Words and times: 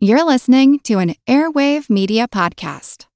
You're 0.00 0.22
listening 0.22 0.78
to 0.84 1.00
an 1.00 1.16
Airwave 1.26 1.90
Media 1.90 2.28
Podcast. 2.28 3.06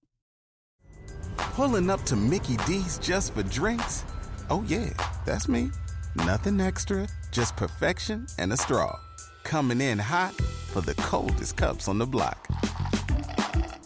Pulling 1.36 1.88
up 1.88 2.02
to 2.06 2.16
Mickey 2.16 2.56
D's 2.66 2.98
just 2.98 3.34
for 3.34 3.44
drinks? 3.44 4.04
Oh, 4.50 4.64
yeah, 4.66 4.90
that's 5.24 5.46
me. 5.46 5.70
Nothing 6.16 6.60
extra, 6.60 7.06
just 7.30 7.56
perfection 7.56 8.26
and 8.40 8.52
a 8.52 8.56
straw. 8.56 8.98
Coming 9.44 9.80
in 9.80 9.96
hot 9.96 10.34
for 10.34 10.80
the 10.80 10.96
coldest 10.96 11.56
cups 11.56 11.86
on 11.86 11.98
the 11.98 12.06
block. 12.06 12.48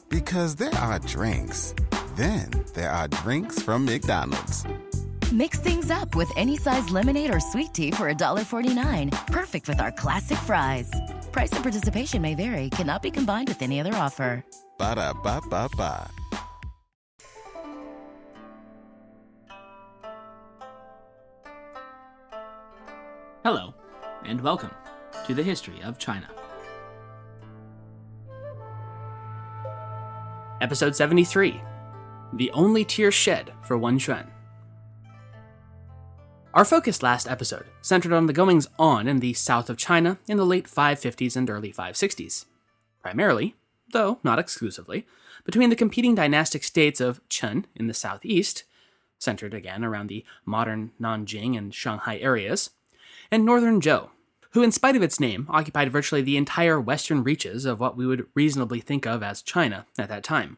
Because 0.08 0.56
there 0.56 0.74
are 0.76 0.98
drinks, 1.00 1.74
then 2.14 2.50
there 2.72 2.90
are 2.90 3.08
drinks 3.08 3.60
from 3.60 3.84
McDonald's. 3.84 4.64
Mix 5.32 5.58
things 5.58 5.90
up 5.90 6.14
with 6.14 6.30
any 6.36 6.56
size 6.56 6.88
lemonade 6.90 7.34
or 7.34 7.40
sweet 7.40 7.74
tea 7.74 7.90
for 7.90 8.12
$1.49. 8.12 9.26
Perfect 9.26 9.68
with 9.68 9.80
our 9.80 9.90
classic 9.90 10.38
fries. 10.38 10.88
Price 11.32 11.50
and 11.52 11.64
participation 11.64 12.22
may 12.22 12.36
vary, 12.36 12.70
cannot 12.70 13.02
be 13.02 13.10
combined 13.10 13.48
with 13.48 13.60
any 13.60 13.80
other 13.80 13.94
offer. 13.94 14.44
Ba 14.78 14.94
da 14.94 15.12
ba 15.12 15.40
ba 15.50 15.68
ba. 15.76 16.08
Hello, 23.42 23.74
and 24.24 24.40
welcome 24.40 24.70
to 25.26 25.34
the 25.34 25.42
history 25.42 25.82
of 25.82 25.98
China. 25.98 26.28
Episode 30.60 30.94
73 30.94 31.60
The 32.34 32.50
Only 32.52 32.84
Tear 32.84 33.10
Shed 33.10 33.52
for 33.62 33.76
Wen 33.76 33.98
Xuan. 33.98 34.26
Our 36.56 36.64
focus 36.64 37.02
last 37.02 37.28
episode 37.28 37.66
centered 37.82 38.14
on 38.14 38.24
the 38.24 38.32
goings 38.32 38.66
on 38.78 39.06
in 39.08 39.20
the 39.20 39.34
south 39.34 39.68
of 39.68 39.76
China 39.76 40.16
in 40.26 40.38
the 40.38 40.46
late 40.46 40.64
550s 40.64 41.36
and 41.36 41.50
early 41.50 41.70
560s. 41.70 42.46
Primarily, 43.02 43.56
though 43.92 44.20
not 44.24 44.38
exclusively, 44.38 45.06
between 45.44 45.68
the 45.68 45.76
competing 45.76 46.14
dynastic 46.14 46.64
states 46.64 46.98
of 46.98 47.20
Chen 47.28 47.66
in 47.74 47.88
the 47.88 47.92
southeast, 47.92 48.64
centered 49.18 49.52
again 49.52 49.84
around 49.84 50.06
the 50.06 50.24
modern 50.46 50.92
Nanjing 50.98 51.58
and 51.58 51.74
Shanghai 51.74 52.16
areas, 52.16 52.70
and 53.30 53.44
northern 53.44 53.78
Zhou, 53.78 54.08
who, 54.52 54.62
in 54.62 54.72
spite 54.72 54.96
of 54.96 55.02
its 55.02 55.20
name, 55.20 55.46
occupied 55.50 55.92
virtually 55.92 56.22
the 56.22 56.38
entire 56.38 56.80
western 56.80 57.22
reaches 57.22 57.66
of 57.66 57.80
what 57.80 57.98
we 57.98 58.06
would 58.06 58.28
reasonably 58.34 58.80
think 58.80 59.06
of 59.06 59.22
as 59.22 59.42
China 59.42 59.84
at 59.98 60.08
that 60.08 60.24
time 60.24 60.56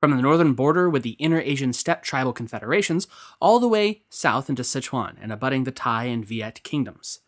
from 0.00 0.12
the 0.12 0.22
northern 0.22 0.54
border 0.54 0.88
with 0.88 1.02
the 1.02 1.10
Inner 1.18 1.40
Asian 1.40 1.72
Steppe 1.72 2.02
tribal 2.02 2.32
confederations 2.32 3.06
all 3.38 3.60
the 3.60 3.68
way 3.68 4.02
south 4.08 4.48
into 4.48 4.62
Sichuan 4.62 5.16
and 5.20 5.30
abutting 5.30 5.64
the 5.64 5.70
Tai 5.70 6.04
and 6.04 6.24
Viet 6.24 6.62
kingdoms. 6.62 7.20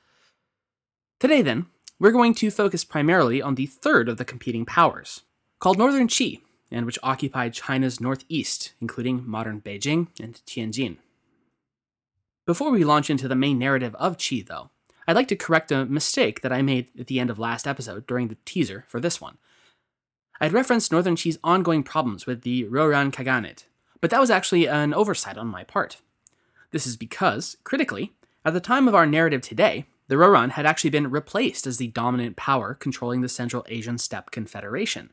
Today, 1.20 1.42
then, 1.42 1.66
we're 1.98 2.10
going 2.10 2.34
to 2.34 2.50
focus 2.50 2.82
primarily 2.82 3.40
on 3.40 3.54
the 3.54 3.66
third 3.66 4.08
of 4.08 4.16
the 4.16 4.24
competing 4.24 4.64
powers, 4.64 5.20
called 5.60 5.78
Northern 5.78 6.08
Qi, 6.08 6.40
and 6.70 6.86
which 6.86 6.98
occupied 7.02 7.52
China's 7.52 8.00
northeast, 8.00 8.72
including 8.80 9.22
modern 9.28 9.60
Beijing 9.60 10.08
and 10.18 10.40
Tianjin. 10.46 10.96
Before 12.46 12.70
we 12.70 12.82
launch 12.82 13.10
into 13.10 13.28
the 13.28 13.36
main 13.36 13.58
narrative 13.58 13.94
of 13.96 14.16
Qi, 14.16 14.44
though, 14.44 14.70
I'd 15.06 15.14
like 15.14 15.28
to 15.28 15.36
correct 15.36 15.70
a 15.70 15.84
mistake 15.84 16.40
that 16.40 16.52
I 16.52 16.62
made 16.62 16.88
at 16.98 17.06
the 17.06 17.20
end 17.20 17.30
of 17.30 17.38
last 17.38 17.68
episode 17.68 18.06
during 18.06 18.28
the 18.28 18.38
teaser 18.44 18.84
for 18.88 18.98
this 18.98 19.20
one. 19.20 19.36
I'd 20.42 20.52
referenced 20.52 20.90
Northern 20.90 21.14
Qi's 21.14 21.38
ongoing 21.44 21.84
problems 21.84 22.26
with 22.26 22.42
the 22.42 22.64
Rouran 22.64 23.12
Khaganate, 23.12 23.66
but 24.00 24.10
that 24.10 24.18
was 24.18 24.28
actually 24.28 24.66
an 24.66 24.92
oversight 24.92 25.38
on 25.38 25.46
my 25.46 25.62
part. 25.62 25.98
This 26.72 26.84
is 26.84 26.96
because, 26.96 27.56
critically, 27.62 28.12
at 28.44 28.52
the 28.52 28.58
time 28.58 28.88
of 28.88 28.94
our 28.96 29.06
narrative 29.06 29.40
today, 29.40 29.86
the 30.08 30.16
Rouran 30.16 30.50
had 30.50 30.66
actually 30.66 30.90
been 30.90 31.12
replaced 31.12 31.64
as 31.64 31.76
the 31.76 31.86
dominant 31.86 32.34
power 32.34 32.74
controlling 32.74 33.20
the 33.20 33.28
Central 33.28 33.64
Asian 33.68 33.98
Steppe 33.98 34.32
Confederation. 34.32 35.12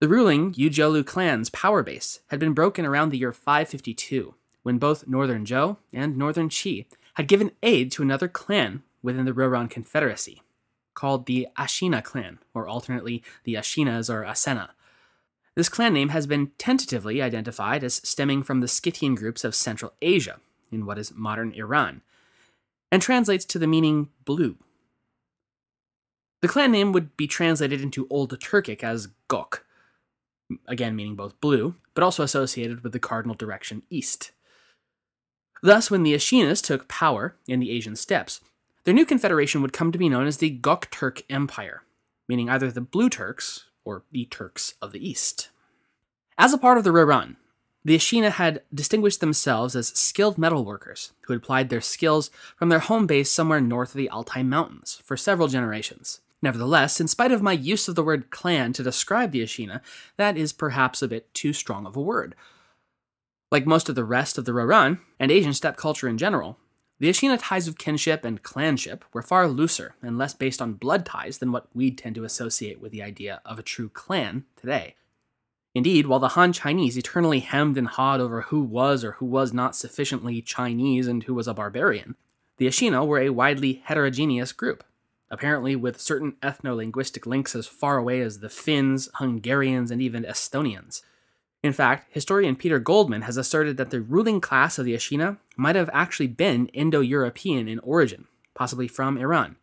The 0.00 0.08
ruling 0.08 0.54
Yujiulu 0.54 1.04
clan's 1.04 1.50
power 1.50 1.82
base 1.82 2.20
had 2.28 2.40
been 2.40 2.54
broken 2.54 2.86
around 2.86 3.10
the 3.10 3.18
year 3.18 3.32
552, 3.32 4.34
when 4.62 4.78
both 4.78 5.06
Northern 5.06 5.44
Zhou 5.44 5.76
and 5.92 6.16
Northern 6.16 6.48
Qi 6.48 6.86
had 7.16 7.28
given 7.28 7.52
aid 7.62 7.92
to 7.92 8.02
another 8.02 8.28
clan 8.28 8.82
within 9.02 9.26
the 9.26 9.34
Rouran 9.34 9.68
Confederacy 9.68 10.40
called 10.96 11.26
the 11.26 11.46
Ashina 11.56 12.02
clan, 12.02 12.40
or 12.52 12.66
alternately 12.66 13.22
the 13.44 13.54
Ashinas 13.54 14.12
or 14.12 14.24
Asena. 14.24 14.70
This 15.54 15.68
clan 15.68 15.94
name 15.94 16.08
has 16.08 16.26
been 16.26 16.50
tentatively 16.58 17.22
identified 17.22 17.84
as 17.84 18.00
stemming 18.02 18.42
from 18.42 18.60
the 18.60 18.66
Scythian 18.66 19.14
groups 19.14 19.44
of 19.44 19.54
Central 19.54 19.92
Asia, 20.02 20.40
in 20.72 20.84
what 20.84 20.98
is 20.98 21.14
modern 21.14 21.52
Iran, 21.52 22.02
and 22.90 23.00
translates 23.00 23.44
to 23.44 23.58
the 23.60 23.68
meaning 23.68 24.08
blue. 24.24 24.56
The 26.42 26.48
clan 26.48 26.72
name 26.72 26.92
would 26.92 27.16
be 27.16 27.26
translated 27.26 27.80
into 27.80 28.06
Old 28.10 28.38
Turkic 28.38 28.82
as 28.82 29.08
Gok, 29.28 29.60
again 30.66 30.96
meaning 30.96 31.14
both 31.16 31.40
blue, 31.40 31.76
but 31.94 32.02
also 32.02 32.22
associated 32.22 32.82
with 32.82 32.92
the 32.92 32.98
cardinal 32.98 33.34
direction 33.34 33.82
east. 33.90 34.32
Thus, 35.62 35.90
when 35.90 36.02
the 36.02 36.14
Ashinas 36.14 36.62
took 36.62 36.88
power 36.88 37.36
in 37.48 37.60
the 37.60 37.70
Asian 37.70 37.96
steppes, 37.96 38.40
their 38.86 38.94
new 38.94 39.04
confederation 39.04 39.60
would 39.62 39.72
come 39.72 39.90
to 39.90 39.98
be 39.98 40.08
known 40.08 40.28
as 40.28 40.36
the 40.36 40.56
Gokturk 40.58 41.22
Empire, 41.28 41.82
meaning 42.28 42.48
either 42.48 42.70
the 42.70 42.80
Blue 42.80 43.10
Turks 43.10 43.66
or 43.84 44.04
the 44.12 44.26
Turks 44.26 44.74
of 44.80 44.92
the 44.92 45.06
East. 45.06 45.50
As 46.38 46.54
a 46.54 46.58
part 46.58 46.78
of 46.78 46.84
the 46.84 46.90
Rouran, 46.90 47.34
the 47.84 47.96
Ashina 47.96 48.30
had 48.30 48.62
distinguished 48.72 49.18
themselves 49.18 49.74
as 49.74 49.88
skilled 49.88 50.36
metalworkers 50.36 51.10
who 51.22 51.32
had 51.32 51.42
applied 51.42 51.68
their 51.68 51.80
skills 51.80 52.30
from 52.56 52.68
their 52.68 52.78
home 52.78 53.08
base 53.08 53.28
somewhere 53.28 53.60
north 53.60 53.88
of 53.88 53.98
the 53.98 54.08
Altai 54.08 54.44
Mountains 54.44 55.00
for 55.04 55.16
several 55.16 55.48
generations. 55.48 56.20
Nevertheless, 56.40 57.00
in 57.00 57.08
spite 57.08 57.32
of 57.32 57.42
my 57.42 57.52
use 57.52 57.88
of 57.88 57.96
the 57.96 58.04
word 58.04 58.30
clan 58.30 58.72
to 58.74 58.84
describe 58.84 59.32
the 59.32 59.42
Ashina, 59.42 59.80
that 60.16 60.36
is 60.36 60.52
perhaps 60.52 61.02
a 61.02 61.08
bit 61.08 61.34
too 61.34 61.52
strong 61.52 61.86
of 61.86 61.96
a 61.96 62.00
word. 62.00 62.36
Like 63.50 63.66
most 63.66 63.88
of 63.88 63.96
the 63.96 64.04
rest 64.04 64.38
of 64.38 64.44
the 64.44 64.52
Rouran, 64.52 65.00
and 65.18 65.32
Asian 65.32 65.54
steppe 65.54 65.76
culture 65.76 66.06
in 66.06 66.18
general, 66.18 66.58
the 66.98 67.10
Ashina 67.10 67.38
ties 67.40 67.68
of 67.68 67.76
kinship 67.76 68.24
and 68.24 68.42
clanship 68.42 69.04
were 69.12 69.22
far 69.22 69.48
looser 69.48 69.94
and 70.02 70.16
less 70.16 70.32
based 70.32 70.62
on 70.62 70.74
blood 70.74 71.04
ties 71.04 71.38
than 71.38 71.52
what 71.52 71.68
we 71.74 71.90
tend 71.90 72.14
to 72.14 72.24
associate 72.24 72.80
with 72.80 72.92
the 72.92 73.02
idea 73.02 73.42
of 73.44 73.58
a 73.58 73.62
true 73.62 73.90
clan 73.90 74.44
today. 74.56 74.94
Indeed, 75.74 76.06
while 76.06 76.20
the 76.20 76.28
Han 76.28 76.54
Chinese 76.54 76.96
eternally 76.96 77.40
hemmed 77.40 77.76
and 77.76 77.86
hawed 77.86 78.18
over 78.18 78.42
who 78.42 78.62
was 78.62 79.04
or 79.04 79.12
who 79.12 79.26
was 79.26 79.52
not 79.52 79.76
sufficiently 79.76 80.40
Chinese 80.40 81.06
and 81.06 81.22
who 81.24 81.34
was 81.34 81.46
a 81.46 81.52
barbarian, 81.52 82.16
the 82.56 82.66
Ashina 82.66 83.06
were 83.06 83.18
a 83.18 83.28
widely 83.28 83.82
heterogeneous 83.84 84.52
group, 84.52 84.82
apparently 85.30 85.76
with 85.76 86.00
certain 86.00 86.32
ethno 86.42 86.76
linguistic 86.76 87.26
links 87.26 87.54
as 87.54 87.66
far 87.66 87.98
away 87.98 88.22
as 88.22 88.38
the 88.38 88.48
Finns, 88.48 89.10
Hungarians, 89.16 89.90
and 89.90 90.00
even 90.00 90.24
Estonians. 90.24 91.02
In 91.62 91.72
fact, 91.72 92.06
historian 92.10 92.56
Peter 92.56 92.78
Golden 92.78 93.22
has 93.22 93.36
asserted 93.36 93.76
that 93.76 93.90
the 93.90 94.00
ruling 94.00 94.40
class 94.40 94.78
of 94.78 94.84
the 94.84 94.94
Ashina 94.94 95.38
might 95.56 95.76
have 95.76 95.90
actually 95.92 96.28
been 96.28 96.66
Indo 96.68 97.00
European 97.00 97.66
in 97.68 97.78
origin, 97.80 98.26
possibly 98.54 98.88
from 98.88 99.18
Iran, 99.18 99.56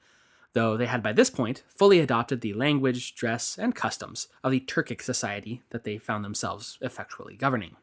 though 0.53 0.75
they 0.75 0.87
had 0.87 1.03
by 1.03 1.13
this 1.13 1.29
point 1.29 1.63
fully 1.67 1.99
adopted 1.99 2.41
the 2.41 2.53
language, 2.53 3.15
dress, 3.15 3.57
and 3.57 3.75
customs 3.75 4.27
of 4.43 4.51
the 4.51 4.59
Turkic 4.59 5.01
society 5.01 5.61
that 5.69 5.83
they 5.83 5.97
found 5.97 6.25
themselves 6.25 6.77
effectually 6.81 7.35
governing. 7.35 7.75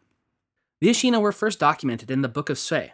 The 0.81 0.89
Ashina 0.89 1.21
were 1.21 1.33
first 1.33 1.59
documented 1.59 2.11
in 2.11 2.23
the 2.23 2.29
Book 2.29 2.51
of 2.51 2.59
Sui 2.59 2.93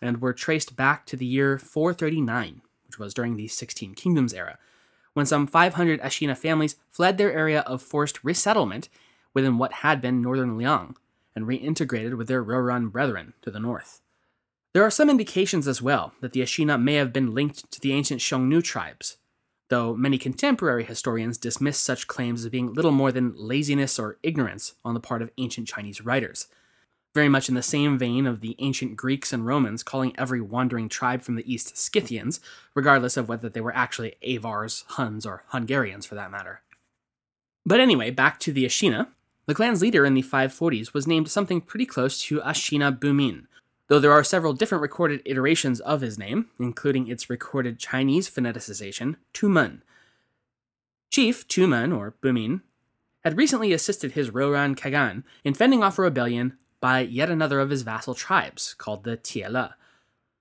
and 0.00 0.20
were 0.20 0.32
traced 0.32 0.76
back 0.76 1.06
to 1.06 1.16
the 1.16 1.26
year 1.26 1.58
439, 1.58 2.62
which 2.86 2.98
was 2.98 3.14
during 3.14 3.36
the 3.36 3.48
16 3.48 3.94
Kingdoms 3.94 4.34
era, 4.34 4.58
when 5.14 5.26
some 5.26 5.46
500 5.46 6.00
Ashina 6.00 6.36
families 6.36 6.76
fled 6.90 7.18
their 7.18 7.32
area 7.32 7.60
of 7.60 7.82
forced 7.82 8.22
resettlement 8.22 8.88
within 9.34 9.58
what 9.58 9.72
had 9.72 10.00
been 10.00 10.22
northern 10.22 10.56
Liang 10.56 10.96
and 11.34 11.46
reintegrated 11.46 12.16
with 12.16 12.28
their 12.28 12.42
Rouran 12.42 12.90
brethren 12.90 13.34
to 13.42 13.50
the 13.50 13.60
north. 13.60 14.00
There 14.74 14.82
are 14.82 14.90
some 14.90 15.08
indications 15.08 15.66
as 15.66 15.80
well 15.80 16.12
that 16.20 16.32
the 16.32 16.40
Ashina 16.40 16.80
may 16.80 16.94
have 16.94 17.12
been 17.12 17.34
linked 17.34 17.70
to 17.70 17.80
the 17.80 17.92
ancient 17.92 18.20
Xiongnu 18.20 18.62
tribes, 18.62 19.16
though 19.70 19.94
many 19.94 20.18
contemporary 20.18 20.84
historians 20.84 21.38
dismiss 21.38 21.78
such 21.78 22.06
claims 22.06 22.44
as 22.44 22.50
being 22.50 22.72
little 22.72 22.90
more 22.92 23.12
than 23.12 23.34
laziness 23.36 23.98
or 23.98 24.18
ignorance 24.22 24.74
on 24.84 24.94
the 24.94 25.00
part 25.00 25.22
of 25.22 25.30
ancient 25.38 25.68
Chinese 25.68 26.00
writers, 26.00 26.48
very 27.14 27.28
much 27.28 27.48
in 27.48 27.54
the 27.54 27.62
same 27.62 27.98
vein 27.98 28.26
of 28.26 28.40
the 28.40 28.54
ancient 28.58 28.96
Greeks 28.96 29.32
and 29.32 29.46
Romans 29.46 29.82
calling 29.82 30.14
every 30.18 30.40
wandering 30.40 30.88
tribe 30.88 31.22
from 31.22 31.36
the 31.36 31.52
east 31.52 31.76
Scythians, 31.76 32.40
regardless 32.74 33.16
of 33.16 33.28
whether 33.28 33.48
they 33.48 33.60
were 33.60 33.74
actually 33.74 34.14
Avars, 34.22 34.84
Huns, 34.90 35.24
or 35.24 35.44
Hungarians 35.48 36.06
for 36.06 36.14
that 36.14 36.30
matter. 36.30 36.60
But 37.64 37.80
anyway, 37.80 38.10
back 38.10 38.38
to 38.40 38.52
the 38.52 38.64
Ashina, 38.64 39.08
the 39.48 39.54
clan's 39.54 39.80
leader 39.80 40.04
in 40.04 40.12
the 40.12 40.22
540s 40.22 40.92
was 40.92 41.06
named 41.06 41.30
something 41.30 41.62
pretty 41.62 41.86
close 41.86 42.20
to 42.20 42.40
Ashina 42.40 42.96
Bumin, 42.96 43.46
though 43.86 43.98
there 43.98 44.12
are 44.12 44.22
several 44.22 44.52
different 44.52 44.82
recorded 44.82 45.22
iterations 45.24 45.80
of 45.80 46.02
his 46.02 46.18
name, 46.18 46.48
including 46.60 47.08
its 47.08 47.30
recorded 47.30 47.78
Chinese 47.78 48.28
phoneticization, 48.28 49.16
Tumen. 49.32 49.80
Chief 51.10 51.48
Tumen, 51.48 51.96
or 51.96 52.14
Bumin, 52.22 52.60
had 53.24 53.38
recently 53.38 53.72
assisted 53.72 54.12
his 54.12 54.28
Rouran 54.28 54.76
Kagan 54.76 55.24
in 55.44 55.54
fending 55.54 55.82
off 55.82 55.98
a 55.98 56.02
rebellion 56.02 56.58
by 56.78 57.00
yet 57.00 57.30
another 57.30 57.58
of 57.58 57.70
his 57.70 57.80
vassal 57.80 58.14
tribes, 58.14 58.74
called 58.74 59.04
the 59.04 59.16
Tiele. 59.16 59.72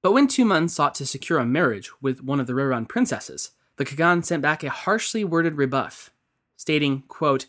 But 0.01 0.11
when 0.11 0.27
Tumen 0.27 0.69
sought 0.69 0.95
to 0.95 1.05
secure 1.05 1.39
a 1.39 1.45
marriage 1.45 1.91
with 2.01 2.21
one 2.21 2.41
of 2.41 2.47
the 2.47 2.53
Rouran 2.53 2.89
princesses, 2.89 3.51
the 3.77 3.85
Kagan 3.85 4.25
sent 4.25 4.41
back 4.41 4.65
a 4.65 4.69
harshly 4.69 5.23
worded 5.23 5.55
rebuff, 5.55 6.11
stating, 6.57 7.03
quote, 7.07 7.45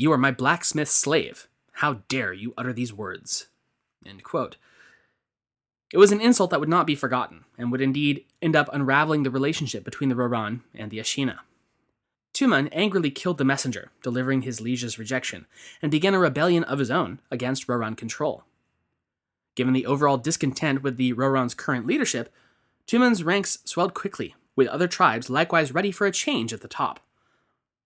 You 0.00 0.10
are 0.12 0.16
my 0.16 0.30
blacksmith's 0.30 0.92
slave. 0.92 1.46
How 1.72 2.00
dare 2.08 2.32
you 2.32 2.54
utter 2.56 2.72
these 2.72 2.90
words? 2.90 3.48
It 5.92 5.98
was 5.98 6.10
an 6.10 6.22
insult 6.22 6.48
that 6.48 6.60
would 6.60 6.70
not 6.70 6.86
be 6.86 6.94
forgotten, 6.94 7.44
and 7.58 7.70
would 7.70 7.82
indeed 7.82 8.24
end 8.40 8.56
up 8.56 8.70
unraveling 8.72 9.24
the 9.24 9.30
relationship 9.30 9.84
between 9.84 10.08
the 10.08 10.14
Rouran 10.14 10.60
and 10.74 10.90
the 10.90 11.00
Ashina. 11.00 11.40
Tumen 12.32 12.70
angrily 12.72 13.10
killed 13.10 13.36
the 13.36 13.44
messenger, 13.44 13.90
delivering 14.02 14.40
his 14.40 14.58
liege's 14.58 14.98
rejection, 14.98 15.44
and 15.82 15.90
began 15.90 16.14
a 16.14 16.18
rebellion 16.18 16.64
of 16.64 16.78
his 16.78 16.90
own 16.90 17.20
against 17.30 17.66
Rouran 17.66 17.94
control. 17.94 18.44
Given 19.54 19.74
the 19.74 19.84
overall 19.84 20.16
discontent 20.16 20.82
with 20.82 20.96
the 20.96 21.12
Rouran's 21.12 21.52
current 21.52 21.86
leadership, 21.86 22.32
Tumen's 22.86 23.22
ranks 23.22 23.58
swelled 23.66 23.92
quickly, 23.92 24.34
with 24.56 24.68
other 24.68 24.88
tribes 24.88 25.28
likewise 25.28 25.74
ready 25.74 25.90
for 25.90 26.06
a 26.06 26.10
change 26.10 26.54
at 26.54 26.62
the 26.62 26.68
top. 26.68 27.00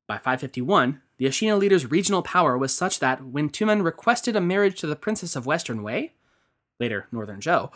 By 0.06 0.19
551, 0.19 1.00
the 1.16 1.26
Ashina 1.26 1.58
leader's 1.58 1.90
regional 1.90 2.22
power 2.22 2.58
was 2.58 2.76
such 2.76 2.99
that 3.00 3.25
when 3.25 3.49
Tumen 3.49 3.84
requested 3.84 4.37
a 4.37 4.40
marriage 4.40 4.78
to 4.81 4.87
the 4.87 4.96
Princess 4.96 5.37
of 5.37 5.46
Western 5.46 5.82
Wei, 5.82 6.12
later 6.81 7.06
Northern 7.12 7.40
Zhou, 7.40 7.70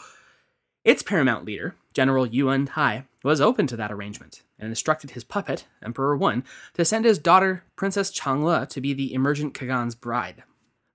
its 0.85 1.03
paramount 1.03 1.45
leader, 1.45 1.77
General 1.93 2.27
Yuwen 2.27 2.69
Tai, 2.69 3.05
was 3.23 3.41
open 3.41 3.67
to 3.67 3.77
that 3.77 3.93
arrangement 3.93 4.43
and 4.59 4.69
instructed 4.69 5.11
his 5.11 5.25
puppet, 5.25 5.67
Emperor 5.83 6.17
Wen, 6.17 6.45
to 6.75 6.85
send 6.85 7.05
his 7.05 7.19
daughter, 7.19 7.65
Princess 7.77 8.11
Changle, 8.11 8.67
to 8.69 8.81
be 8.81 8.93
the 8.93 9.13
emergent 9.13 9.55
Kagan's 9.55 9.95
bride. 9.95 10.45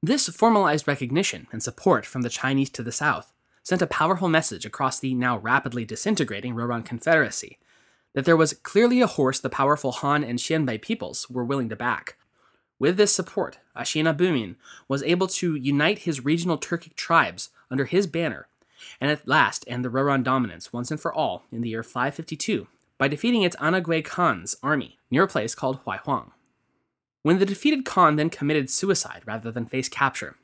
This 0.01 0.27
formalized 0.29 0.87
recognition 0.87 1.47
and 1.51 1.61
support 1.61 2.05
from 2.05 2.23
the 2.23 2.29
Chinese 2.29 2.69
to 2.71 2.83
the 2.83 2.91
south 2.91 3.31
sent 3.63 3.81
a 3.81 3.87
powerful 3.87 4.27
message 4.27 4.65
across 4.65 4.99
the 4.99 5.13
now 5.13 5.37
rapidly 5.37 5.85
disintegrating 5.85 6.55
Rouran 6.55 6.83
Confederacy 6.83 7.57
that 8.13 8.25
there 8.25 8.37
was 8.37 8.53
clearly 8.53 9.01
a 9.01 9.07
horse 9.07 9.39
the 9.39 9.49
powerful 9.49 9.91
Han 9.91 10.23
and 10.23 10.39
Xianbei 10.39 10.81
peoples 10.81 11.29
were 11.29 11.45
willing 11.45 11.69
to 11.69 11.75
back. 11.75 12.17
With 12.83 12.97
this 12.97 13.15
support, 13.15 13.59
Ashina 13.77 14.13
Bumin 14.13 14.57
was 14.89 15.03
able 15.03 15.27
to 15.27 15.55
unite 15.55 15.99
his 15.99 16.25
regional 16.25 16.57
Turkic 16.57 16.97
tribes 16.97 17.49
under 17.71 17.85
his 17.85 18.07
banner 18.07 18.49
and 18.99 19.09
at 19.09 19.25
last 19.25 19.63
end 19.69 19.85
the 19.85 19.89
Rouran 19.89 20.21
dominance 20.21 20.73
once 20.73 20.91
and 20.91 20.99
for 20.99 21.13
all 21.13 21.45
in 21.49 21.61
the 21.61 21.69
year 21.69 21.81
552 21.81 22.67
by 22.97 23.07
defeating 23.07 23.43
its 23.43 23.55
Anagui 23.55 24.03
Khan's 24.03 24.57
army 24.61 24.99
near 25.09 25.23
a 25.23 25.29
place 25.29 25.55
called 25.55 25.79
Huaihuang. 25.85 26.31
When 27.21 27.39
the 27.39 27.45
defeated 27.45 27.85
Khan 27.85 28.17
then 28.17 28.29
committed 28.29 28.69
suicide 28.69 29.21
rather 29.25 29.49
than 29.49 29.65
face 29.65 29.87
capture, 29.87 30.35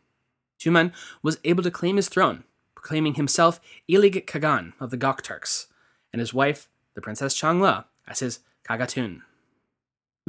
Tumen 0.61 0.93
was 1.21 1.39
able 1.43 1.63
to 1.63 1.69
claim 1.69 1.97
his 1.97 2.07
throne, 2.07 2.45
proclaiming 2.73 3.15
himself 3.15 3.59
Illig 3.89 4.25
Kagan 4.25 4.71
of 4.79 4.91
the 4.91 4.97
Gok 4.97 5.23
Turks, 5.23 5.67
and 6.13 6.21
his 6.21 6.33
wife, 6.33 6.69
the 6.93 7.01
Princess 7.01 7.35
Changle, 7.37 7.83
as 8.07 8.21
his 8.21 8.39
Kagatun. 8.65 9.23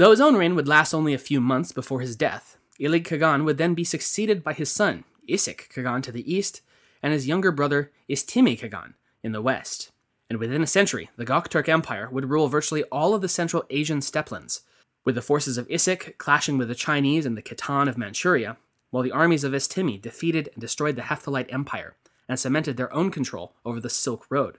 Though 0.00 0.12
his 0.12 0.20
own 0.23 0.35
reign 0.35 0.55
would 0.55 0.67
last 0.67 0.94
only 0.94 1.12
a 1.12 1.19
few 1.19 1.43
months 1.43 1.73
before 1.73 2.00
his 2.00 2.17
death, 2.17 2.56
Illig 2.81 3.05
Kagan 3.05 3.44
would 3.44 3.58
then 3.58 3.75
be 3.75 3.85
succeeded 3.85 4.43
by 4.43 4.55
his 4.55 4.73
son, 4.73 5.05
Issik 5.29 5.69
Kagan 5.69 6.02
to 6.05 6.11
the 6.11 6.25
east, 6.35 6.62
and 7.02 7.12
his 7.12 7.29
younger 7.29 7.52
brother 7.52 7.93
Istemi 8.08 8.58
Kagan 8.58 8.94
in 9.23 9.32
the 9.32 9.43
west. 9.43 9.93
And 10.31 10.38
within 10.38 10.62
a 10.62 10.67
century, 10.67 11.11
the 11.19 11.26
Gokturk 11.26 11.69
Empire 11.69 12.08
would 12.11 12.31
rule 12.31 12.49
virtually 12.49 12.82
all 12.85 13.12
of 13.12 13.20
the 13.20 13.29
Central 13.29 13.67
Asian 13.69 14.00
steppelands, 14.00 14.62
with 15.05 15.17
the 15.17 15.20
forces 15.20 15.58
of 15.58 15.69
Issik 15.69 16.17
clashing 16.17 16.56
with 16.56 16.69
the 16.69 16.75
Chinese 16.75 17.26
and 17.26 17.37
the 17.37 17.43
Khitan 17.43 17.87
of 17.87 17.99
Manchuria, 17.99 18.56
while 18.88 19.02
the 19.02 19.12
armies 19.12 19.44
of 19.44 19.52
Istemi 19.52 20.00
defeated 20.00 20.49
and 20.55 20.62
destroyed 20.62 20.97
the 20.97 21.02
Hephthalite 21.02 21.52
Empire 21.52 21.94
and 22.26 22.41
cemented 22.41 22.79
their 22.79 22.94
own 22.94 23.11
control 23.11 23.52
over 23.67 23.81
the 23.81 23.91
Silk 23.91 24.25
Road. 24.31 24.56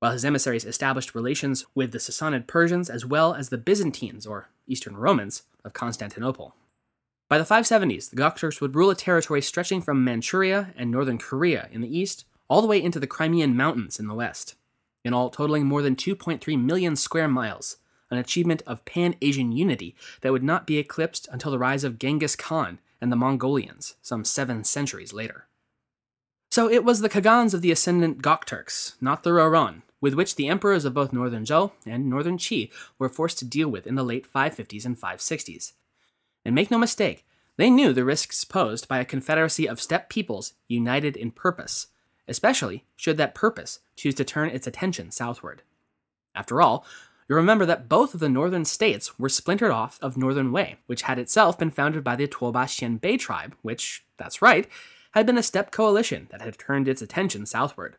While 0.00 0.12
his 0.12 0.24
emissaries 0.24 0.64
established 0.64 1.14
relations 1.14 1.66
with 1.74 1.92
the 1.92 1.98
Sassanid 1.98 2.46
Persians 2.46 2.88
as 2.88 3.04
well 3.04 3.34
as 3.34 3.50
the 3.50 3.58
Byzantines, 3.58 4.26
or 4.26 4.48
Eastern 4.66 4.96
Romans, 4.96 5.42
of 5.62 5.74
Constantinople. 5.74 6.54
By 7.28 7.36
the 7.36 7.44
570s, 7.44 8.08
the 8.08 8.16
Gokturks 8.16 8.62
would 8.62 8.74
rule 8.74 8.88
a 8.90 8.94
territory 8.94 9.42
stretching 9.42 9.82
from 9.82 10.02
Manchuria 10.02 10.72
and 10.74 10.90
northern 10.90 11.18
Korea 11.18 11.68
in 11.70 11.82
the 11.82 11.98
east 11.98 12.24
all 12.48 12.62
the 12.62 12.66
way 12.66 12.82
into 12.82 12.98
the 12.98 13.06
Crimean 13.06 13.54
Mountains 13.54 14.00
in 14.00 14.08
the 14.08 14.14
west, 14.14 14.54
in 15.04 15.12
all 15.12 15.28
totaling 15.28 15.66
more 15.66 15.82
than 15.82 15.96
2.3 15.96 16.60
million 16.60 16.96
square 16.96 17.28
miles, 17.28 17.76
an 18.10 18.16
achievement 18.16 18.62
of 18.66 18.84
pan 18.86 19.14
Asian 19.20 19.52
unity 19.52 19.94
that 20.22 20.32
would 20.32 20.42
not 20.42 20.66
be 20.66 20.78
eclipsed 20.78 21.28
until 21.30 21.52
the 21.52 21.58
rise 21.58 21.84
of 21.84 21.98
Genghis 21.98 22.36
Khan 22.36 22.78
and 23.00 23.12
the 23.12 23.16
Mongolians 23.16 23.96
some 24.00 24.24
seven 24.24 24.64
centuries 24.64 25.12
later. 25.12 25.46
So 26.50 26.68
it 26.68 26.84
was 26.84 27.00
the 27.00 27.08
Khagans 27.08 27.54
of 27.54 27.60
the 27.60 27.70
ascendant 27.70 28.22
Gokturks, 28.22 28.94
not 29.00 29.22
the 29.22 29.30
Rouran, 29.30 29.82
with 30.00 30.14
which 30.14 30.36
the 30.36 30.48
emperors 30.48 30.84
of 30.84 30.94
both 30.94 31.12
northern 31.12 31.44
Zhou 31.44 31.72
and 31.86 32.08
northern 32.08 32.38
Qi 32.38 32.70
were 32.98 33.08
forced 33.08 33.38
to 33.38 33.44
deal 33.44 33.68
with 33.68 33.86
in 33.86 33.94
the 33.94 34.04
late 34.04 34.30
550s 34.30 34.84
and 34.84 35.00
560s. 35.00 35.72
And 36.44 36.54
make 36.54 36.70
no 36.70 36.78
mistake, 36.78 37.24
they 37.56 37.70
knew 37.70 37.92
the 37.92 38.04
risks 38.04 38.44
posed 38.44 38.88
by 38.88 38.98
a 38.98 39.04
confederacy 39.04 39.68
of 39.68 39.80
steppe 39.80 40.08
peoples 40.08 40.54
united 40.68 41.16
in 41.16 41.30
purpose, 41.30 41.88
especially 42.26 42.84
should 42.96 43.18
that 43.18 43.34
purpose 43.34 43.80
choose 43.96 44.14
to 44.14 44.24
turn 44.24 44.48
its 44.48 44.66
attention 44.66 45.10
southward. 45.10 45.62
After 46.34 46.62
all, 46.62 46.86
you 47.28 47.36
remember 47.36 47.66
that 47.66 47.88
both 47.88 48.14
of 48.14 48.20
the 48.20 48.28
northern 48.28 48.64
states 48.64 49.18
were 49.18 49.28
splintered 49.28 49.70
off 49.70 49.98
of 50.02 50.16
Northern 50.16 50.50
Wei, 50.50 50.78
which 50.86 51.02
had 51.02 51.18
itself 51.18 51.58
been 51.58 51.70
founded 51.70 52.02
by 52.02 52.16
the 52.16 52.26
Tuoba 52.26 52.64
Xianbei 52.64 53.18
tribe, 53.18 53.54
which, 53.62 54.04
that's 54.16 54.42
right, 54.42 54.66
had 55.12 55.26
been 55.26 55.38
a 55.38 55.42
steppe 55.42 55.70
coalition 55.70 56.28
that 56.30 56.40
had 56.40 56.58
turned 56.58 56.88
its 56.88 57.02
attention 57.02 57.46
southward. 57.46 57.96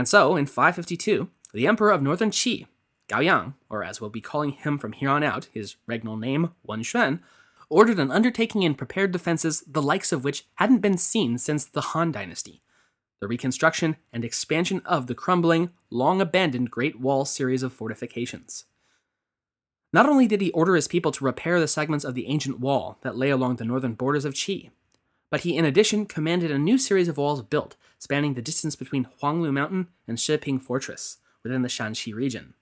And 0.00 0.08
so, 0.08 0.34
in 0.34 0.46
552, 0.46 1.28
the 1.52 1.66
emperor 1.66 1.90
of 1.90 2.00
northern 2.00 2.30
Qi, 2.30 2.66
Gao 3.06 3.20
Yang, 3.20 3.52
or 3.68 3.84
as 3.84 4.00
we'll 4.00 4.08
be 4.08 4.22
calling 4.22 4.52
him 4.52 4.78
from 4.78 4.92
here 4.92 5.10
on 5.10 5.22
out, 5.22 5.50
his 5.52 5.76
regnal 5.86 6.18
name, 6.18 6.52
Wen 6.64 6.80
Xuan, 6.80 7.20
ordered 7.68 7.98
an 7.98 8.10
undertaking 8.10 8.64
and 8.64 8.78
prepared 8.78 9.12
defenses 9.12 9.62
the 9.66 9.82
likes 9.82 10.10
of 10.10 10.24
which 10.24 10.46
hadn't 10.54 10.78
been 10.78 10.96
seen 10.96 11.36
since 11.36 11.66
the 11.66 11.82
Han 11.92 12.12
Dynasty 12.12 12.62
the 13.20 13.28
reconstruction 13.28 13.96
and 14.10 14.24
expansion 14.24 14.80
of 14.86 15.06
the 15.06 15.14
crumbling, 15.14 15.68
long 15.90 16.22
abandoned 16.22 16.70
Great 16.70 16.98
Wall 16.98 17.26
series 17.26 17.62
of 17.62 17.70
fortifications. 17.70 18.64
Not 19.92 20.08
only 20.08 20.26
did 20.26 20.40
he 20.40 20.50
order 20.52 20.76
his 20.76 20.88
people 20.88 21.12
to 21.12 21.24
repair 21.26 21.60
the 21.60 21.68
segments 21.68 22.06
of 22.06 22.14
the 22.14 22.26
ancient 22.28 22.58
wall 22.58 22.96
that 23.02 23.18
lay 23.18 23.28
along 23.28 23.56
the 23.56 23.66
northern 23.66 23.92
borders 23.92 24.24
of 24.24 24.32
Qi, 24.32 24.70
but 25.28 25.40
he 25.40 25.58
in 25.58 25.66
addition 25.66 26.06
commanded 26.06 26.50
a 26.50 26.56
new 26.56 26.78
series 26.78 27.08
of 27.08 27.18
walls 27.18 27.42
built 27.42 27.76
spanning 28.00 28.34
the 28.34 28.42
distance 28.42 28.74
between 28.74 29.06
Huanglu 29.22 29.52
Mountain 29.52 29.86
and 30.08 30.18
Shiping 30.18 30.58
Fortress 30.58 31.18
within 31.44 31.62
the 31.62 31.68
Shanxi 31.68 32.12
region. 32.12 32.54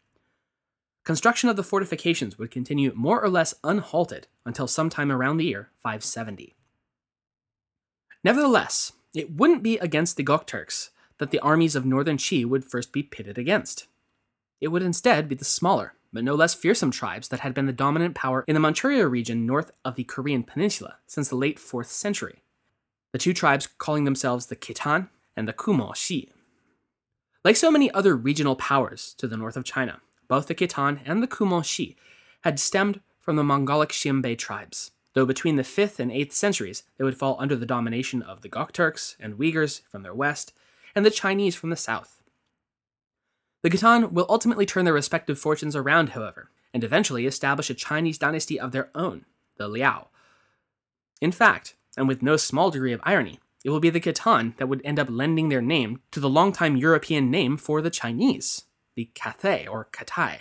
Construction 1.04 1.48
of 1.48 1.56
the 1.56 1.62
fortifications 1.62 2.38
would 2.38 2.50
continue 2.50 2.92
more 2.94 3.22
or 3.22 3.30
less 3.30 3.54
unhalted 3.64 4.26
until 4.44 4.66
sometime 4.66 5.10
around 5.10 5.38
the 5.38 5.46
year 5.46 5.70
570. 5.82 6.54
Nevertheless, 8.22 8.92
it 9.14 9.34
wouldn't 9.34 9.62
be 9.62 9.78
against 9.78 10.16
the 10.18 10.24
Gokturks 10.24 10.90
that 11.16 11.30
the 11.30 11.40
armies 11.40 11.74
of 11.74 11.86
northern 11.86 12.18
Qi 12.18 12.44
would 12.44 12.64
first 12.64 12.92
be 12.92 13.02
pitted 13.02 13.38
against. 13.38 13.86
It 14.60 14.68
would 14.68 14.82
instead 14.82 15.28
be 15.28 15.34
the 15.34 15.44
smaller, 15.44 15.94
but 16.12 16.24
no 16.24 16.34
less 16.34 16.52
fearsome 16.52 16.90
tribes 16.90 17.28
that 17.28 17.40
had 17.40 17.54
been 17.54 17.66
the 17.66 17.72
dominant 17.72 18.14
power 18.14 18.44
in 18.46 18.54
the 18.54 18.60
Manchuria 18.60 19.06
region 19.06 19.46
north 19.46 19.70
of 19.84 19.94
the 19.94 20.04
Korean 20.04 20.42
peninsula 20.42 20.96
since 21.06 21.28
the 21.28 21.36
late 21.36 21.58
4th 21.58 21.86
century. 21.86 22.42
The 23.12 23.18
two 23.18 23.32
tribes 23.32 23.66
calling 23.78 24.04
themselves 24.04 24.46
the 24.46 24.56
Khitan 24.56 25.08
and 25.38 25.46
the 25.46 25.52
Kumo 25.52 25.92
Xi. 25.94 26.28
Like 27.44 27.54
so 27.54 27.70
many 27.70 27.90
other 27.92 28.16
regional 28.16 28.56
powers 28.56 29.14
to 29.18 29.28
the 29.28 29.36
north 29.36 29.56
of 29.56 29.64
China, 29.64 30.00
both 30.26 30.48
the 30.48 30.54
Khitan 30.54 31.00
and 31.06 31.22
the 31.22 31.28
Kumo 31.28 31.62
Xi 31.62 31.96
had 32.42 32.58
stemmed 32.58 33.00
from 33.20 33.36
the 33.36 33.44
Mongolic 33.44 33.90
Xianbei 33.90 34.36
tribes, 34.36 34.90
though 35.14 35.24
between 35.24 35.54
the 35.54 35.62
5th 35.62 36.00
and 36.00 36.10
8th 36.10 36.32
centuries 36.32 36.82
they 36.96 37.04
would 37.04 37.16
fall 37.16 37.36
under 37.38 37.54
the 37.54 37.64
domination 37.64 38.20
of 38.20 38.42
the 38.42 38.48
Gokturks 38.48 39.14
and 39.20 39.38
Uyghurs 39.38 39.82
from 39.88 40.02
their 40.02 40.12
west, 40.12 40.52
and 40.94 41.06
the 41.06 41.10
Chinese 41.10 41.54
from 41.54 41.70
the 41.70 41.76
south. 41.76 42.20
The 43.62 43.70
Khitan 43.70 44.10
will 44.10 44.26
ultimately 44.28 44.66
turn 44.66 44.84
their 44.84 44.94
respective 44.94 45.38
fortunes 45.38 45.76
around, 45.76 46.10
however, 46.10 46.50
and 46.74 46.82
eventually 46.82 47.26
establish 47.26 47.70
a 47.70 47.74
Chinese 47.74 48.18
dynasty 48.18 48.58
of 48.58 48.72
their 48.72 48.90
own, 48.92 49.24
the 49.56 49.68
Liao. 49.68 50.08
In 51.20 51.30
fact, 51.30 51.76
and 51.96 52.08
with 52.08 52.22
no 52.22 52.36
small 52.36 52.70
degree 52.70 52.92
of 52.92 53.00
irony, 53.04 53.38
it 53.68 53.70
will 53.70 53.80
be 53.80 53.90
the 53.90 54.00
Khitan 54.00 54.56
that 54.56 54.66
would 54.66 54.80
end 54.82 54.98
up 54.98 55.10
lending 55.10 55.50
their 55.50 55.60
name 55.60 56.00
to 56.10 56.20
the 56.20 56.28
longtime 56.30 56.78
European 56.78 57.30
name 57.30 57.58
for 57.58 57.82
the 57.82 57.90
Chinese, 57.90 58.64
the 58.94 59.10
Cathay 59.12 59.66
or 59.66 59.90
Katai. 59.92 60.38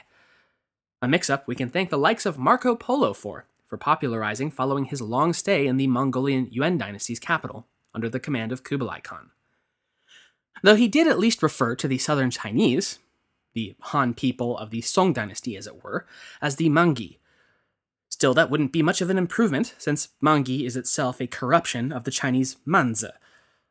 A 1.02 1.10
mix 1.10 1.30
up 1.30 1.46
we 1.46 1.54
can 1.54 1.68
thank 1.68 1.90
the 1.90 1.98
likes 1.98 2.26
of 2.26 2.38
Marco 2.38 2.74
Polo 2.74 3.12
for, 3.12 3.46
for 3.66 3.76
popularizing 3.76 4.50
following 4.50 4.86
his 4.86 5.02
long 5.02 5.34
stay 5.34 5.68
in 5.68 5.76
the 5.76 5.88
Mongolian 5.88 6.48
Yuan 6.52 6.78
dynasty's 6.78 7.20
capital, 7.20 7.68
under 7.94 8.08
the 8.08 8.18
command 8.18 8.54
of 8.54 8.64
Kublai 8.64 9.02
Khan. 9.02 9.32
Though 10.64 10.76
he 10.76 10.88
did 10.88 11.06
at 11.06 11.20
least 11.20 11.44
refer 11.44 11.76
to 11.76 11.88
the 11.90 11.98
southern 11.98 12.32
Chinese, 12.32 13.00
the 13.54 13.76
Han 13.92 14.14
people 14.14 14.58
of 14.58 14.70
the 14.70 14.80
Song 14.80 15.12
dynasty 15.12 15.58
as 15.58 15.68
it 15.68 15.84
were, 15.84 16.08
as 16.42 16.56
the 16.56 16.70
Mangi. 16.70 17.18
Still, 18.18 18.34
that 18.34 18.50
wouldn't 18.50 18.72
be 18.72 18.82
much 18.82 19.00
of 19.00 19.12
an 19.12 19.20
improvement, 19.20 19.76
since 19.78 20.10
Mangi 20.24 20.66
is 20.66 20.76
itself 20.76 21.22
a 21.22 21.28
corruption 21.28 21.92
of 21.92 22.04
the 22.04 22.10
Chinese 22.10 22.58
Manzi, 22.66 23.12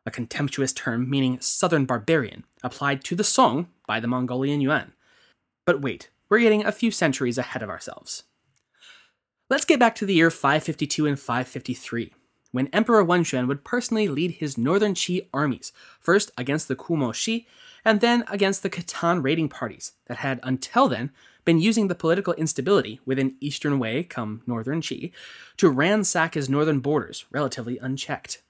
a 0.06 0.10
contemptuous 0.12 0.72
term 0.72 1.10
meaning 1.10 1.40
southern 1.40 1.84
barbarian, 1.84 2.44
applied 2.62 3.02
to 3.02 3.16
the 3.16 3.24
Song 3.24 3.66
by 3.88 3.98
the 3.98 4.06
Mongolian 4.06 4.60
Yuan. 4.60 4.92
But 5.64 5.80
wait, 5.80 6.10
we're 6.28 6.38
getting 6.38 6.64
a 6.64 6.70
few 6.70 6.92
centuries 6.92 7.38
ahead 7.38 7.60
of 7.60 7.68
ourselves. 7.68 8.22
Let's 9.50 9.64
get 9.64 9.80
back 9.80 9.96
to 9.96 10.06
the 10.06 10.14
year 10.14 10.30
552 10.30 11.06
and 11.06 11.18
553, 11.18 12.14
when 12.52 12.68
Emperor 12.68 13.04
Wenxuan 13.04 13.48
would 13.48 13.64
personally 13.64 14.06
lead 14.06 14.30
his 14.30 14.56
northern 14.56 14.94
Qi 14.94 15.26
armies, 15.34 15.72
first 15.98 16.30
against 16.38 16.68
the 16.68 16.76
Kumo 16.76 17.10
Xi, 17.10 17.48
and 17.84 18.00
then 18.00 18.22
against 18.28 18.62
the 18.62 18.70
Khitan 18.70 19.24
raiding 19.24 19.48
parties 19.48 19.94
that 20.06 20.18
had 20.18 20.38
until 20.44 20.86
then 20.86 21.10
been 21.46 21.58
using 21.58 21.88
the 21.88 21.94
political 21.94 22.34
instability 22.34 23.00
within 23.06 23.36
Eastern 23.40 23.78
Wei, 23.78 24.02
come 24.02 24.42
Northern 24.46 24.82
Qi, 24.82 25.12
to 25.56 25.70
ransack 25.70 26.34
his 26.34 26.50
northern 26.50 26.80
borders 26.80 27.24
relatively 27.30 27.78
unchecked. 27.78 28.42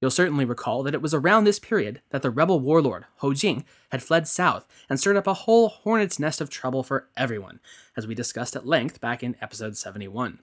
You'll 0.00 0.10
certainly 0.10 0.44
recall 0.44 0.82
that 0.84 0.94
it 0.94 1.02
was 1.02 1.12
around 1.12 1.44
this 1.44 1.58
period 1.58 2.00
that 2.10 2.22
the 2.22 2.30
rebel 2.30 2.60
warlord, 2.60 3.06
Hou 3.16 3.34
Jing, 3.34 3.64
had 3.90 4.02
fled 4.02 4.28
south 4.28 4.66
and 4.88 4.98
stirred 4.98 5.16
up 5.16 5.26
a 5.26 5.34
whole 5.34 5.68
hornet's 5.68 6.18
nest 6.18 6.40
of 6.40 6.48
trouble 6.48 6.82
for 6.82 7.08
everyone, 7.16 7.60
as 7.96 8.06
we 8.06 8.14
discussed 8.14 8.54
at 8.54 8.66
length 8.66 9.00
back 9.00 9.22
in 9.22 9.36
episode 9.42 9.76
71. 9.76 10.38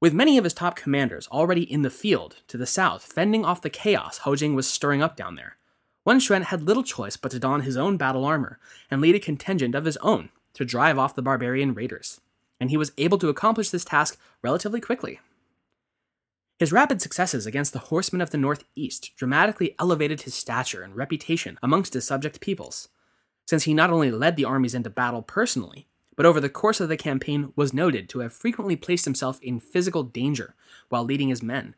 With 0.00 0.14
many 0.14 0.36
of 0.36 0.42
his 0.42 0.54
top 0.54 0.74
commanders 0.74 1.28
already 1.28 1.62
in 1.62 1.82
the 1.82 1.90
field 1.90 2.36
to 2.48 2.56
the 2.56 2.66
south, 2.66 3.04
fending 3.04 3.44
off 3.44 3.62
the 3.62 3.70
chaos 3.70 4.18
Hou 4.18 4.34
Jing 4.34 4.56
was 4.56 4.66
stirring 4.66 5.00
up 5.00 5.16
down 5.16 5.36
there, 5.36 5.56
Wen 6.04 6.18
Xuan 6.18 6.42
had 6.42 6.62
little 6.62 6.82
choice 6.82 7.16
but 7.16 7.30
to 7.30 7.38
don 7.38 7.60
his 7.60 7.76
own 7.76 7.96
battle 7.96 8.24
armor 8.24 8.58
and 8.90 9.00
lead 9.00 9.14
a 9.14 9.20
contingent 9.20 9.74
of 9.74 9.84
his 9.84 9.96
own 9.98 10.30
to 10.54 10.64
drive 10.64 10.98
off 10.98 11.14
the 11.14 11.22
barbarian 11.22 11.74
raiders, 11.74 12.20
and 12.58 12.70
he 12.70 12.76
was 12.76 12.92
able 12.98 13.18
to 13.18 13.28
accomplish 13.28 13.70
this 13.70 13.84
task 13.84 14.18
relatively 14.42 14.80
quickly. 14.80 15.20
His 16.58 16.72
rapid 16.72 17.00
successes 17.00 17.46
against 17.46 17.72
the 17.72 17.78
horsemen 17.78 18.20
of 18.20 18.30
the 18.30 18.38
Northeast 18.38 19.12
dramatically 19.16 19.74
elevated 19.78 20.22
his 20.22 20.34
stature 20.34 20.82
and 20.82 20.94
reputation 20.94 21.58
amongst 21.62 21.94
his 21.94 22.06
subject 22.06 22.40
peoples, 22.40 22.88
since 23.46 23.64
he 23.64 23.74
not 23.74 23.90
only 23.90 24.10
led 24.10 24.36
the 24.36 24.44
armies 24.44 24.74
into 24.74 24.90
battle 24.90 25.22
personally, 25.22 25.86
but 26.14 26.26
over 26.26 26.40
the 26.40 26.48
course 26.48 26.80
of 26.80 26.88
the 26.88 26.96
campaign 26.96 27.52
was 27.56 27.72
noted 27.72 28.08
to 28.08 28.20
have 28.20 28.32
frequently 28.32 28.76
placed 28.76 29.04
himself 29.04 29.40
in 29.40 29.58
physical 29.58 30.02
danger 30.02 30.54
while 30.88 31.04
leading 31.04 31.28
his 31.28 31.42
men, 31.42 31.74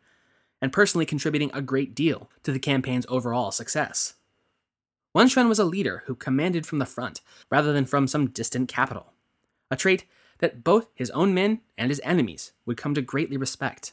and 0.64 0.72
personally 0.72 1.04
contributing 1.04 1.50
a 1.52 1.60
great 1.60 1.94
deal 1.94 2.30
to 2.42 2.50
the 2.50 2.58
campaign's 2.58 3.04
overall 3.10 3.50
success. 3.50 4.14
Wen 5.12 5.26
Xuan 5.26 5.46
was 5.46 5.58
a 5.58 5.64
leader 5.64 6.04
who 6.06 6.14
commanded 6.14 6.64
from 6.64 6.78
the 6.78 6.86
front 6.86 7.20
rather 7.50 7.70
than 7.74 7.84
from 7.84 8.06
some 8.06 8.30
distant 8.30 8.66
capital, 8.66 9.12
a 9.70 9.76
trait 9.76 10.06
that 10.38 10.64
both 10.64 10.88
his 10.94 11.10
own 11.10 11.34
men 11.34 11.60
and 11.76 11.90
his 11.90 12.00
enemies 12.02 12.52
would 12.64 12.78
come 12.78 12.94
to 12.94 13.02
greatly 13.02 13.36
respect. 13.36 13.92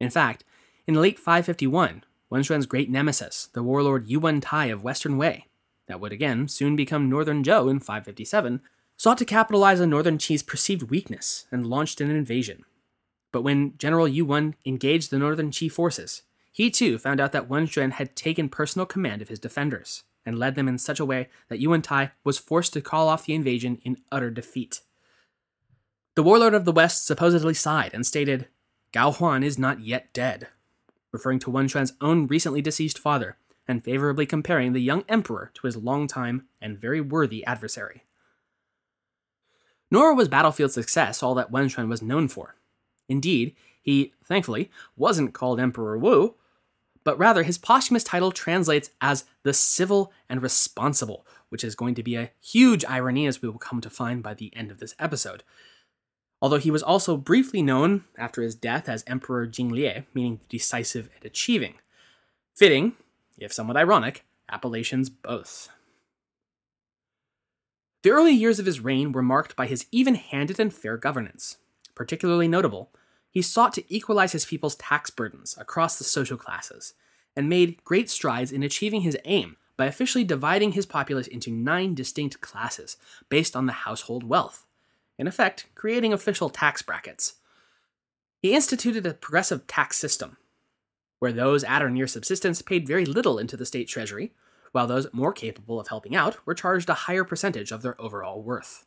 In 0.00 0.08
fact, 0.08 0.44
in 0.86 0.94
late 0.94 1.18
551, 1.18 2.04
Wen 2.30 2.42
Xuan's 2.42 2.64
great 2.64 2.88
nemesis, 2.88 3.50
the 3.52 3.62
warlord 3.62 4.08
Yuwen 4.08 4.40
Tai 4.40 4.66
of 4.66 4.82
Western 4.82 5.18
Wei, 5.18 5.44
that 5.88 6.00
would 6.00 6.10
again 6.10 6.48
soon 6.48 6.74
become 6.74 7.10
Northern 7.10 7.42
Zhou 7.42 7.70
in 7.70 7.80
557, 7.80 8.62
sought 8.96 9.18
to 9.18 9.26
capitalize 9.26 9.82
on 9.82 9.90
Northern 9.90 10.16
Qi's 10.16 10.42
perceived 10.42 10.84
weakness 10.84 11.46
and 11.52 11.66
launched 11.66 12.00
an 12.00 12.10
invasion. 12.10 12.64
But 13.36 13.42
when 13.42 13.76
General 13.76 14.08
Yuwen 14.08 14.54
engaged 14.64 15.10
the 15.10 15.18
Northern 15.18 15.50
Qi 15.50 15.70
forces, 15.70 16.22
he 16.50 16.70
too 16.70 16.96
found 16.96 17.20
out 17.20 17.32
that 17.32 17.50
Wen 17.50 17.66
Xuan 17.66 17.92
had 17.92 18.16
taken 18.16 18.48
personal 18.48 18.86
command 18.86 19.20
of 19.20 19.28
his 19.28 19.38
defenders 19.38 20.04
and 20.24 20.38
led 20.38 20.54
them 20.54 20.68
in 20.68 20.78
such 20.78 20.98
a 20.98 21.04
way 21.04 21.28
that 21.50 21.60
Yuwen 21.60 21.82
Tai 21.82 22.12
was 22.24 22.38
forced 22.38 22.72
to 22.72 22.80
call 22.80 23.10
off 23.10 23.26
the 23.26 23.34
invasion 23.34 23.78
in 23.84 23.98
utter 24.10 24.30
defeat. 24.30 24.80
The 26.14 26.22
warlord 26.22 26.54
of 26.54 26.64
the 26.64 26.72
West 26.72 27.04
supposedly 27.06 27.52
sighed 27.52 27.90
and 27.92 28.06
stated, 28.06 28.48
Gao 28.90 29.12
Huan 29.12 29.42
is 29.42 29.58
not 29.58 29.80
yet 29.80 30.14
dead, 30.14 30.48
referring 31.12 31.40
to 31.40 31.50
Wen 31.50 31.68
Xuan's 31.68 31.92
own 32.00 32.26
recently 32.28 32.62
deceased 32.62 32.98
father, 32.98 33.36
and 33.68 33.84
favorably 33.84 34.24
comparing 34.24 34.72
the 34.72 34.80
young 34.80 35.04
emperor 35.10 35.50
to 35.52 35.66
his 35.66 35.76
longtime 35.76 36.46
and 36.58 36.78
very 36.78 37.02
worthy 37.02 37.44
adversary. 37.44 38.04
Nor 39.90 40.14
was 40.14 40.26
battlefield 40.26 40.72
success 40.72 41.22
all 41.22 41.34
that 41.34 41.50
Wen 41.50 41.68
Xuan 41.68 41.90
was 41.90 42.00
known 42.00 42.28
for. 42.28 42.54
Indeed, 43.08 43.54
he, 43.82 44.12
thankfully, 44.24 44.70
wasn't 44.96 45.34
called 45.34 45.60
Emperor 45.60 45.96
Wu, 45.96 46.34
but 47.04 47.18
rather 47.18 47.44
his 47.44 47.58
posthumous 47.58 48.02
title 48.02 48.32
translates 48.32 48.90
as 49.00 49.24
the 49.42 49.52
civil 49.52 50.12
and 50.28 50.42
responsible, 50.42 51.26
which 51.50 51.62
is 51.62 51.76
going 51.76 51.94
to 51.94 52.02
be 52.02 52.16
a 52.16 52.30
huge 52.40 52.84
irony 52.84 53.26
as 53.26 53.40
we 53.40 53.48
will 53.48 53.58
come 53.58 53.80
to 53.80 53.90
find 53.90 54.22
by 54.22 54.34
the 54.34 54.54
end 54.56 54.70
of 54.70 54.80
this 54.80 54.94
episode 54.98 55.44
although 56.40 56.58
he 56.58 56.70
was 56.70 56.82
also 56.82 57.16
briefly 57.16 57.62
known 57.62 58.04
after 58.16 58.42
his 58.42 58.54
death 58.54 58.88
as 58.88 59.04
Emperor 59.06 59.46
Jinglie, 59.46 60.04
meaning 60.14 60.40
decisive 60.48 61.08
and 61.14 61.24
achieving. 61.24 61.74
Fitting, 62.54 62.94
if 63.38 63.52
somewhat 63.52 63.76
ironic, 63.76 64.24
appellations 64.48 65.10
both. 65.10 65.68
The 68.02 68.10
early 68.10 68.32
years 68.32 68.58
of 68.58 68.66
his 68.66 68.80
reign 68.80 69.12
were 69.12 69.22
marked 69.22 69.56
by 69.56 69.66
his 69.66 69.86
even 69.90 70.14
handed 70.14 70.60
and 70.60 70.72
fair 70.72 70.96
governance. 70.96 71.56
Particularly 71.96 72.46
notable, 72.46 72.92
he 73.28 73.42
sought 73.42 73.72
to 73.72 73.92
equalize 73.92 74.30
his 74.30 74.44
people's 74.44 74.76
tax 74.76 75.10
burdens 75.10 75.56
across 75.58 75.98
the 75.98 76.04
social 76.04 76.36
classes, 76.36 76.94
and 77.34 77.48
made 77.48 77.82
great 77.82 78.08
strides 78.08 78.52
in 78.52 78.62
achieving 78.62 79.00
his 79.00 79.18
aim 79.24 79.56
by 79.76 79.86
officially 79.86 80.22
dividing 80.22 80.72
his 80.72 80.86
populace 80.86 81.26
into 81.26 81.50
nine 81.50 81.94
distinct 81.94 82.40
classes 82.40 82.96
based 83.28 83.56
on 83.56 83.66
the 83.66 83.72
household 83.72 84.22
wealth 84.22 84.64
in 85.18 85.26
effect, 85.26 85.66
creating 85.74 86.12
official 86.12 86.50
tax 86.50 86.82
brackets. 86.82 87.34
He 88.42 88.54
instituted 88.54 89.06
a 89.06 89.14
progressive 89.14 89.66
tax 89.66 89.96
system, 89.96 90.36
where 91.18 91.32
those 91.32 91.64
at 91.64 91.82
or 91.82 91.90
near 91.90 92.06
subsistence 92.06 92.62
paid 92.62 92.86
very 92.86 93.06
little 93.06 93.38
into 93.38 93.56
the 93.56 93.66
state 93.66 93.88
treasury, 93.88 94.32
while 94.72 94.86
those 94.86 95.12
more 95.12 95.32
capable 95.32 95.80
of 95.80 95.88
helping 95.88 96.14
out 96.14 96.44
were 96.46 96.54
charged 96.54 96.90
a 96.90 96.94
higher 96.94 97.24
percentage 97.24 97.72
of 97.72 97.82
their 97.82 98.00
overall 98.00 98.42
worth. 98.42 98.84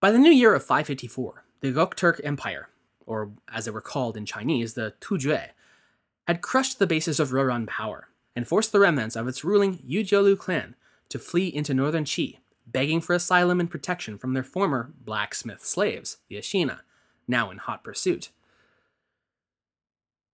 By 0.00 0.10
the 0.10 0.18
new 0.18 0.30
year 0.30 0.54
of 0.54 0.62
554, 0.62 1.44
the 1.64 1.72
Gokturk 1.72 2.20
Empire, 2.22 2.68
or 3.06 3.30
as 3.50 3.64
they 3.64 3.70
were 3.70 3.80
called 3.80 4.18
in 4.18 4.26
Chinese, 4.26 4.74
the 4.74 4.92
Tujue, 5.00 5.48
had 6.28 6.42
crushed 6.42 6.78
the 6.78 6.86
basis 6.86 7.18
of 7.18 7.30
Rouran 7.30 7.66
power 7.66 8.08
and 8.36 8.46
forced 8.46 8.70
the 8.70 8.80
remnants 8.80 9.16
of 9.16 9.26
its 9.26 9.44
ruling 9.44 9.78
Yujiulu 9.78 10.38
clan 10.38 10.74
to 11.08 11.18
flee 11.18 11.48
into 11.48 11.72
northern 11.72 12.04
Qi 12.04 12.36
begging 12.66 13.00
for 13.00 13.14
asylum 13.14 13.60
and 13.60 13.70
protection 13.70 14.18
from 14.18 14.34
their 14.34 14.42
former 14.42 14.92
blacksmith 15.02 15.64
slaves, 15.64 16.18
the 16.28 16.36
Ashina, 16.36 16.80
now 17.26 17.50
in 17.50 17.56
hot 17.56 17.82
pursuit. 17.82 18.28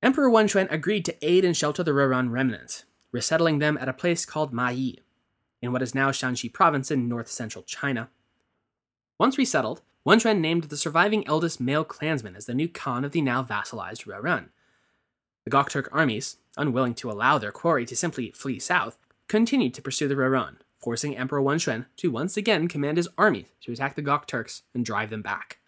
Emperor 0.02 0.30
Wenxuan 0.30 0.66
agreed 0.68 1.04
to 1.04 1.16
aid 1.24 1.44
and 1.44 1.56
shelter 1.56 1.84
the 1.84 1.92
Rouran 1.92 2.32
remnants, 2.32 2.86
resettling 3.12 3.60
them 3.60 3.78
at 3.78 3.88
a 3.88 3.92
place 3.92 4.24
called 4.24 4.52
Mayi, 4.52 4.98
in 5.62 5.72
what 5.72 5.82
is 5.82 5.94
now 5.94 6.10
Shanxi 6.10 6.52
province 6.52 6.90
in 6.90 7.08
north 7.08 7.28
central 7.28 7.62
China. 7.62 8.08
Once 9.16 9.38
resettled, 9.38 9.82
Wenxuan 10.06 10.40
named 10.40 10.64
the 10.64 10.76
surviving 10.76 11.26
eldest 11.26 11.60
male 11.60 11.84
clansman 11.84 12.34
as 12.34 12.46
the 12.46 12.54
new 12.54 12.68
Khan 12.68 13.04
of 13.04 13.12
the 13.12 13.20
now 13.20 13.42
vassalized 13.42 14.06
Rouran. 14.06 14.48
The 15.44 15.50
Gokturk 15.50 15.88
armies, 15.92 16.38
unwilling 16.56 16.94
to 16.94 17.10
allow 17.10 17.38
their 17.38 17.52
quarry 17.52 17.84
to 17.86 17.96
simply 17.96 18.30
flee 18.30 18.58
south, 18.58 18.98
continued 19.28 19.74
to 19.74 19.82
pursue 19.82 20.08
the 20.08 20.14
Rouran, 20.14 20.56
forcing 20.78 21.16
Emperor 21.16 21.42
Wenxuan 21.42 21.86
to 21.96 22.10
once 22.10 22.36
again 22.36 22.66
command 22.66 22.96
his 22.96 23.08
army 23.18 23.48
to 23.60 23.72
attack 23.72 23.94
the 23.94 24.02
Gokturks 24.02 24.62
and 24.74 24.84
drive 24.84 25.10
them 25.10 25.22
back. 25.22 25.58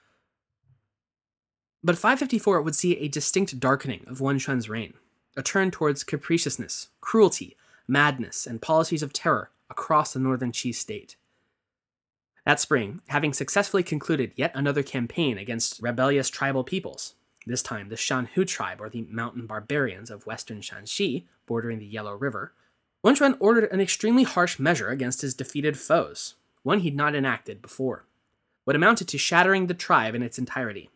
But 1.84 1.98
554 1.98 2.62
would 2.62 2.76
see 2.76 2.96
a 2.96 3.08
distinct 3.08 3.58
darkening 3.60 4.04
of 4.06 4.20
Wenxuan's 4.20 4.68
reign, 4.68 4.94
a 5.36 5.42
turn 5.42 5.70
towards 5.70 6.04
capriciousness, 6.04 6.88
cruelty, 7.00 7.56
madness, 7.86 8.46
and 8.46 8.62
policies 8.62 9.02
of 9.02 9.12
terror 9.12 9.50
across 9.68 10.12
the 10.12 10.20
northern 10.20 10.52
Qi 10.52 10.74
state. 10.74 11.16
That 12.44 12.60
spring, 12.60 13.02
having 13.08 13.32
successfully 13.32 13.82
concluded 13.82 14.32
yet 14.34 14.52
another 14.54 14.82
campaign 14.82 15.38
against 15.38 15.80
rebellious 15.80 16.28
tribal 16.28 16.64
peoples, 16.64 17.14
this 17.46 17.62
time 17.62 17.88
the 17.88 17.96
Shanhu 17.96 18.46
tribe 18.46 18.80
or 18.80 18.88
the 18.88 19.02
mountain 19.02 19.46
barbarians 19.46 20.10
of 20.10 20.26
western 20.26 20.60
Shanxi, 20.60 21.24
bordering 21.46 21.78
the 21.78 21.86
Yellow 21.86 22.14
River, 22.14 22.52
Wenxuan 23.04 23.36
ordered 23.40 23.70
an 23.72 23.80
extremely 23.80 24.22
harsh 24.22 24.58
measure 24.58 24.88
against 24.88 25.22
his 25.22 25.34
defeated 25.34 25.78
foes, 25.78 26.34
one 26.62 26.80
he'd 26.80 26.96
not 26.96 27.14
enacted 27.14 27.62
before, 27.62 28.06
what 28.64 28.76
amounted 28.76 29.08
to 29.08 29.18
shattering 29.18 29.66
the 29.66 29.74
tribe 29.74 30.14
in 30.14 30.22
its 30.22 30.38
entirety. 30.38 30.90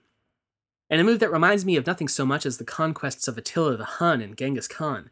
In 0.89 1.01
a 1.01 1.05
move 1.05 1.19
that 1.19 1.33
reminds 1.33 1.65
me 1.65 1.77
of 1.77 1.87
nothing 1.87 2.07
so 2.07 2.25
much 2.25 2.47
as 2.47 2.59
the 2.59 2.65
conquests 2.65 3.27
of 3.27 3.37
Attila 3.37 3.77
the 3.77 3.85
Hun 3.85 4.21
and 4.21 4.37
Genghis 4.37 4.69
Khan, 4.69 5.11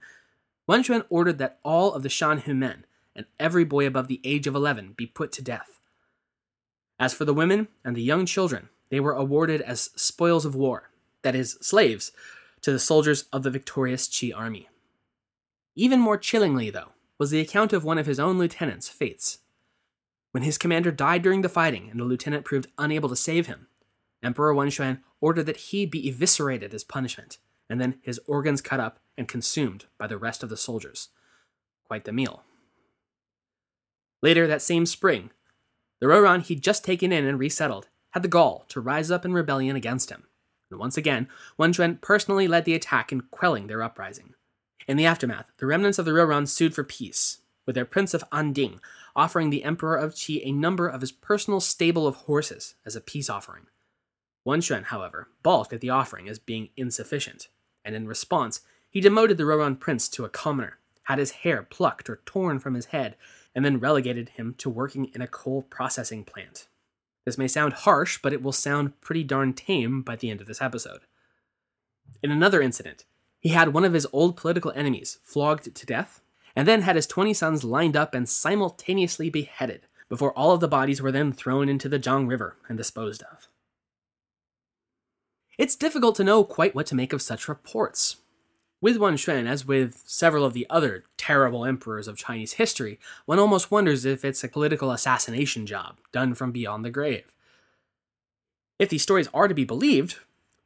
Wenxuan 0.69 1.05
ordered 1.09 1.39
that 1.39 1.59
all 1.65 1.93
of 1.93 2.05
the 2.05 2.09
Shanhu 2.09 2.57
men 2.57 2.87
and 3.17 3.27
every 3.39 3.65
boy 3.65 3.87
above 3.87 4.07
the 4.09 4.21
age 4.25 4.47
of 4.47 4.55
11 4.55 4.95
be 4.97 5.07
put 5.07 5.33
to 5.33 5.43
death. 5.43 5.81
As 6.99 7.13
for 7.13 7.25
the 7.25 7.35
women 7.35 7.69
and 7.85 7.97
the 7.97 8.03
young 8.03 8.27
children, 8.27 8.69
they 8.91 9.01
were 9.01 9.13
awarded 9.13 9.61
as 9.63 9.91
spoils 9.97 10.45
of 10.45 10.55
war, 10.55 10.91
that 11.23 11.35
is, 11.35 11.59
slaves, 11.61 12.13
to 12.61 12.73
the 12.73 12.79
soldiers 12.79 13.25
of 13.33 13.43
the 13.43 13.51
victorious 13.51 14.09
Qi 14.09 14.35
army. 14.35 14.69
Even 15.75 16.01
more 16.01 16.17
chillingly, 16.17 16.71
though, 16.71 16.93
was 17.19 17.31
the 17.31 17.41
account 17.41 17.73
of 17.73 17.85
one 17.85 17.99
of 17.99 18.07
his 18.07 18.21
own 18.21 18.39
lieutenants, 18.39 18.89
Fates. 18.89 19.39
When 20.31 20.43
his 20.43 20.59
commander 20.59 20.91
died 20.91 21.23
during 21.23 21.43
the 21.43 21.49
fighting 21.49 21.89
and 21.91 22.01
the 22.01 22.05
lieutenant 22.05 22.45
proved 22.45 22.69
unable 22.79 23.09
to 23.09 23.17
save 23.17 23.47
him, 23.47 23.69
Emperor 24.23 24.55
Wenxuan 24.55 25.01
ordered 25.21 25.45
that 25.45 25.57
he 25.57 25.87
be 25.87 26.09
eviscerated 26.09 26.73
as 26.73 26.85
punishment, 26.85 27.39
and 27.69 27.81
then 27.81 27.99
his 28.03 28.21
organs 28.27 28.61
cut 28.61 28.81
up 28.81 28.99
and 29.17 29.29
consumed 29.29 29.85
by 29.99 30.07
the 30.07 30.19
rest 30.19 30.43
of 30.43 30.49
the 30.49 30.57
soldiers. 30.57 31.09
Quite 31.87 32.05
the 32.05 32.13
meal. 32.13 32.43
Later 34.23 34.47
that 34.47 34.63
same 34.63 34.87
spring, 34.87 35.31
the 36.05 36.11
Rouran 36.11 36.43
he'd 36.43 36.63
just 36.63 36.85
taken 36.85 37.13
in 37.13 37.25
and 37.25 37.39
resettled 37.39 37.89
had 38.11 38.23
the 38.23 38.29
gall 38.29 38.67
to 38.69 38.79
rise 38.79 39.11
up 39.11 39.25
in 39.25 39.33
rebellion 39.33 39.75
against 39.75 40.11
him. 40.11 40.25
And 40.71 40.79
once 40.79 40.99
again, 40.99 41.29
Wen 41.57 41.73
Xuan 41.73 41.99
personally 41.99 42.47
led 42.47 42.67
the 42.67 42.75
attack 42.75 43.11
in 43.11 43.23
quelling 43.31 43.69
their 43.69 43.83
uprising. 43.83 44.35
In 44.87 44.99
the 44.99 45.07
aftermath, 45.07 45.47
the 45.57 45.65
remnants 45.65 45.99
of 45.99 46.05
the 46.05 46.11
Rouran 46.11 46.47
sued 46.47 46.75
for 46.75 46.85
peace, 46.85 47.39
with 47.65 47.75
their 47.75 47.87
prince 47.87 48.13
of 48.13 48.23
Anding 48.29 48.81
offering 49.17 49.49
the 49.49 49.65
Emperor 49.65 49.97
of 49.97 50.13
Qi 50.13 50.43
a 50.45 50.53
number 50.53 50.87
of 50.87 51.01
his 51.01 51.11
personal 51.11 51.59
stable 51.59 52.07
of 52.07 52.17
horses 52.17 52.75
as 52.85 52.95
a 52.95 53.01
peace 53.01 53.31
offering. 53.31 53.65
Wen 54.45 54.61
however, 54.61 55.29
balked 55.43 55.73
at 55.73 55.81
the 55.81 55.89
offering 55.89 56.29
as 56.29 56.39
being 56.39 56.69
insufficient, 56.77 57.49
and 57.83 57.97
in 57.97 58.07
response, 58.07 58.61
he 58.91 59.01
demoted 59.01 59.39
the 59.39 59.45
Rouran 59.45 59.81
prince 59.81 60.11
to 60.11 60.27
a 60.27 60.29
commoner, 60.29 60.77
had 61.05 61.19
his 61.19 61.31
hair 61.31 61.63
plucked 61.63 62.11
or 62.11 62.21
torn 62.27 62.59
from 62.59 62.75
his 62.75 62.87
head, 62.87 63.17
and 63.55 63.65
then 63.65 63.81
relegated 63.81 64.31
him 64.31 64.55
to 64.59 64.71
working 64.71 65.11
in 65.15 65.23
a 65.23 65.27
coal 65.27 65.63
processing 65.63 66.25
plant. 66.25 66.67
This 67.25 67.39
may 67.39 67.49
sound 67.49 67.73
harsh, 67.73 68.19
but 68.23 68.33
it 68.33 68.43
will 68.43 68.53
sound 68.53 69.01
pretty 69.01 69.25
darn 69.25 69.55
tame 69.55 70.03
by 70.03 70.17
the 70.17 70.31
end 70.31 70.41
of 70.41 70.47
this 70.47 70.61
episode. 70.61 71.01
In 72.23 72.31
another 72.31 72.61
incident, 72.61 73.05
he 73.41 73.51
had 73.51 73.73
one 73.75 73.85
of 73.85 73.93
his 73.93 74.07
old 74.13 74.37
political 74.37 74.73
enemies 74.75 75.19
flogged 75.23 75.75
to 75.75 75.87
death, 75.87 76.21
and 76.57 76.69
then 76.69 76.83
had 76.83 76.97
his 76.97 77.07
20 77.07 77.35
sons 77.35 77.65
lined 77.65 77.97
up 77.97 78.15
and 78.15 78.29
simultaneously 78.29 79.31
beheaded, 79.31 79.87
before 80.09 80.33
all 80.33 80.53
of 80.53 80.61
the 80.61 80.69
bodies 80.69 81.01
were 81.01 81.13
then 81.13 81.33
thrown 81.33 81.69
into 81.69 81.89
the 81.89 81.99
Jiang 81.99 82.29
River 82.29 82.57
and 82.69 82.79
disposed 82.79 83.23
of. 83.23 83.49
It's 85.59 85.77
difficult 85.77 86.17
to 86.17 86.25
know 86.25 86.45
quite 86.45 86.75
what 86.75 86.87
to 86.87 86.95
make 86.95 87.13
of 87.13 87.23
such 87.23 87.49
reports. 87.49 88.17
With 88.85 88.99
Wen 88.99 89.15
Xuan, 89.15 89.49
as 89.49 89.65
with 89.65 90.03
several 90.05 90.45
of 90.45 90.53
the 90.53 90.67
other 90.69 91.05
terrible 91.17 91.65
emperors 91.65 92.07
of 92.07 92.19
Chinese 92.19 92.53
history, 92.53 93.01
one 93.25 93.39
almost 93.39 93.71
wonders 93.71 94.05
if 94.05 94.27
it's 94.27 94.45
a 94.45 94.49
political 94.49 94.91
assassination 94.91 95.65
job 95.65 95.97
done 96.13 96.35
from 96.35 96.53
beyond 96.53 96.85
the 96.85 96.91
grave. 96.91 97.33
If 98.79 98.91
these 98.91 99.03
stories 99.03 99.31
are 99.33 99.49
to 99.49 99.55
be 99.55 99.65
believed, 99.65 100.19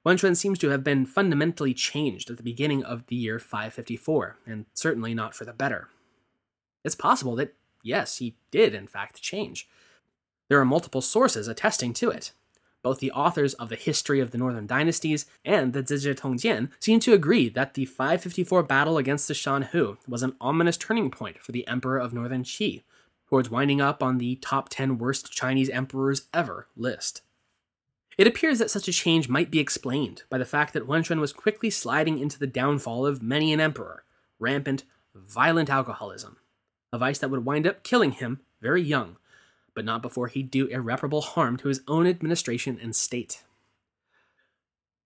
Wen 0.03 0.17
Xuan 0.17 0.37
seems 0.37 0.59
to 0.59 0.71
have 0.71 0.83
been 0.83 1.07
fundamentally 1.07 1.73
changed 1.73 2.29
at 2.29 2.39
the 2.39 2.43
beginning 2.43 2.83
of 2.83 3.07
the 3.07 3.15
year 3.15 3.39
554, 3.39 4.39
and 4.47 4.65
certainly 4.75 5.15
not 5.15 5.33
for 5.33 5.45
the 5.45 5.53
better. 5.53 5.87
It's 6.85 6.97
possible 6.97 7.37
that, 7.37 7.55
yes, 7.85 8.17
he 8.17 8.35
did 8.51 8.75
in 8.75 8.89
fact 8.89 9.23
change. 9.23 9.69
There 10.49 10.59
are 10.59 10.65
multiple 10.65 11.03
sources 11.03 11.47
attesting 11.47 11.93
to 11.93 12.11
it, 12.11 12.33
both 12.83 13.01
the 13.01 13.11
authors 13.13 13.55
of 13.55 13.69
the 13.69 13.77
History 13.77 14.21
of 14.21 14.31
the 14.31 14.39
Northern 14.39 14.67
Dynasties 14.67 15.27
and 15.45 15.73
the 15.73 15.83
Zizhi 15.83 16.15
Tongjian 16.15 16.71
seem 16.81 17.01
to 17.01 17.13
agree 17.13 17.49
that 17.49 17.75
the 17.75 17.85
554 17.85 18.63
battle 18.63 18.99
against 18.99 19.29
the 19.29 19.35
Shan 19.35 19.63
Hu 19.63 19.99
was 20.07 20.23
an 20.23 20.37
ominous 20.41 20.77
turning 20.77 21.11
point 21.11 21.39
for 21.39 21.53
the 21.53 21.67
Emperor 21.67 21.99
of 21.99 22.13
Northern 22.13 22.45
Qi, 22.45 22.83
towards 23.29 23.51
winding 23.51 23.81
up 23.81 24.03
on 24.03 24.19
the 24.19 24.37
top 24.37 24.69
10 24.69 24.99
worst 24.99 25.33
Chinese 25.33 25.69
emperors 25.71 26.29
ever 26.33 26.69
list. 26.77 27.23
It 28.17 28.27
appears 28.27 28.59
that 28.59 28.71
such 28.71 28.89
a 28.89 28.93
change 28.93 29.29
might 29.29 29.51
be 29.51 29.61
explained 29.61 30.25
by 30.29 30.39
the 30.39 30.45
fact 30.45 30.73
that 30.73 30.89
Wen 30.89 31.03
Xuan 31.03 31.21
was 31.21 31.33
quickly 31.33 31.71
sliding 31.71 32.19
into 32.19 32.39
the 32.39 32.49
downfall 32.49 33.07
of 33.07 33.23
many 33.23 33.53
an 33.53 33.61
emperor, 33.61 34.05
rampant, 34.41 34.85
violent 35.15 35.71
alcoholism, 35.71 36.39
a 36.93 36.99
vice 36.99 37.19
that 37.19 37.31
would 37.31 37.45
wind 37.45 37.67
up 37.67 37.85
killing 37.85 38.13
him 38.13 38.41
very 38.61 38.83
young 38.83 39.17
but 39.79 39.85
not 39.85 40.03
before 40.03 40.27
he'd 40.27 40.51
do 40.51 40.67
irreparable 40.67 41.21
harm 41.21 41.57
to 41.57 41.69
his 41.69 41.83
own 41.87 42.05
administration 42.05 42.81
and 42.83 42.97
state. 42.97 43.45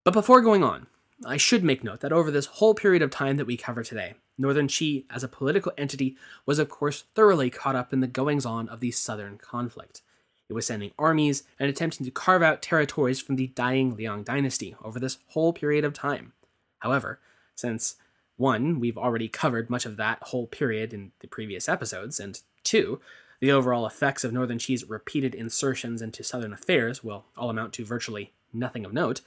But 0.03 0.15
before 0.15 0.41
going 0.41 0.63
on, 0.63 0.87
I 1.23 1.37
should 1.37 1.63
make 1.63 1.83
note 1.83 1.99
that 1.99 2.11
over 2.11 2.31
this 2.31 2.47
whole 2.47 2.73
period 2.73 3.03
of 3.03 3.11
time 3.11 3.37
that 3.37 3.45
we 3.45 3.55
cover 3.55 3.83
today, 3.83 4.15
Northern 4.35 4.67
Qi, 4.67 5.05
as 5.11 5.23
a 5.23 5.27
political 5.27 5.73
entity, 5.77 6.17
was 6.47 6.57
of 6.57 6.69
course 6.69 7.03
thoroughly 7.13 7.51
caught 7.51 7.75
up 7.75 7.93
in 7.93 7.99
the 7.99 8.07
goings 8.07 8.47
on 8.47 8.67
of 8.67 8.79
the 8.79 8.89
southern 8.89 9.37
conflict. 9.37 10.01
It 10.49 10.53
was 10.53 10.65
sending 10.65 10.89
armies 10.97 11.43
and 11.59 11.69
attempting 11.69 12.03
to 12.05 12.11
carve 12.11 12.41
out 12.41 12.63
territories 12.63 13.21
from 13.21 13.35
the 13.35 13.45
dying 13.45 13.95
Liang 13.95 14.23
dynasty 14.23 14.75
over 14.83 14.99
this 14.99 15.19
whole 15.27 15.53
period 15.53 15.85
of 15.85 15.93
time. 15.93 16.33
However, 16.79 17.19
since 17.53 17.97
one, 18.37 18.79
we've 18.79 18.97
already 18.97 19.27
covered 19.27 19.69
much 19.69 19.85
of 19.85 19.97
that 19.97 20.17
whole 20.23 20.47
period 20.47 20.95
in 20.95 21.11
the 21.19 21.27
previous 21.27 21.69
episodes, 21.69 22.19
and 22.19 22.41
two, 22.63 22.99
the 23.43 23.51
overall 23.51 23.85
effects 23.85 24.23
of 24.23 24.31
Northern 24.31 24.57
Qi's 24.57 24.87
repeated 24.87 25.35
insertions 25.35 26.01
into 26.01 26.23
Southern 26.23 26.53
affairs 26.53 27.03
will 27.03 27.25
all 27.35 27.49
amount 27.49 27.73
to 27.73 27.83
virtually 27.83 28.31
nothing 28.53 28.85
of 28.85 28.93
note. 28.93 29.19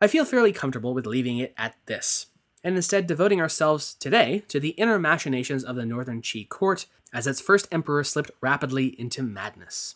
I 0.00 0.08
feel 0.08 0.24
fairly 0.24 0.50
comfortable 0.50 0.92
with 0.92 1.06
leaving 1.06 1.38
it 1.38 1.54
at 1.56 1.76
this, 1.86 2.26
and 2.64 2.74
instead 2.74 3.06
devoting 3.06 3.40
ourselves 3.40 3.94
today 3.94 4.42
to 4.48 4.58
the 4.58 4.70
inner 4.70 4.98
machinations 4.98 5.62
of 5.62 5.76
the 5.76 5.86
Northern 5.86 6.20
Qi 6.20 6.48
court 6.48 6.86
as 7.12 7.28
its 7.28 7.40
first 7.40 7.68
emperor 7.70 8.02
slipped 8.02 8.32
rapidly 8.40 8.98
into 9.00 9.22
madness. 9.22 9.94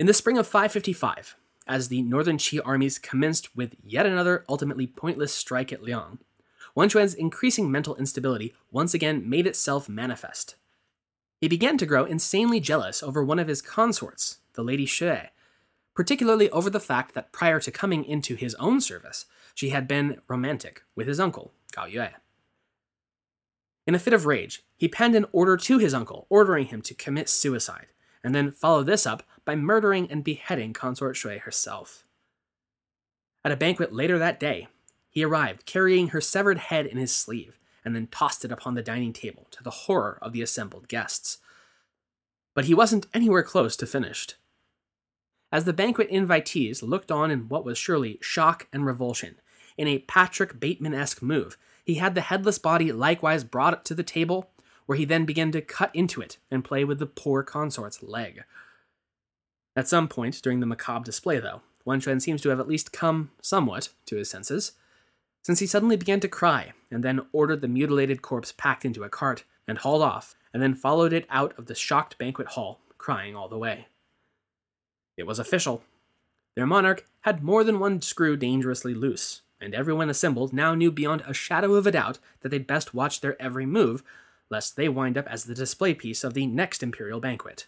In 0.00 0.06
the 0.06 0.12
spring 0.12 0.38
of 0.38 0.48
555, 0.48 1.36
as 1.68 1.86
the 1.86 2.02
Northern 2.02 2.36
Qi 2.36 2.58
armies 2.64 2.98
commenced 2.98 3.56
with 3.56 3.76
yet 3.84 4.06
another 4.06 4.44
ultimately 4.48 4.88
pointless 4.88 5.32
strike 5.32 5.72
at 5.72 5.84
Liang, 5.84 6.18
Wen 6.74 6.88
Xuan's 6.88 7.14
increasing 7.14 7.70
mental 7.70 7.94
instability 7.94 8.54
once 8.72 8.92
again 8.92 9.30
made 9.30 9.46
itself 9.46 9.88
manifest. 9.88 10.56
He 11.40 11.48
began 11.48 11.76
to 11.78 11.86
grow 11.86 12.04
insanely 12.04 12.60
jealous 12.60 13.02
over 13.02 13.22
one 13.22 13.38
of 13.38 13.48
his 13.48 13.62
consorts, 13.62 14.38
the 14.54 14.64
Lady 14.64 14.86
Xue, 14.86 15.28
particularly 15.94 16.50
over 16.50 16.70
the 16.70 16.80
fact 16.80 17.14
that 17.14 17.32
prior 17.32 17.60
to 17.60 17.70
coming 17.70 18.04
into 18.04 18.34
his 18.34 18.54
own 18.56 18.80
service, 18.80 19.26
she 19.54 19.70
had 19.70 19.88
been 19.88 20.20
romantic 20.28 20.82
with 20.94 21.08
his 21.08 21.20
uncle, 21.20 21.52
Gao 21.72 21.86
Yue. 21.86 22.08
In 23.86 23.94
a 23.94 23.98
fit 23.98 24.12
of 24.12 24.26
rage, 24.26 24.64
he 24.76 24.88
penned 24.88 25.14
an 25.14 25.26
order 25.32 25.56
to 25.56 25.78
his 25.78 25.94
uncle, 25.94 26.26
ordering 26.28 26.66
him 26.66 26.82
to 26.82 26.94
commit 26.94 27.28
suicide, 27.28 27.86
and 28.24 28.34
then 28.34 28.50
followed 28.50 28.86
this 28.86 29.06
up 29.06 29.22
by 29.44 29.54
murdering 29.54 30.10
and 30.10 30.24
beheading 30.24 30.72
Consort 30.72 31.16
Xue 31.16 31.40
herself. 31.40 32.04
At 33.44 33.52
a 33.52 33.56
banquet 33.56 33.92
later 33.92 34.18
that 34.18 34.40
day, 34.40 34.68
he 35.08 35.24
arrived 35.24 35.66
carrying 35.66 36.08
her 36.08 36.20
severed 36.20 36.58
head 36.58 36.84
in 36.84 36.98
his 36.98 37.14
sleeve 37.14 37.58
and 37.86 37.94
then 37.94 38.08
tossed 38.08 38.44
it 38.44 38.50
upon 38.50 38.74
the 38.74 38.82
dining 38.82 39.12
table 39.12 39.46
to 39.52 39.62
the 39.62 39.70
horror 39.70 40.18
of 40.20 40.32
the 40.32 40.42
assembled 40.42 40.88
guests. 40.88 41.38
But 42.52 42.64
he 42.64 42.74
wasn't 42.74 43.06
anywhere 43.14 43.44
close 43.44 43.76
to 43.76 43.86
finished. 43.86 44.34
As 45.52 45.64
the 45.64 45.72
banquet 45.72 46.10
invitees 46.10 46.82
looked 46.82 47.12
on 47.12 47.30
in 47.30 47.48
what 47.48 47.64
was 47.64 47.78
surely 47.78 48.18
shock 48.20 48.66
and 48.72 48.84
revulsion, 48.84 49.36
in 49.78 49.86
a 49.86 50.00
Patrick 50.00 50.58
Bateman 50.58 50.94
esque 50.94 51.22
move, 51.22 51.56
he 51.84 51.94
had 51.94 52.16
the 52.16 52.22
headless 52.22 52.58
body 52.58 52.90
likewise 52.90 53.44
brought 53.44 53.84
to 53.84 53.94
the 53.94 54.02
table, 54.02 54.50
where 54.86 54.98
he 54.98 55.04
then 55.04 55.24
began 55.24 55.52
to 55.52 55.60
cut 55.60 55.94
into 55.94 56.20
it 56.20 56.38
and 56.50 56.64
play 56.64 56.84
with 56.84 56.98
the 56.98 57.06
poor 57.06 57.44
consort's 57.44 58.02
leg. 58.02 58.42
At 59.76 59.86
some 59.86 60.08
point 60.08 60.42
during 60.42 60.58
the 60.58 60.66
macabre 60.66 61.04
display, 61.04 61.38
though, 61.38 61.60
Wen 61.84 62.00
Xuan 62.00 62.20
seems 62.20 62.42
to 62.42 62.48
have 62.48 62.58
at 62.58 62.66
least 62.66 62.92
come 62.92 63.30
somewhat 63.40 63.90
to 64.06 64.16
his 64.16 64.28
senses 64.28 64.72
since 65.44 65.60
he 65.60 65.66
suddenly 65.68 65.96
began 65.96 66.18
to 66.18 66.26
cry 66.26 66.72
and 66.90 67.02
then 67.02 67.26
ordered 67.32 67.60
the 67.60 67.68
mutilated 67.68 68.22
corpse 68.22 68.52
packed 68.52 68.84
into 68.84 69.04
a 69.04 69.08
cart 69.08 69.44
and 69.66 69.78
hauled 69.78 70.02
off, 70.02 70.36
and 70.52 70.62
then 70.62 70.74
followed 70.74 71.12
it 71.12 71.26
out 71.28 71.52
of 71.58 71.66
the 71.66 71.74
shocked 71.74 72.16
banquet 72.18 72.48
hall, 72.48 72.80
crying 72.98 73.34
all 73.34 73.48
the 73.48 73.58
way. 73.58 73.88
It 75.16 75.26
was 75.26 75.38
official. 75.38 75.82
Their 76.54 76.66
monarch 76.66 77.06
had 77.22 77.42
more 77.42 77.64
than 77.64 77.78
one 77.78 78.00
screw 78.00 78.36
dangerously 78.36 78.94
loose, 78.94 79.42
and 79.60 79.74
everyone 79.74 80.08
assembled 80.08 80.52
now 80.52 80.74
knew 80.74 80.90
beyond 80.90 81.22
a 81.26 81.34
shadow 81.34 81.74
of 81.74 81.86
a 81.86 81.92
doubt 81.92 82.18
that 82.40 82.50
they'd 82.50 82.66
best 82.66 82.94
watch 82.94 83.20
their 83.20 83.40
every 83.40 83.66
move, 83.66 84.02
lest 84.48 84.76
they 84.76 84.88
wind 84.88 85.18
up 85.18 85.26
as 85.26 85.44
the 85.44 85.54
display 85.54 85.94
piece 85.94 86.22
of 86.22 86.34
the 86.34 86.46
next 86.46 86.82
imperial 86.82 87.20
banquet. 87.20 87.66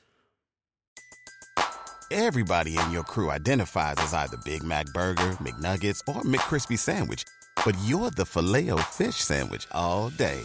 Everybody 2.10 2.78
in 2.78 2.90
your 2.90 3.02
crew 3.02 3.30
identifies 3.30 3.96
as 3.98 4.14
either 4.14 4.38
Big 4.44 4.62
Mac 4.62 4.86
Burger, 4.94 5.36
McNuggets, 5.42 6.00
or 6.08 6.22
McCrispy 6.22 6.78
Sandwich 6.78 7.24
but 7.64 7.76
you're 7.84 8.10
the 8.10 8.24
filet 8.24 8.70
o 8.70 8.76
fish 8.76 9.16
sandwich 9.16 9.66
all 9.72 10.08
day. 10.10 10.40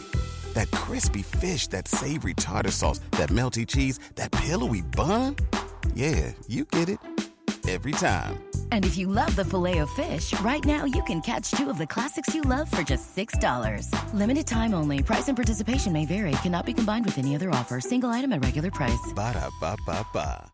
That 0.52 0.70
crispy 0.70 1.22
fish, 1.22 1.68
that 1.68 1.88
savory 1.88 2.34
tartar 2.34 2.70
sauce, 2.70 3.00
that 3.12 3.30
melty 3.30 3.66
cheese, 3.66 3.98
that 4.16 4.30
pillowy 4.30 4.82
bun. 4.82 5.36
Yeah, 5.94 6.32
you 6.48 6.64
get 6.66 6.88
it 6.90 6.98
every 7.68 7.92
time. 7.92 8.42
And 8.72 8.84
if 8.84 8.98
you 8.98 9.08
love 9.08 9.34
the 9.36 9.44
filet 9.44 9.78
of 9.78 9.90
fish, 9.90 10.38
right 10.40 10.64
now 10.64 10.84
you 10.84 11.02
can 11.04 11.20
catch 11.20 11.50
two 11.52 11.70
of 11.70 11.78
the 11.78 11.86
classics 11.86 12.34
you 12.34 12.42
love 12.42 12.70
for 12.70 12.82
just 12.82 13.16
$6. 13.16 13.88
Limited 14.12 14.46
time 14.46 14.74
only. 14.74 15.02
Price 15.02 15.28
and 15.28 15.36
participation 15.36 15.92
may 15.92 16.04
vary. 16.04 16.32
Cannot 16.42 16.66
be 16.66 16.74
combined 16.74 17.06
with 17.06 17.18
any 17.18 17.34
other 17.34 17.50
offer. 17.50 17.80
Single 17.80 18.10
item 18.10 18.32
at 18.32 18.44
regular 18.44 18.70
price. 18.70 19.12
Ba 19.14 19.32
da 19.32 19.48
ba 19.60 19.76
ba 19.86 20.06
ba. 20.12 20.50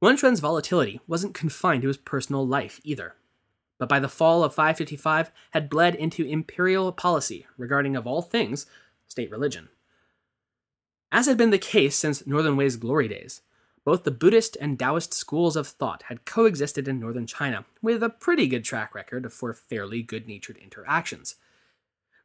Wen 0.00 0.16
Xuan's 0.16 0.40
volatility 0.40 1.00
wasn't 1.06 1.32
confined 1.32 1.82
to 1.82 1.88
his 1.88 1.96
personal 1.96 2.44
life 2.44 2.80
either 2.82 3.14
but 3.82 3.88
by 3.88 3.98
the 3.98 4.08
fall 4.08 4.44
of 4.44 4.54
555 4.54 5.32
had 5.50 5.68
bled 5.68 5.96
into 5.96 6.24
imperial 6.24 6.92
policy 6.92 7.48
regarding, 7.56 7.96
of 7.96 8.06
all 8.06 8.22
things, 8.22 8.64
state 9.08 9.28
religion. 9.28 9.70
As 11.10 11.26
had 11.26 11.36
been 11.36 11.50
the 11.50 11.58
case 11.58 11.96
since 11.96 12.24
Northern 12.24 12.56
Wei's 12.56 12.76
glory 12.76 13.08
days, 13.08 13.40
both 13.84 14.04
the 14.04 14.12
Buddhist 14.12 14.56
and 14.60 14.78
Taoist 14.78 15.12
schools 15.12 15.56
of 15.56 15.66
thought 15.66 16.04
had 16.04 16.24
coexisted 16.24 16.86
in 16.86 17.00
northern 17.00 17.26
China, 17.26 17.64
with 17.82 18.04
a 18.04 18.08
pretty 18.08 18.46
good 18.46 18.62
track 18.62 18.94
record 18.94 19.32
for 19.32 19.52
fairly 19.52 20.00
good 20.00 20.28
natured 20.28 20.58
interactions. 20.58 21.34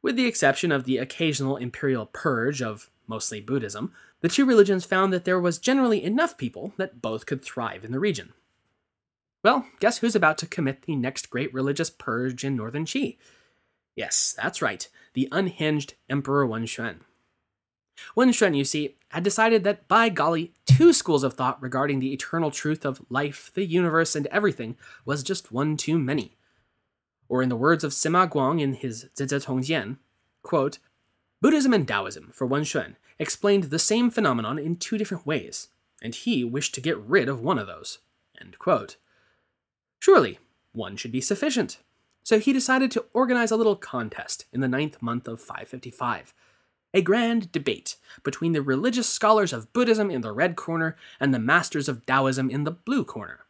With 0.00 0.14
the 0.14 0.26
exception 0.26 0.70
of 0.70 0.84
the 0.84 0.98
occasional 0.98 1.56
imperial 1.56 2.06
purge 2.06 2.62
of 2.62 2.88
mostly 3.08 3.40
Buddhism, 3.40 3.92
the 4.20 4.28
two 4.28 4.46
religions 4.46 4.84
found 4.84 5.12
that 5.12 5.24
there 5.24 5.40
was 5.40 5.58
generally 5.58 6.04
enough 6.04 6.38
people 6.38 6.72
that 6.76 7.02
both 7.02 7.26
could 7.26 7.42
thrive 7.42 7.84
in 7.84 7.90
the 7.90 7.98
region. 7.98 8.32
Well, 9.44 9.66
guess 9.78 9.98
who's 9.98 10.16
about 10.16 10.36
to 10.38 10.46
commit 10.46 10.82
the 10.82 10.96
next 10.96 11.30
great 11.30 11.52
religious 11.54 11.90
purge 11.90 12.44
in 12.44 12.56
northern 12.56 12.84
Qi? 12.84 13.18
Yes, 13.94 14.34
that's 14.36 14.62
right, 14.62 14.88
the 15.14 15.28
unhinged 15.30 15.94
Emperor 16.08 16.46
Wen 16.46 16.64
Xuan. 16.64 17.00
Wen 18.14 18.30
Xuan, 18.30 18.56
you 18.56 18.64
see, 18.64 18.96
had 19.08 19.24
decided 19.24 19.64
that 19.64 19.88
by 19.88 20.08
golly, 20.08 20.52
two 20.66 20.92
schools 20.92 21.24
of 21.24 21.34
thought 21.34 21.60
regarding 21.62 21.98
the 22.00 22.12
eternal 22.12 22.50
truth 22.50 22.84
of 22.84 23.04
life, 23.10 23.50
the 23.54 23.64
universe, 23.64 24.14
and 24.14 24.26
everything 24.28 24.76
was 25.04 25.22
just 25.22 25.52
one 25.52 25.76
too 25.76 25.98
many. 25.98 26.36
Or 27.28 27.42
in 27.42 27.48
the 27.48 27.56
words 27.56 27.84
of 27.84 27.92
Sima 27.92 28.28
Guang 28.30 28.60
in 28.60 28.74
his 28.74 29.06
Zizhi 29.16 29.44
Tongjian, 29.44 29.98
quote, 30.42 30.78
Buddhism 31.40 31.72
and 31.72 31.86
Taoism, 31.86 32.30
for 32.32 32.46
Wen 32.46 32.62
Xuan, 32.62 32.96
explained 33.18 33.64
the 33.64 33.78
same 33.78 34.10
phenomenon 34.10 34.58
in 34.58 34.76
two 34.76 34.98
different 34.98 35.26
ways, 35.26 35.68
and 36.02 36.14
he 36.14 36.44
wished 36.44 36.74
to 36.74 36.80
get 36.80 36.98
rid 36.98 37.28
of 37.28 37.40
one 37.40 37.58
of 37.58 37.66
those. 37.66 37.98
Surely, 39.98 40.38
one 40.72 40.96
should 40.96 41.12
be 41.12 41.20
sufficient. 41.20 41.78
So 42.22 42.38
he 42.38 42.52
decided 42.52 42.90
to 42.92 43.04
organize 43.12 43.50
a 43.50 43.56
little 43.56 43.76
contest 43.76 44.44
in 44.52 44.60
the 44.60 44.68
ninth 44.68 45.00
month 45.00 45.26
of 45.26 45.40
555 45.40 46.34
a 46.94 47.02
grand 47.02 47.52
debate 47.52 47.96
between 48.22 48.52
the 48.52 48.62
religious 48.62 49.08
scholars 49.08 49.52
of 49.52 49.72
Buddhism 49.72 50.10
in 50.10 50.22
the 50.22 50.32
red 50.32 50.56
corner 50.56 50.96
and 51.20 51.34
the 51.34 51.38
masters 51.38 51.88
of 51.88 52.04
Taoism 52.06 52.50
in 52.50 52.64
the 52.64 52.70
blue 52.70 53.04
corner. 53.04 53.40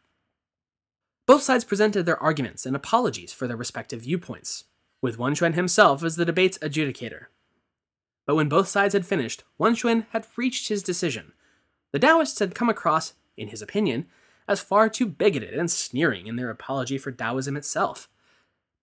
Both 1.25 1.43
sides 1.43 1.63
presented 1.63 2.05
their 2.05 2.21
arguments 2.21 2.65
and 2.65 2.75
apologies 2.75 3.31
for 3.31 3.47
their 3.47 3.57
respective 3.57 4.01
viewpoints, 4.01 4.65
with 5.01 5.17
Wen 5.17 5.33
Xuan 5.33 5.53
himself 5.53 6.03
as 6.03 6.15
the 6.15 6.25
debate's 6.25 6.57
adjudicator. 6.57 7.25
But 8.25 8.35
when 8.35 8.49
both 8.49 8.67
sides 8.67 8.93
had 8.93 9.05
finished, 9.05 9.43
Wen 9.57 9.75
Xuan 9.75 10.05
had 10.11 10.27
reached 10.35 10.67
his 10.67 10.83
decision. 10.83 11.33
The 11.91 11.99
Taoists 11.99 12.39
had 12.39 12.55
come 12.55 12.69
across, 12.69 13.13
in 13.37 13.47
his 13.49 13.61
opinion, 13.61 14.07
as 14.49 14.59
far 14.59 14.89
too 14.89 15.05
bigoted 15.05 15.53
and 15.53 15.69
sneering 15.69 16.25
in 16.25 16.35
their 16.35 16.49
apology 16.49 16.97
for 16.97 17.11
Taoism 17.11 17.55
itself. 17.55 18.09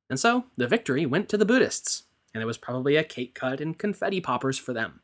And 0.08 0.18
so 0.18 0.44
the 0.56 0.68
victory 0.68 1.04
went 1.04 1.28
to 1.28 1.36
the 1.36 1.44
Buddhists, 1.44 2.04
and 2.32 2.40
there 2.40 2.46
was 2.46 2.56
probably 2.56 2.94
a 2.94 3.02
cake 3.02 3.34
cut 3.34 3.60
and 3.60 3.76
confetti 3.76 4.20
poppers 4.20 4.56
for 4.58 4.72
them. 4.72 5.00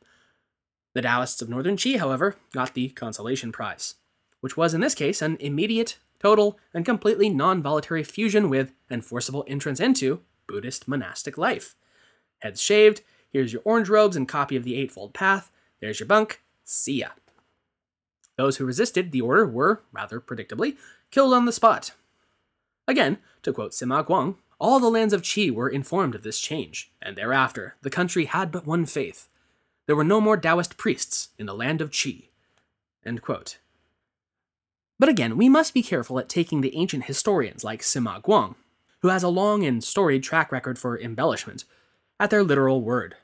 The 0.94 1.02
Taoists 1.02 1.42
of 1.42 1.48
Northern 1.48 1.76
Qi, 1.76 1.98
however, 1.98 2.36
got 2.54 2.74
the 2.74 2.90
consolation 2.90 3.50
prize, 3.50 3.96
which 4.40 4.56
was 4.56 4.72
in 4.72 4.80
this 4.80 4.94
case 4.94 5.20
an 5.20 5.36
immediate, 5.40 5.98
total, 6.20 6.60
and 6.72 6.84
completely 6.84 7.28
non 7.28 7.60
voluntary 7.60 8.04
fusion 8.04 8.48
with 8.48 8.72
and 8.88 9.04
forcible 9.04 9.44
entrance 9.48 9.80
into 9.80 10.20
Buddhist 10.46 10.86
monastic 10.86 11.36
life. 11.36 11.74
Heads 12.38 12.62
shaved, 12.62 13.02
here's 13.32 13.52
your 13.52 13.62
orange 13.64 13.88
robes 13.88 14.14
and 14.14 14.28
copy 14.28 14.54
of 14.54 14.62
the 14.62 14.76
Eightfold 14.76 15.12
Path, 15.12 15.50
there's 15.80 15.98
your 15.98 16.06
bunk, 16.06 16.40
see 16.64 17.00
ya. 17.00 17.08
Those 18.36 18.56
who 18.56 18.64
resisted 18.64 19.12
the 19.12 19.20
order 19.20 19.46
were, 19.46 19.82
rather 19.92 20.20
predictably, 20.20 20.76
killed 21.10 21.34
on 21.34 21.44
the 21.44 21.52
spot. 21.52 21.92
Again, 22.88 23.18
to 23.42 23.52
quote 23.52 23.72
Sima 23.72 24.04
Guang, 24.06 24.36
all 24.58 24.80
the 24.80 24.90
lands 24.90 25.12
of 25.12 25.22
Qi 25.22 25.50
were 25.50 25.68
informed 25.68 26.14
of 26.14 26.22
this 26.22 26.38
change, 26.38 26.90
and 27.00 27.16
thereafter 27.16 27.76
the 27.82 27.90
country 27.90 28.26
had 28.26 28.52
but 28.52 28.66
one 28.66 28.86
faith. 28.86 29.28
There 29.86 29.96
were 29.96 30.04
no 30.04 30.20
more 30.20 30.36
Taoist 30.36 30.76
priests 30.76 31.30
in 31.38 31.46
the 31.46 31.54
land 31.54 31.80
of 31.80 31.90
Qi. 31.90 32.28
But 34.98 35.08
again, 35.08 35.36
we 35.36 35.48
must 35.48 35.74
be 35.74 35.82
careful 35.82 36.18
at 36.20 36.28
taking 36.28 36.60
the 36.60 36.76
ancient 36.76 37.06
historians 37.06 37.64
like 37.64 37.80
Sima 37.82 38.22
Guang, 38.22 38.54
who 39.00 39.08
has 39.08 39.24
a 39.24 39.28
long 39.28 39.64
and 39.64 39.82
storied 39.82 40.22
track 40.22 40.52
record 40.52 40.78
for 40.78 40.98
embellishment, 40.98 41.64
at 42.20 42.30
their 42.30 42.44
literal 42.44 42.82
word. 42.82 43.16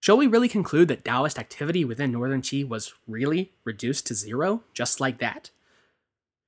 Shall 0.00 0.16
we 0.16 0.26
really 0.26 0.48
conclude 0.48 0.88
that 0.88 1.04
Taoist 1.04 1.38
activity 1.38 1.84
within 1.84 2.10
northern 2.10 2.40
Qi 2.40 2.66
was 2.66 2.94
really 3.06 3.52
reduced 3.64 4.06
to 4.06 4.14
zero, 4.14 4.62
just 4.72 4.98
like 4.98 5.18
that? 5.18 5.50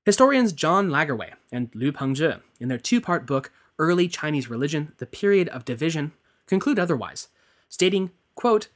Historians 0.07 0.55
John 0.55 0.88
Lagerwey 0.88 1.35
and 1.53 1.71
Liu 1.75 1.93
Pengzhi, 1.93 2.41
in 2.59 2.69
their 2.69 2.79
two 2.79 2.99
part 2.99 3.27
book 3.27 3.53
early 3.79 4.09
Chinese 4.09 4.49
religion, 4.49 4.93
the 4.97 5.07
period 5.07 5.49
of 5.51 5.67
division, 5.67 6.12
conclude 6.47 6.79
otherwise, 6.79 7.29
stating, 7.69 8.11
quote, 8.35 8.69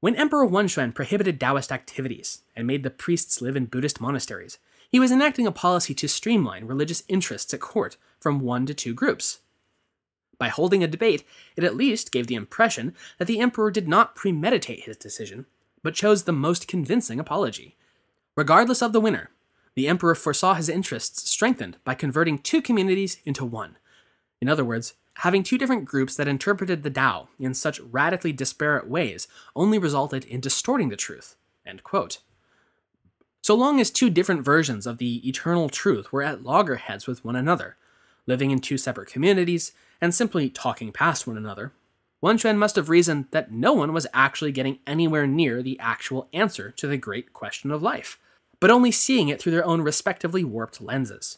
when 0.00 0.16
Emperor 0.16 0.46
Wenxuan 0.46 0.94
prohibited 0.94 1.40
Taoist 1.40 1.72
activities 1.72 2.42
and 2.54 2.66
made 2.66 2.82
the 2.82 2.90
priests 2.90 3.40
live 3.40 3.56
in 3.56 3.64
Buddhist 3.64 4.02
monasteries, 4.02 4.58
he 4.90 5.00
was 5.00 5.10
enacting 5.10 5.46
a 5.46 5.52
policy 5.52 5.94
to 5.94 6.08
streamline 6.08 6.66
religious 6.66 7.04
interests 7.08 7.54
at 7.54 7.60
court 7.60 7.96
from 8.20 8.38
one 8.38 8.66
to 8.66 8.74
two 8.74 8.92
groups. 8.92 9.38
By 10.38 10.48
holding 10.48 10.82
a 10.82 10.88
debate, 10.88 11.24
it 11.56 11.64
at 11.64 11.76
least 11.76 12.12
gave 12.12 12.26
the 12.26 12.34
impression 12.34 12.94
that 13.18 13.26
the 13.26 13.40
emperor 13.40 13.70
did 13.70 13.88
not 13.88 14.16
premeditate 14.16 14.84
his 14.84 14.96
decision, 14.96 15.46
but 15.82 15.94
chose 15.94 16.24
the 16.24 16.32
most 16.32 16.66
convincing 16.68 17.20
apology. 17.20 17.76
Regardless 18.36 18.82
of 18.82 18.92
the 18.92 19.00
winner, 19.00 19.30
the 19.74 19.88
emperor 19.88 20.14
foresaw 20.14 20.54
his 20.54 20.68
interests 20.68 21.28
strengthened 21.28 21.76
by 21.84 21.94
converting 21.94 22.38
two 22.38 22.62
communities 22.62 23.18
into 23.24 23.44
one, 23.44 23.76
in 24.40 24.48
other 24.50 24.64
words, 24.64 24.92
having 25.18 25.42
two 25.42 25.56
different 25.56 25.86
groups 25.86 26.16
that 26.16 26.28
interpreted 26.28 26.82
the 26.82 26.90
Tao 26.90 27.28
in 27.38 27.54
such 27.54 27.80
radically 27.80 28.32
disparate 28.32 28.86
ways 28.86 29.26
only 29.56 29.78
resulted 29.78 30.24
in 30.26 30.40
distorting 30.40 30.90
the 30.90 30.96
truth. 30.96 31.36
So 33.40 33.54
long 33.54 33.80
as 33.80 33.90
two 33.90 34.10
different 34.10 34.44
versions 34.44 34.86
of 34.86 34.98
the 34.98 35.26
eternal 35.26 35.68
truth 35.68 36.12
were 36.12 36.22
at 36.22 36.42
loggerheads 36.42 37.06
with 37.06 37.24
one 37.24 37.36
another, 37.36 37.76
living 38.26 38.50
in 38.50 38.58
two 38.58 38.78
separate 38.78 39.08
communities, 39.08 39.72
and 40.00 40.14
simply 40.14 40.48
talking 40.50 40.92
past 40.92 41.26
one 41.26 41.36
another, 41.36 41.72
Wen 42.20 42.58
must 42.58 42.76
have 42.76 42.88
reasoned 42.88 43.26
that 43.32 43.52
no 43.52 43.74
one 43.74 43.92
was 43.92 44.06
actually 44.14 44.50
getting 44.50 44.78
anywhere 44.86 45.26
near 45.26 45.62
the 45.62 45.78
actual 45.78 46.28
answer 46.32 46.70
to 46.70 46.86
the 46.86 46.96
great 46.96 47.34
question 47.34 47.70
of 47.70 47.82
life, 47.82 48.18
but 48.60 48.70
only 48.70 48.90
seeing 48.90 49.28
it 49.28 49.40
through 49.40 49.52
their 49.52 49.66
own 49.66 49.82
respectively 49.82 50.42
warped 50.42 50.80
lenses. 50.80 51.36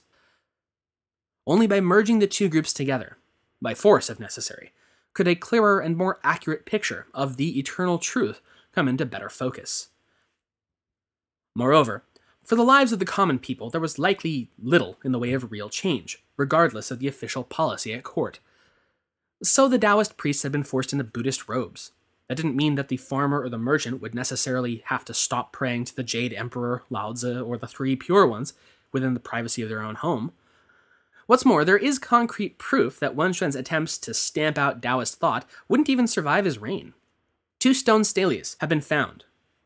Only 1.45 1.67
by 1.67 1.81
merging 1.81 2.21
the 2.21 2.29
two 2.29 2.49
groups 2.49 2.73
together, 2.73 3.19
by 3.61 3.75
force 3.75 4.09
if 4.09 4.21
necessary, 4.21 4.73
could 5.13 5.27
a 5.27 5.35
clearer 5.35 5.81
and 5.81 5.97
more 5.97 6.21
accurate 6.23 6.67
picture 6.67 7.07
of 7.13 7.37
the 7.37 7.59
eternal 7.59 7.99
truth 7.99 8.41
come 8.73 8.87
into 8.87 9.05
better 9.05 9.29
focus. 9.29 9.89
Moreover, 11.55 12.05
for 12.45 12.55
the 12.55 12.63
lives 12.63 12.93
of 12.93 13.01
the 13.01 13.05
common 13.05 13.41
people, 13.41 13.71
there 13.71 13.81
was 13.81 13.99
likely 13.99 14.51
little 14.57 14.99
in 15.03 15.11
the 15.11 15.19
way 15.19 15.33
of 15.33 15.51
real 15.51 15.69
change, 15.69 16.23
regardless 16.37 16.91
of 16.91 16.99
the 16.99 17.09
official 17.09 17.45
policy 17.45 17.93
at 17.93 18.05
court. 18.05 18.41
So 19.43 19.69
the 19.69 19.79
Taoist 19.79 20.17
priests 20.17 20.43
had 20.43 20.53
been 20.53 20.63
forced 20.63 20.93
into 20.93 21.05
Buddhist 21.05 21.49
robes. 21.49 21.93
That 22.29 22.37
didn't 22.37 22.57
mean 22.57 22.75
that 22.75 22.89
the 22.89 22.97
farmer 22.97 23.41
or 23.41 23.49
the 23.49 23.59
merchant 23.59 24.01
would 24.01 24.15
necessarily 24.15 24.83
have 24.87 25.05
to 25.05 25.15
stop 25.15 25.53
praying 25.53 25.85
to 25.87 25.97
the 25.97 26.03
Jade 26.03 26.33
Emperor, 26.33 26.83
Lao 26.91 27.13
Tzu, 27.13 27.45
or 27.45 27.57
the 27.57 27.69
Three 27.69 27.95
Pure 27.95 28.27
Ones 28.27 28.55
within 28.93 29.15
the 29.15 29.21
privacy 29.21 29.63
of 29.63 29.69
their 29.69 29.83
own 29.83 29.97
home. 29.97 30.33
What's 31.27 31.45
more, 31.45 31.65
there 31.65 31.77
is 31.77 31.99
concrete 31.99 32.59
proof 32.59 32.99
that 33.01 33.15
Wen 33.15 33.33
Xuan's 33.33 33.57
attempts 33.57 33.99
to 33.99 34.15
stamp 34.15 34.59
out 34.59 34.81
Taoist 34.81 35.19
thought 35.19 35.45
wouldn't 35.69 35.89
even 35.89 36.07
survive 36.07 36.45
his 36.45 36.59
reign. 36.59 36.95
Two 37.59 37.75
stone 37.75 38.05
steles 38.05 38.57
have 38.61 38.69
been 38.69 38.81
found, 38.81 39.25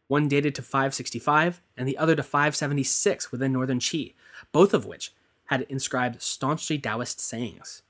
one 0.08 0.26
dated 0.26 0.54
to 0.54 0.62
565 0.62 1.60
and 1.76 1.86
the 1.86 1.98
other 1.98 2.16
to 2.16 2.22
576 2.22 3.30
within 3.30 3.52
northern 3.52 3.78
Qi, 3.78 4.14
both 4.52 4.74
of 4.74 4.86
which 4.86 5.12
had 5.50 5.66
inscribed 5.68 6.22
staunchly 6.22 6.78
Taoist 6.78 7.20
sayings. 7.20 7.82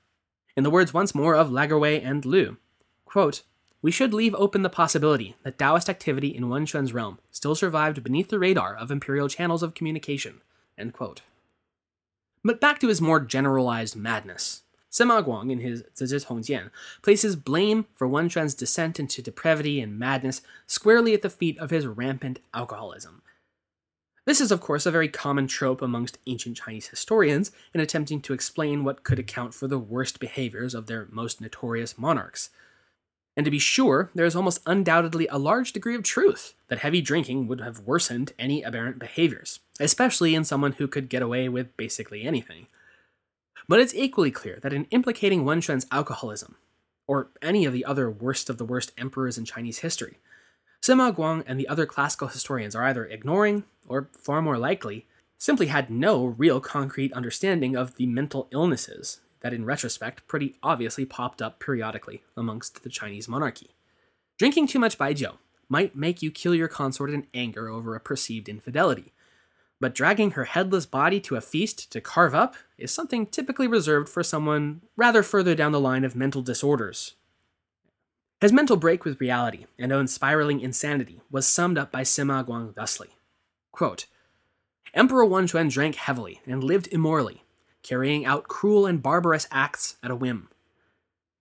In 0.57 0.63
the 0.63 0.71
words 0.71 0.93
once 0.93 1.13
more 1.13 1.35
of 1.35 1.49
Lagerwey 1.49 2.03
and 2.03 2.25
Lu, 2.25 2.57
quote, 3.05 3.43
we 3.83 3.91
should 3.91 4.13
leave 4.13 4.35
open 4.35 4.63
the 4.63 4.69
possibility 4.69 5.35
that 5.43 5.59
Taoist 5.59 5.89
activity 5.89 6.35
in 6.35 6.49
Wen 6.49 6.65
Xuan's 6.65 6.91
realm 6.91 7.19
still 7.29 7.55
survived 7.55 8.03
beneath 8.03 8.29
the 8.29 8.39
radar 8.39 8.75
of 8.75 8.91
imperial 8.91 9.29
channels 9.29 9.63
of 9.63 9.75
communication. 9.75 10.41
But 12.43 12.59
back 12.59 12.79
to 12.79 12.87
his 12.87 12.99
more 12.99 13.19
generalized 13.19 13.95
madness. 13.95 14.63
Sima 14.91 15.23
Guang, 15.23 15.51
in 15.51 15.59
his 15.59 15.83
Zizhi 15.95 16.25
Tongjian, 16.25 16.71
places 17.01 17.35
blame 17.35 17.85
for 17.95 18.07
Wen 18.07 18.27
Xuan's 18.27 18.55
descent 18.55 18.99
into 18.99 19.21
depravity 19.21 19.79
and 19.79 19.97
madness 19.97 20.41
squarely 20.65 21.13
at 21.13 21.21
the 21.21 21.29
feet 21.29 21.57
of 21.59 21.69
his 21.69 21.87
rampant 21.87 22.39
alcoholism. 22.53 23.21
This 24.31 24.39
is, 24.39 24.53
of 24.53 24.61
course, 24.61 24.85
a 24.85 24.91
very 24.91 25.09
common 25.09 25.45
trope 25.45 25.81
amongst 25.81 26.17
ancient 26.25 26.55
Chinese 26.55 26.87
historians 26.87 27.51
in 27.73 27.81
attempting 27.81 28.21
to 28.21 28.31
explain 28.31 28.85
what 28.85 29.03
could 29.03 29.19
account 29.19 29.53
for 29.53 29.67
the 29.67 29.77
worst 29.77 30.21
behaviors 30.21 30.73
of 30.73 30.87
their 30.87 31.09
most 31.11 31.41
notorious 31.41 31.97
monarchs. 31.97 32.49
And 33.35 33.43
to 33.43 33.51
be 33.51 33.59
sure, 33.59 34.09
there 34.15 34.25
is 34.25 34.33
almost 34.33 34.61
undoubtedly 34.65 35.27
a 35.27 35.37
large 35.37 35.73
degree 35.73 35.95
of 35.95 36.03
truth 36.03 36.53
that 36.69 36.79
heavy 36.79 37.01
drinking 37.01 37.49
would 37.49 37.59
have 37.59 37.81
worsened 37.81 38.31
any 38.39 38.63
aberrant 38.63 38.99
behaviors, 38.99 39.59
especially 39.81 40.33
in 40.33 40.45
someone 40.45 40.71
who 40.71 40.87
could 40.87 41.09
get 41.09 41.21
away 41.21 41.49
with 41.49 41.75
basically 41.75 42.23
anything. 42.23 42.67
But 43.67 43.81
it's 43.81 43.93
equally 43.93 44.31
clear 44.31 44.59
that 44.61 44.71
in 44.71 44.85
implicating 44.91 45.43
Wen 45.43 45.59
Xuan's 45.59 45.87
alcoholism, 45.91 46.55
or 47.05 47.31
any 47.41 47.65
of 47.65 47.73
the 47.73 47.83
other 47.83 48.09
worst 48.09 48.49
of 48.49 48.57
the 48.57 48.63
worst 48.63 48.93
emperors 48.97 49.37
in 49.37 49.43
Chinese 49.43 49.79
history, 49.79 50.19
Sima 50.81 51.15
Guang 51.15 51.43
and 51.45 51.59
the 51.59 51.67
other 51.67 51.85
classical 51.85 52.27
historians 52.27 52.75
are 52.75 52.83
either 52.83 53.05
ignoring, 53.05 53.65
or 53.87 54.09
far 54.13 54.41
more 54.41 54.57
likely, 54.57 55.05
simply 55.37 55.67
had 55.67 55.91
no 55.91 56.25
real 56.25 56.59
concrete 56.59 57.13
understanding 57.13 57.75
of 57.75 57.95
the 57.95 58.07
mental 58.07 58.47
illnesses 58.51 59.21
that 59.41 59.53
in 59.53 59.65
retrospect 59.65 60.27
pretty 60.27 60.55
obviously 60.63 61.05
popped 61.05 61.41
up 61.41 61.59
periodically 61.59 62.23
amongst 62.35 62.83
the 62.83 62.89
Chinese 62.89 63.27
monarchy. 63.27 63.75
Drinking 64.37 64.67
too 64.67 64.79
much 64.79 64.97
baijiu 64.97 65.37
might 65.69 65.95
make 65.95 66.21
you 66.21 66.31
kill 66.31 66.55
your 66.55 66.67
consort 66.67 67.11
in 67.11 67.27
anger 67.33 67.69
over 67.69 67.95
a 67.95 67.99
perceived 67.99 68.49
infidelity. 68.49 69.13
But 69.79 69.95
dragging 69.95 70.31
her 70.31 70.45
headless 70.45 70.85
body 70.85 71.19
to 71.21 71.35
a 71.35 71.41
feast 71.41 71.91
to 71.91 72.01
carve 72.01 72.35
up 72.35 72.55
is 72.77 72.91
something 72.91 73.25
typically 73.25 73.67
reserved 73.67 74.09
for 74.09 74.23
someone 74.23 74.81
rather 74.95 75.23
further 75.23 75.55
down 75.55 75.71
the 75.71 75.79
line 75.79 76.03
of 76.03 76.15
mental 76.15 76.41
disorders. 76.41 77.15
His 78.41 78.51
mental 78.51 78.75
break 78.75 79.05
with 79.05 79.21
reality 79.21 79.67
and 79.77 79.93
own 79.93 80.07
spiraling 80.07 80.61
insanity 80.61 81.21
was 81.29 81.45
summed 81.45 81.77
up 81.77 81.91
by 81.91 82.01
Sima 82.01 82.43
Guang 82.43 82.73
thusly 82.73 83.09
quote, 83.71 84.07
Emperor 84.93 85.25
Wenxuan 85.25 85.71
drank 85.71 85.95
heavily 85.95 86.41
and 86.45 86.63
lived 86.63 86.87
immorally, 86.91 87.43
carrying 87.83 88.25
out 88.25 88.47
cruel 88.47 88.85
and 88.85 89.01
barbarous 89.01 89.47
acts 89.49 89.95
at 90.03 90.11
a 90.11 90.15
whim. 90.15 90.49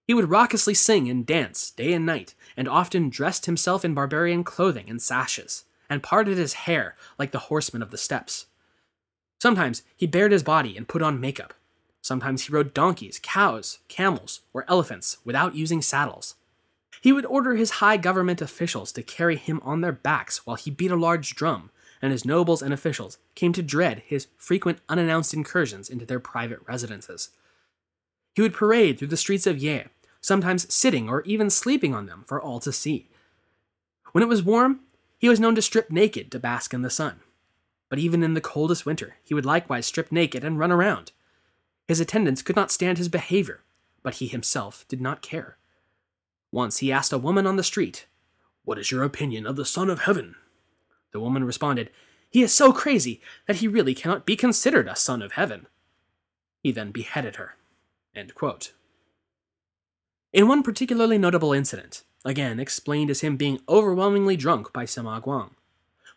He 0.06 0.14
would 0.14 0.30
raucously 0.30 0.74
sing 0.74 1.08
and 1.10 1.26
dance 1.26 1.70
day 1.70 1.92
and 1.92 2.06
night, 2.06 2.34
and 2.56 2.68
often 2.68 3.10
dressed 3.10 3.46
himself 3.46 3.84
in 3.84 3.94
barbarian 3.94 4.44
clothing 4.44 4.88
and 4.88 5.02
sashes, 5.02 5.64
and 5.88 6.02
parted 6.02 6.38
his 6.38 6.54
hair 6.54 6.96
like 7.18 7.32
the 7.32 7.46
horsemen 7.50 7.82
of 7.82 7.90
the 7.90 7.98
steppes. 7.98 8.46
Sometimes 9.40 9.82
he 9.96 10.06
bared 10.06 10.32
his 10.32 10.42
body 10.42 10.76
and 10.76 10.88
put 10.88 11.02
on 11.02 11.20
makeup. 11.20 11.54
Sometimes 12.02 12.44
he 12.44 12.52
rode 12.52 12.74
donkeys, 12.74 13.20
cows, 13.22 13.78
camels, 13.88 14.40
or 14.52 14.64
elephants 14.68 15.18
without 15.24 15.54
using 15.54 15.82
saddles. 15.82 16.36
He 17.00 17.12
would 17.12 17.24
order 17.26 17.54
his 17.54 17.70
high 17.72 17.96
government 17.96 18.42
officials 18.42 18.92
to 18.92 19.02
carry 19.02 19.36
him 19.36 19.60
on 19.64 19.80
their 19.80 19.92
backs 19.92 20.44
while 20.44 20.56
he 20.56 20.70
beat 20.70 20.90
a 20.90 20.96
large 20.96 21.34
drum, 21.34 21.70
and 22.02 22.12
his 22.12 22.24
nobles 22.24 22.62
and 22.62 22.74
officials 22.74 23.18
came 23.34 23.52
to 23.54 23.62
dread 23.62 24.02
his 24.06 24.26
frequent 24.36 24.80
unannounced 24.88 25.32
incursions 25.32 25.88
into 25.88 26.04
their 26.04 26.20
private 26.20 26.60
residences. 26.66 27.30
He 28.34 28.42
would 28.42 28.54
parade 28.54 28.98
through 28.98 29.08
the 29.08 29.16
streets 29.16 29.46
of 29.46 29.58
Ye, 29.58 29.84
sometimes 30.20 30.72
sitting 30.72 31.08
or 31.08 31.22
even 31.22 31.48
sleeping 31.48 31.94
on 31.94 32.06
them 32.06 32.24
for 32.26 32.40
all 32.40 32.60
to 32.60 32.72
see. 32.72 33.08
When 34.12 34.22
it 34.22 34.28
was 34.28 34.42
warm, 34.42 34.80
he 35.18 35.28
was 35.28 35.40
known 35.40 35.54
to 35.54 35.62
strip 35.62 35.90
naked 35.90 36.30
to 36.32 36.38
bask 36.38 36.74
in 36.74 36.82
the 36.82 36.90
sun. 36.90 37.20
But 37.88 37.98
even 37.98 38.22
in 38.22 38.34
the 38.34 38.40
coldest 38.40 38.86
winter, 38.86 39.16
he 39.24 39.34
would 39.34 39.46
likewise 39.46 39.86
strip 39.86 40.12
naked 40.12 40.44
and 40.44 40.58
run 40.58 40.70
around. 40.70 41.12
His 41.88 42.00
attendants 42.00 42.42
could 42.42 42.56
not 42.56 42.70
stand 42.70 42.98
his 42.98 43.08
behavior, 43.08 43.60
but 44.02 44.14
he 44.14 44.28
himself 44.28 44.84
did 44.88 45.00
not 45.00 45.22
care. 45.22 45.56
Once 46.52 46.78
he 46.78 46.90
asked 46.90 47.12
a 47.12 47.18
woman 47.18 47.46
on 47.46 47.56
the 47.56 47.62
street, 47.62 48.06
What 48.64 48.78
is 48.78 48.90
your 48.90 49.02
opinion 49.02 49.46
of 49.46 49.56
the 49.56 49.64
Son 49.64 49.88
of 49.88 50.00
Heaven? 50.00 50.34
The 51.12 51.20
woman 51.20 51.44
responded, 51.44 51.90
He 52.28 52.42
is 52.42 52.52
so 52.52 52.72
crazy 52.72 53.20
that 53.46 53.56
he 53.56 53.68
really 53.68 53.94
cannot 53.94 54.26
be 54.26 54.36
considered 54.36 54.88
a 54.88 54.96
son 54.96 55.22
of 55.22 55.32
heaven. 55.32 55.66
He 56.62 56.72
then 56.72 56.90
beheaded 56.90 57.36
her. 57.36 57.56
In 60.32 60.48
one 60.48 60.62
particularly 60.62 61.18
notable 61.18 61.52
incident, 61.52 62.04
again 62.24 62.60
explained 62.60 63.10
as 63.10 63.20
him 63.20 63.36
being 63.36 63.60
overwhelmingly 63.68 64.36
drunk 64.36 64.72
by 64.72 64.84
Sima 64.84 65.22
Guang, 65.22 65.52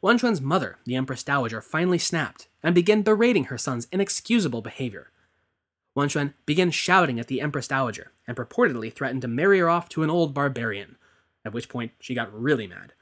Wenxuan's 0.03 0.41
mother, 0.41 0.79
the 0.85 0.95
Empress 0.95 1.23
Dowager, 1.23 1.61
finally 1.61 1.97
snapped 1.97 2.49
and 2.61 2.75
began 2.75 3.03
berating 3.03 3.45
her 3.45 3.57
son's 3.57 3.87
inexcusable 3.91 4.61
behavior. 4.61 5.11
Wenxuan 5.95 6.33
began 6.45 6.71
shouting 6.71 7.19
at 7.19 7.27
the 7.27 7.41
Empress 7.41 7.67
Dowager 7.67 8.11
and 8.27 8.35
purportedly 8.35 8.91
threatened 8.91 9.21
to 9.21 9.27
marry 9.27 9.59
her 9.59 9.69
off 9.69 9.89
to 9.89 10.03
an 10.03 10.09
old 10.09 10.33
barbarian, 10.33 10.97
at 11.45 11.53
which 11.53 11.69
point 11.69 11.91
she 11.99 12.15
got 12.15 12.33
really 12.33 12.67
mad. 12.67 12.93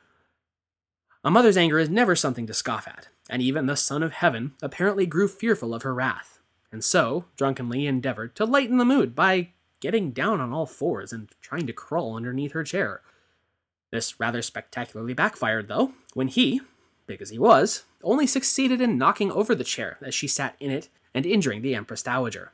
A 1.24 1.32
mother's 1.32 1.58
anger 1.58 1.80
is 1.80 1.90
never 1.90 2.16
something 2.16 2.48
to 2.48 2.54
scoff 2.54 2.88
at, 2.88 3.08
and 3.30 3.42
even 3.42 3.68
the 3.68 3.76
Son 3.76 4.04
of 4.04 4.14
Heaven 4.14 4.54
apparently 4.62 5.06
grew 5.06 5.28
fearful 5.28 5.74
of 5.74 5.84
her 5.84 5.94
wrath, 5.94 6.40
and 6.72 6.84
so 6.84 7.26
drunkenly 7.38 7.86
endeavored 7.86 8.36
to 8.36 8.46
lighten 8.46 8.78
the 8.78 8.86
mood 8.86 9.16
by 9.16 9.50
getting 9.80 10.12
down 10.12 10.42
on 10.42 10.52
all 10.52 10.66
fours 10.66 11.14
and 11.14 11.30
trying 11.42 11.68
to 11.68 11.74
crawl 11.74 12.16
underneath 12.16 12.52
her 12.54 12.64
chair. 12.64 13.02
This 13.92 14.20
rather 14.20 14.42
spectacularly 14.42 15.14
backfired, 15.14 15.68
though, 15.68 15.94
when 16.14 16.28
he, 16.28 16.62
big 17.08 17.22
as 17.22 17.30
he 17.30 17.38
was, 17.38 17.84
only 18.04 18.26
succeeded 18.26 18.82
in 18.82 18.98
knocking 18.98 19.32
over 19.32 19.54
the 19.54 19.64
chair 19.64 19.98
as 20.02 20.16
she 20.16 20.28
sat 20.28 20.56
in 20.60 20.72
it 20.72 20.90
and 21.14 21.26
injuring 21.26 21.62
the 21.62 21.76
Empress 21.76 22.04
Dowager. 22.04 22.52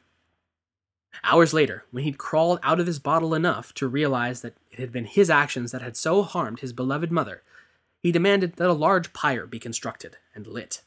Hours 1.24 1.54
later, 1.54 1.86
when 1.92 2.04
he'd 2.04 2.18
crawled 2.18 2.60
out 2.64 2.80
of 2.80 2.88
his 2.88 3.00
bottle 3.00 3.34
enough 3.34 3.74
to 3.76 3.88
realize 3.88 4.42
that 4.42 4.56
it 4.72 4.80
had 4.80 4.92
been 4.92 5.06
his 5.06 5.30
actions 5.30 5.72
that 5.72 5.82
had 5.82 5.98
so 5.98 6.24
harmed 6.24 6.60
his 6.60 6.74
beloved 6.74 7.12
mother, 7.12 7.44
he 8.02 8.12
demanded 8.12 8.54
that 8.54 8.70
a 8.70 8.74
large 8.74 9.14
pyre 9.14 9.46
be 9.46 9.60
constructed 9.60 10.18
and 10.34 10.48
lit. 10.48 10.82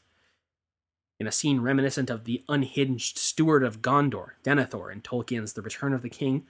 In 1.19 1.27
a 1.27 1.31
scene 1.31 1.61
reminiscent 1.61 2.09
of 2.09 2.23
the 2.23 2.43
unhinged 2.49 3.17
steward 3.17 3.63
of 3.63 3.81
Gondor, 3.81 4.31
Denethor, 4.43 4.91
in 4.91 5.01
Tolkien's 5.01 5.53
The 5.53 5.61
Return 5.61 5.93
of 5.93 6.01
the 6.01 6.09
King, 6.09 6.47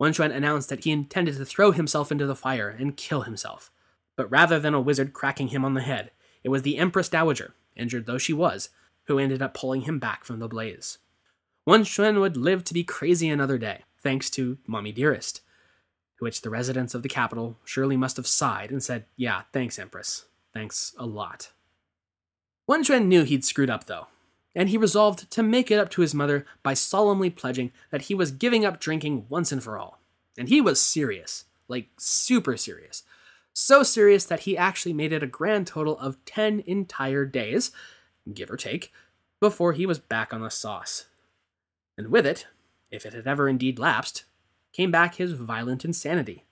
Wenxuan 0.00 0.32
announced 0.32 0.68
that 0.68 0.84
he 0.84 0.92
intended 0.92 1.36
to 1.36 1.44
throw 1.44 1.72
himself 1.72 2.12
into 2.12 2.26
the 2.26 2.36
fire 2.36 2.68
and 2.68 2.96
kill 2.96 3.22
himself. 3.22 3.72
But 4.16 4.30
rather 4.30 4.60
than 4.60 4.74
a 4.74 4.80
wizard 4.80 5.12
cracking 5.12 5.48
him 5.48 5.64
on 5.64 5.74
the 5.74 5.82
head, 5.82 6.12
it 6.44 6.50
was 6.50 6.62
the 6.62 6.78
Empress 6.78 7.08
Dowager, 7.08 7.54
injured 7.74 8.06
though 8.06 8.18
she 8.18 8.32
was, 8.32 8.70
who 9.06 9.18
ended 9.18 9.42
up 9.42 9.54
pulling 9.54 9.82
him 9.82 9.98
back 9.98 10.24
from 10.24 10.38
the 10.38 10.48
blaze. 10.48 10.98
Wenxuan 11.66 12.20
would 12.20 12.36
live 12.36 12.62
to 12.64 12.74
be 12.74 12.84
crazy 12.84 13.30
another 13.30 13.56
day, 13.56 13.84
thanks 14.02 14.28
to 14.30 14.58
Mommy 14.66 14.92
Dearest, 14.92 15.40
to 16.18 16.24
which 16.24 16.42
the 16.42 16.50
residents 16.50 16.94
of 16.94 17.02
the 17.02 17.08
capital 17.08 17.58
surely 17.64 17.96
must 17.96 18.18
have 18.18 18.26
sighed 18.26 18.70
and 18.70 18.82
said, 18.82 19.06
Yeah, 19.16 19.42
thanks, 19.52 19.78
Empress. 19.78 20.26
Thanks 20.52 20.94
a 20.98 21.06
lot. 21.06 21.52
Wenxuan 22.68 23.06
knew 23.06 23.24
he'd 23.24 23.46
screwed 23.46 23.70
up, 23.70 23.86
though, 23.86 24.08
and 24.54 24.68
he 24.68 24.76
resolved 24.76 25.30
to 25.30 25.42
make 25.42 25.70
it 25.70 25.78
up 25.78 25.88
to 25.90 26.02
his 26.02 26.14
mother 26.14 26.44
by 26.62 26.74
solemnly 26.74 27.30
pledging 27.30 27.72
that 27.90 28.02
he 28.02 28.14
was 28.14 28.30
giving 28.30 28.66
up 28.66 28.78
drinking 28.78 29.24
once 29.30 29.50
and 29.50 29.62
for 29.62 29.78
all. 29.78 30.00
And 30.36 30.50
he 30.50 30.60
was 30.60 30.80
serious, 30.80 31.46
like 31.66 31.88
super 31.96 32.58
serious. 32.58 33.04
So 33.54 33.82
serious 33.82 34.26
that 34.26 34.40
he 34.40 34.56
actually 34.56 34.92
made 34.92 35.12
it 35.12 35.22
a 35.22 35.28
grand 35.28 35.66
total 35.66 35.98
of 35.98 36.22
10 36.26 36.62
entire 36.66 37.24
days, 37.24 37.70
give 38.32 38.50
or 38.50 38.56
take, 38.56 38.92
before 39.40 39.72
he 39.72 39.86
was 39.86 39.98
back 39.98 40.34
on 40.34 40.42
the 40.42 40.50
sauce. 40.50 41.06
And 41.96 42.08
with 42.08 42.26
it, 42.26 42.46
if 42.90 43.06
it 43.06 43.12
had 43.12 43.26
ever 43.26 43.48
indeed 43.48 43.78
lapsed, 43.78 44.24
came 44.72 44.90
back 44.90 45.16
his 45.16 45.32
violent 45.32 45.84
insanity. 45.84 46.44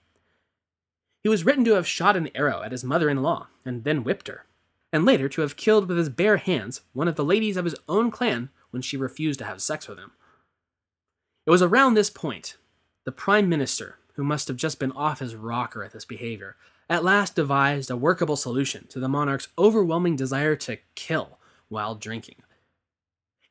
He 1.21 1.29
was 1.29 1.45
written 1.45 1.65
to 1.65 1.73
have 1.73 1.87
shot 1.87 2.17
an 2.17 2.29
arrow 2.35 2.61
at 2.61 2.71
his 2.71 2.83
mother 2.83 3.09
in 3.09 3.21
law 3.21 3.47
and 3.65 3.83
then 3.83 4.03
whipped 4.03 4.27
her 4.27 4.45
and 4.93 5.05
later 5.05 5.27
to 5.27 5.41
have 5.41 5.57
killed 5.57 5.89
with 5.89 5.97
his 5.97 6.07
bare 6.07 6.37
hands 6.37 6.81
one 6.93 7.07
of 7.07 7.15
the 7.15 7.25
ladies 7.25 7.57
of 7.57 7.65
his 7.65 7.75
own 7.89 8.11
clan 8.11 8.49
when 8.69 8.81
she 8.81 8.95
refused 8.95 9.39
to 9.39 9.45
have 9.45 9.61
sex 9.61 9.87
with 9.87 9.97
him. 9.97 10.11
It 11.47 11.49
was 11.49 11.63
around 11.63 11.95
this 11.95 12.11
point 12.11 12.57
the 13.05 13.11
Prime 13.11 13.49
Minister, 13.49 13.97
who 14.13 14.23
must 14.23 14.47
have 14.47 14.55
just 14.55 14.79
been 14.79 14.91
off 14.93 15.19
his 15.19 15.35
rocker 15.35 15.83
at 15.83 15.91
this 15.91 16.05
behavior, 16.05 16.55
at 16.89 17.03
last 17.03 17.35
devised 17.35 17.89
a 17.89 17.97
workable 17.97 18.37
solution 18.37 18.85
to 18.87 18.99
the 18.99 19.09
monarch's 19.09 19.49
overwhelming 19.57 20.15
desire 20.15 20.55
to 20.55 20.77
kill 20.95 21.39
while 21.67 21.95
drinking. 21.95 22.35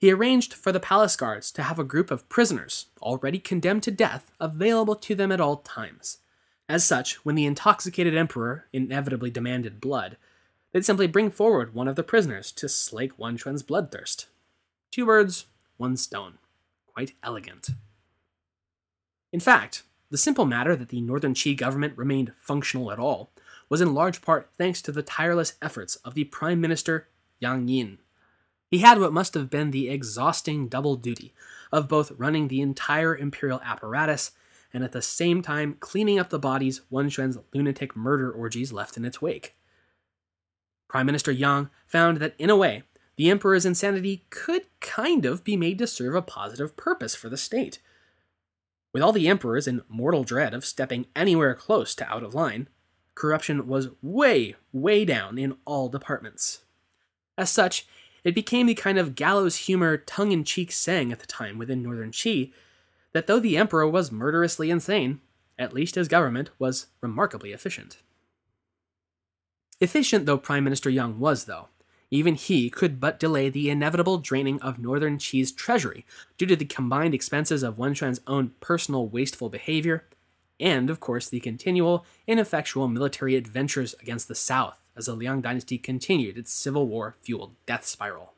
He 0.03 0.11
arranged 0.11 0.53
for 0.53 0.73
the 0.73 0.81
palace 0.81 1.15
guards 1.15 1.53
to 1.53 1.63
have 1.63 1.79
a 1.79 1.85
group 1.85 2.11
of 2.11 2.29
prisoners, 2.29 2.87
already 3.01 3.39
condemned 3.39 3.85
to 3.85 3.93
death, 3.93 4.33
available 4.41 4.97
to 4.97 5.15
them 5.15 5.31
at 5.31 5.41
all 5.41 5.59
times. 5.59 6.19
As 6.69 6.85
such, 6.85 7.25
when 7.25 7.37
the 7.37 7.47
intoxicated 7.47 8.17
emperor 8.17 8.67
inevitably 8.73 9.31
demanded 9.31 9.81
blood, 9.81 10.17
they'd 10.73 10.85
simply 10.85 11.07
bring 11.07 11.31
forward 11.31 11.73
one 11.73 11.87
of 11.87 11.95
the 11.95 12.03
prisoners 12.03 12.51
to 12.51 12.69
slake 12.69 13.17
Wenxuan's 13.17 13.63
bloodthirst. 13.63 14.27
Two 14.91 15.07
birds, 15.07 15.45
one 15.77 15.97
stone. 15.97 16.39
Quite 16.93 17.13
elegant. 17.23 17.69
In 19.33 19.39
fact, 19.39 19.85
the 20.11 20.19
simple 20.19 20.47
matter 20.47 20.75
that 20.75 20.89
the 20.89 21.01
Northern 21.01 21.33
Qi 21.33 21.57
government 21.57 21.97
remained 21.97 22.33
functional 22.41 22.91
at 22.91 22.99
all 22.99 23.31
was 23.69 23.81
in 23.81 23.95
large 23.95 24.21
part 24.21 24.51
thanks 24.59 24.83
to 24.83 24.91
the 24.91 25.05
tireless 25.05 25.55
efforts 25.63 25.95
of 26.05 26.15
the 26.15 26.25
Prime 26.25 26.61
Minister 26.61 27.07
Yang 27.39 27.69
Yin. 27.69 27.99
He 28.73 28.79
had 28.79 28.99
what 28.99 29.13
must 29.13 29.35
have 29.35 29.51
been 29.51 29.71
the 29.71 29.91
exhausting 29.91 30.67
double 30.67 30.97
duty 30.97 31.35
of 31.71 31.89
both 31.89 32.11
running 32.13 32.49
the 32.49 32.63
entire 32.63 33.15
imperial 33.15 33.61
apparatus 33.63 34.31
and 34.73 34.83
at 34.83 34.93
the 34.93 35.03
same 35.03 35.43
time 35.43 35.77
cleaning 35.79 36.19
up 36.19 36.31
the 36.31 36.39
bodies 36.39 36.81
Wenxuan's 36.91 37.37
lunatic 37.53 37.95
murder 37.95 38.33
orgies 38.33 38.73
left 38.73 38.97
in 38.97 39.05
its 39.05 39.21
wake. 39.21 39.55
Prime 40.89 41.05
Minister 41.05 41.31
Yang 41.31 41.69
found 41.87 42.17
that, 42.17 42.35
in 42.39 42.49
a 42.49 42.57
way, 42.57 42.85
the 43.17 43.29
emperor's 43.29 43.67
insanity 43.67 44.25
could 44.31 44.63
kind 44.81 45.27
of 45.27 45.45
be 45.45 45.55
made 45.55 45.77
to 45.77 45.87
serve 45.87 46.15
a 46.15 46.23
positive 46.23 46.75
purpose 46.75 47.15
for 47.15 47.29
the 47.29 47.37
state. 47.37 47.79
With 48.95 49.03
all 49.03 49.13
the 49.13 49.29
emperors 49.29 49.69
in 49.69 49.83
mortal 49.87 50.25
dread 50.25 50.55
of 50.55 50.65
stepping 50.65 51.05
anywhere 51.15 51.55
close 51.55 51.95
to 51.97 52.11
out 52.11 52.23
of 52.23 52.35
line, 52.35 52.71
corruption 53.15 53.67
was 53.67 53.91
way, 54.01 54.57
way 54.73 55.05
down 55.05 55.37
in 55.37 55.59
all 55.67 55.91
departments. 55.91 56.65
As 57.37 57.51
such, 57.51 57.87
it 58.25 58.35
became 58.35 58.67
the 58.67 58.75
kind 58.75 58.99
of 58.99 59.15
gallows 59.15 59.57
humor, 59.57 59.97
tongue 59.97 60.33
in 60.33 60.45
cheek 60.45 60.73
saying 60.73 61.13
at 61.13 61.21
the 61.21 61.27
time 61.27 61.59
within 61.59 61.83
Northern 61.83 62.13
Qi 62.13 62.53
that 63.13 63.27
though 63.27 63.41
the 63.41 63.57
emperor 63.57 63.87
was 63.89 64.13
murderously 64.13 64.71
insane, 64.71 65.21
at 65.59 65.73
least 65.73 65.97
his 65.97 66.09
government 66.09 66.51
was 66.59 66.87
remarkably 67.01 67.53
efficient. 67.53 67.99
Efficient 69.81 70.27
though 70.27 70.39
Prime 70.39 70.65
Minister 70.65 70.89
Yang 70.89 71.19
was, 71.19 71.45
though, 71.45 71.69
even 72.11 72.35
he 72.35 72.71
could 72.71 73.01
but 73.01 73.19
delay 73.19 73.49
the 73.49 73.71
inevitable 73.71 74.19
draining 74.19 74.61
of 74.61 74.79
Northern 74.79 75.19
Qi's 75.19 75.51
treasury 75.51 76.05
due 76.39 76.47
to 76.47 76.57
the 76.57 76.65
combined 76.65 77.15
expenses 77.15 77.63
of 77.63 77.77
Wenxuan's 77.77 78.21
own 78.27 78.53
personal 78.61 79.09
wasteful 79.09 79.49
behavior 79.49 80.05
and, 80.63 80.89
of 80.89 81.01
course, 81.01 81.29
the 81.29 81.41
continual, 81.41 82.07
ineffectual 82.27 82.87
military 82.87 83.35
adventures 83.35 83.95
against 84.01 84.29
the 84.29 84.35
south 84.35 84.81
as 84.97 85.07
the 85.07 85.15
Liang 85.15 85.41
dynasty 85.41 85.77
continued 85.77 86.39
its 86.39 86.53
civil 86.53 86.87
war 86.87 87.17
fueled 87.21 87.55
death 87.67 87.85
spiral. 87.85 88.33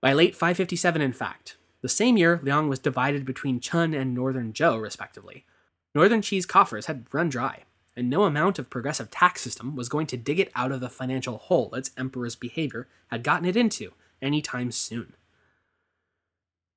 By 0.00 0.12
late 0.12 0.34
557, 0.34 1.02
in 1.02 1.12
fact, 1.12 1.56
the 1.82 1.88
same 1.88 2.16
year 2.16 2.40
Liang 2.42 2.68
was 2.68 2.78
divided 2.78 3.24
between 3.24 3.60
Chen 3.60 3.92
and 3.92 4.14
northern 4.14 4.52
Zhou, 4.52 4.80
respectively, 4.80 5.44
northern 5.94 6.20
Qi's 6.20 6.46
coffers 6.46 6.86
had 6.86 7.06
run 7.12 7.28
dry, 7.28 7.64
and 7.96 8.08
no 8.08 8.24
amount 8.24 8.58
of 8.58 8.70
progressive 8.70 9.10
tax 9.10 9.40
system 9.40 9.74
was 9.74 9.88
going 9.88 10.06
to 10.08 10.16
dig 10.16 10.38
it 10.38 10.52
out 10.54 10.72
of 10.72 10.80
the 10.80 10.88
financial 10.88 11.38
hole 11.38 11.74
its 11.74 11.90
emperor's 11.96 12.36
behavior 12.36 12.86
had 13.08 13.24
gotten 13.24 13.46
it 13.46 13.56
into 13.56 13.92
any 14.22 14.40
time 14.40 14.70
soon. 14.70 15.14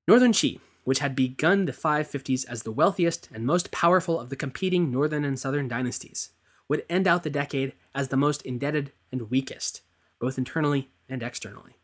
Northern 0.08 0.32
Qi, 0.32 0.60
which 0.88 1.00
had 1.00 1.18
begun 1.18 1.66
the 1.66 1.74
550s 1.74 2.46
as 2.48 2.64
the 2.64 2.72
wealthiest 2.72 3.28
and 3.34 3.46
most 3.46 3.72
powerful 3.72 4.18
of 4.18 4.30
the 4.30 4.38
competing 4.38 4.90
northern 4.90 5.26
and 5.26 5.38
southern 5.38 5.68
dynasties, 5.68 6.30
would 6.70 6.86
end 6.90 7.06
out 7.06 7.24
the 7.24 7.30
decade 7.30 7.74
as 7.94 8.08
the 8.08 8.16
most 8.16 8.42
indebted 8.44 8.94
and 9.12 9.30
weakest, 9.30 9.82
both 10.18 10.38
internally 10.38 10.90
and 11.10 11.22
externally. 11.22 11.76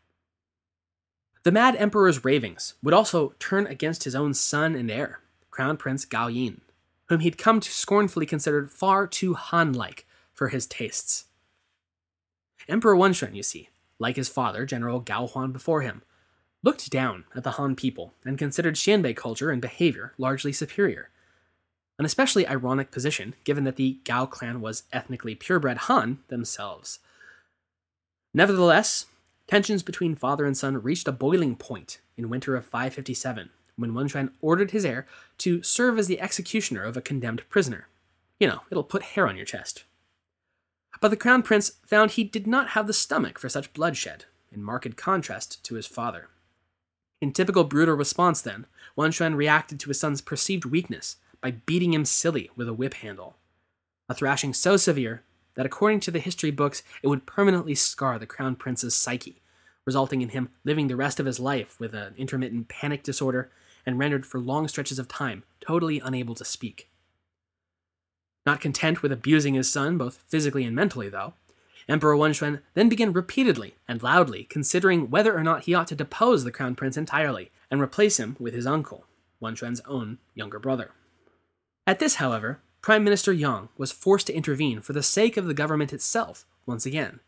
The 1.42 1.52
mad 1.52 1.76
emperor's 1.76 2.24
ravings 2.24 2.76
would 2.82 2.94
also 2.94 3.34
turn 3.38 3.66
against 3.66 4.04
his 4.04 4.14
own 4.14 4.32
son 4.32 4.74
and 4.74 4.90
heir, 4.90 5.20
Crown 5.50 5.76
Prince 5.76 6.06
Gao 6.06 6.28
Yin, 6.28 6.62
whom 7.10 7.20
he'd 7.20 7.36
come 7.36 7.60
to 7.60 7.70
scornfully 7.70 8.24
consider 8.24 8.66
far 8.68 9.06
too 9.06 9.34
Han 9.34 9.74
like 9.74 10.06
for 10.32 10.48
his 10.48 10.66
tastes. 10.66 11.26
Emperor 12.70 12.96
Wenxuan, 12.96 13.34
you 13.34 13.42
see, 13.42 13.68
like 13.98 14.16
his 14.16 14.30
father, 14.30 14.64
General 14.64 15.00
Gao 15.00 15.26
Huan 15.26 15.52
before 15.52 15.82
him, 15.82 16.00
looked 16.64 16.90
down 16.90 17.24
at 17.36 17.44
the 17.44 17.52
Han 17.52 17.76
people 17.76 18.14
and 18.24 18.38
considered 18.38 18.74
Xianbei 18.74 19.14
culture 19.14 19.50
and 19.50 19.60
behavior 19.60 20.14
largely 20.16 20.52
superior. 20.52 21.10
An 21.98 22.06
especially 22.06 22.48
ironic 22.48 22.90
position, 22.90 23.34
given 23.44 23.64
that 23.64 23.76
the 23.76 23.98
Gao 24.04 24.26
clan 24.26 24.60
was 24.60 24.84
ethnically 24.92 25.34
purebred 25.34 25.76
Han 25.76 26.18
themselves. 26.28 26.98
Nevertheless, 28.32 29.06
tensions 29.46 29.82
between 29.82 30.16
father 30.16 30.46
and 30.46 30.56
son 30.56 30.82
reached 30.82 31.06
a 31.06 31.12
boiling 31.12 31.54
point 31.54 32.00
in 32.16 32.30
winter 32.30 32.56
of 32.56 32.64
557 32.64 33.50
when 33.76 33.92
Wenxuan 33.92 34.32
ordered 34.40 34.70
his 34.70 34.84
heir 34.84 35.06
to 35.38 35.62
serve 35.62 35.98
as 35.98 36.06
the 36.06 36.20
executioner 36.20 36.82
of 36.82 36.96
a 36.96 37.02
condemned 37.02 37.42
prisoner. 37.48 37.88
You 38.40 38.48
know, 38.48 38.60
it'll 38.70 38.84
put 38.84 39.02
hair 39.02 39.28
on 39.28 39.36
your 39.36 39.44
chest. 39.44 39.84
But 41.00 41.08
the 41.08 41.16
crown 41.16 41.42
prince 41.42 41.72
found 41.84 42.12
he 42.12 42.24
did 42.24 42.46
not 42.46 42.70
have 42.70 42.86
the 42.86 42.92
stomach 42.92 43.38
for 43.38 43.48
such 43.48 43.72
bloodshed, 43.72 44.24
in 44.50 44.62
marked 44.62 44.96
contrast 44.96 45.62
to 45.64 45.74
his 45.74 45.86
father. 45.86 46.28
In 47.24 47.32
typical 47.32 47.64
brutal 47.64 47.94
response, 47.94 48.42
then, 48.42 48.66
Wan 48.94 49.08
Wenxuan 49.08 49.34
reacted 49.34 49.80
to 49.80 49.88
his 49.88 49.98
son's 49.98 50.20
perceived 50.20 50.66
weakness 50.66 51.16
by 51.40 51.52
beating 51.52 51.94
him 51.94 52.04
silly 52.04 52.50
with 52.54 52.68
a 52.68 52.74
whip 52.74 52.92
handle. 52.92 53.36
A 54.10 54.14
thrashing 54.14 54.52
so 54.52 54.76
severe 54.76 55.22
that, 55.54 55.64
according 55.64 56.00
to 56.00 56.10
the 56.10 56.18
history 56.18 56.50
books, 56.50 56.82
it 57.02 57.06
would 57.06 57.24
permanently 57.24 57.74
scar 57.74 58.18
the 58.18 58.26
crown 58.26 58.56
prince's 58.56 58.94
psyche, 58.94 59.40
resulting 59.86 60.20
in 60.20 60.28
him 60.28 60.50
living 60.64 60.88
the 60.88 60.96
rest 60.96 61.18
of 61.18 61.24
his 61.24 61.40
life 61.40 61.80
with 61.80 61.94
an 61.94 62.12
intermittent 62.18 62.68
panic 62.68 63.02
disorder 63.02 63.50
and 63.86 63.98
rendered 63.98 64.26
for 64.26 64.38
long 64.38 64.68
stretches 64.68 64.98
of 64.98 65.08
time 65.08 65.44
totally 65.62 66.00
unable 66.00 66.34
to 66.34 66.44
speak. 66.44 66.90
Not 68.44 68.60
content 68.60 69.02
with 69.02 69.12
abusing 69.12 69.54
his 69.54 69.72
son, 69.72 69.96
both 69.96 70.22
physically 70.28 70.64
and 70.64 70.76
mentally, 70.76 71.08
though, 71.08 71.32
Emperor 71.88 72.16
Wenxuan 72.16 72.62
then 72.74 72.88
began 72.88 73.12
repeatedly 73.12 73.74
and 73.86 74.02
loudly 74.02 74.44
considering 74.44 75.10
whether 75.10 75.36
or 75.36 75.42
not 75.42 75.64
he 75.64 75.74
ought 75.74 75.86
to 75.88 75.94
depose 75.94 76.44
the 76.44 76.52
crown 76.52 76.74
prince 76.74 76.96
entirely 76.96 77.50
and 77.70 77.80
replace 77.80 78.18
him 78.18 78.36
with 78.38 78.54
his 78.54 78.66
uncle, 78.66 79.06
Wenxuan's 79.42 79.82
own 79.86 80.18
younger 80.34 80.58
brother. 80.58 80.92
At 81.86 81.98
this, 81.98 82.16
however, 82.16 82.60
Prime 82.80 83.04
Minister 83.04 83.32
Yang 83.32 83.68
was 83.76 83.92
forced 83.92 84.26
to 84.28 84.34
intervene 84.34 84.80
for 84.80 84.92
the 84.92 85.02
sake 85.02 85.36
of 85.36 85.46
the 85.46 85.54
government 85.54 85.92
itself 85.92 86.46
once 86.66 86.86
again. 86.86 87.20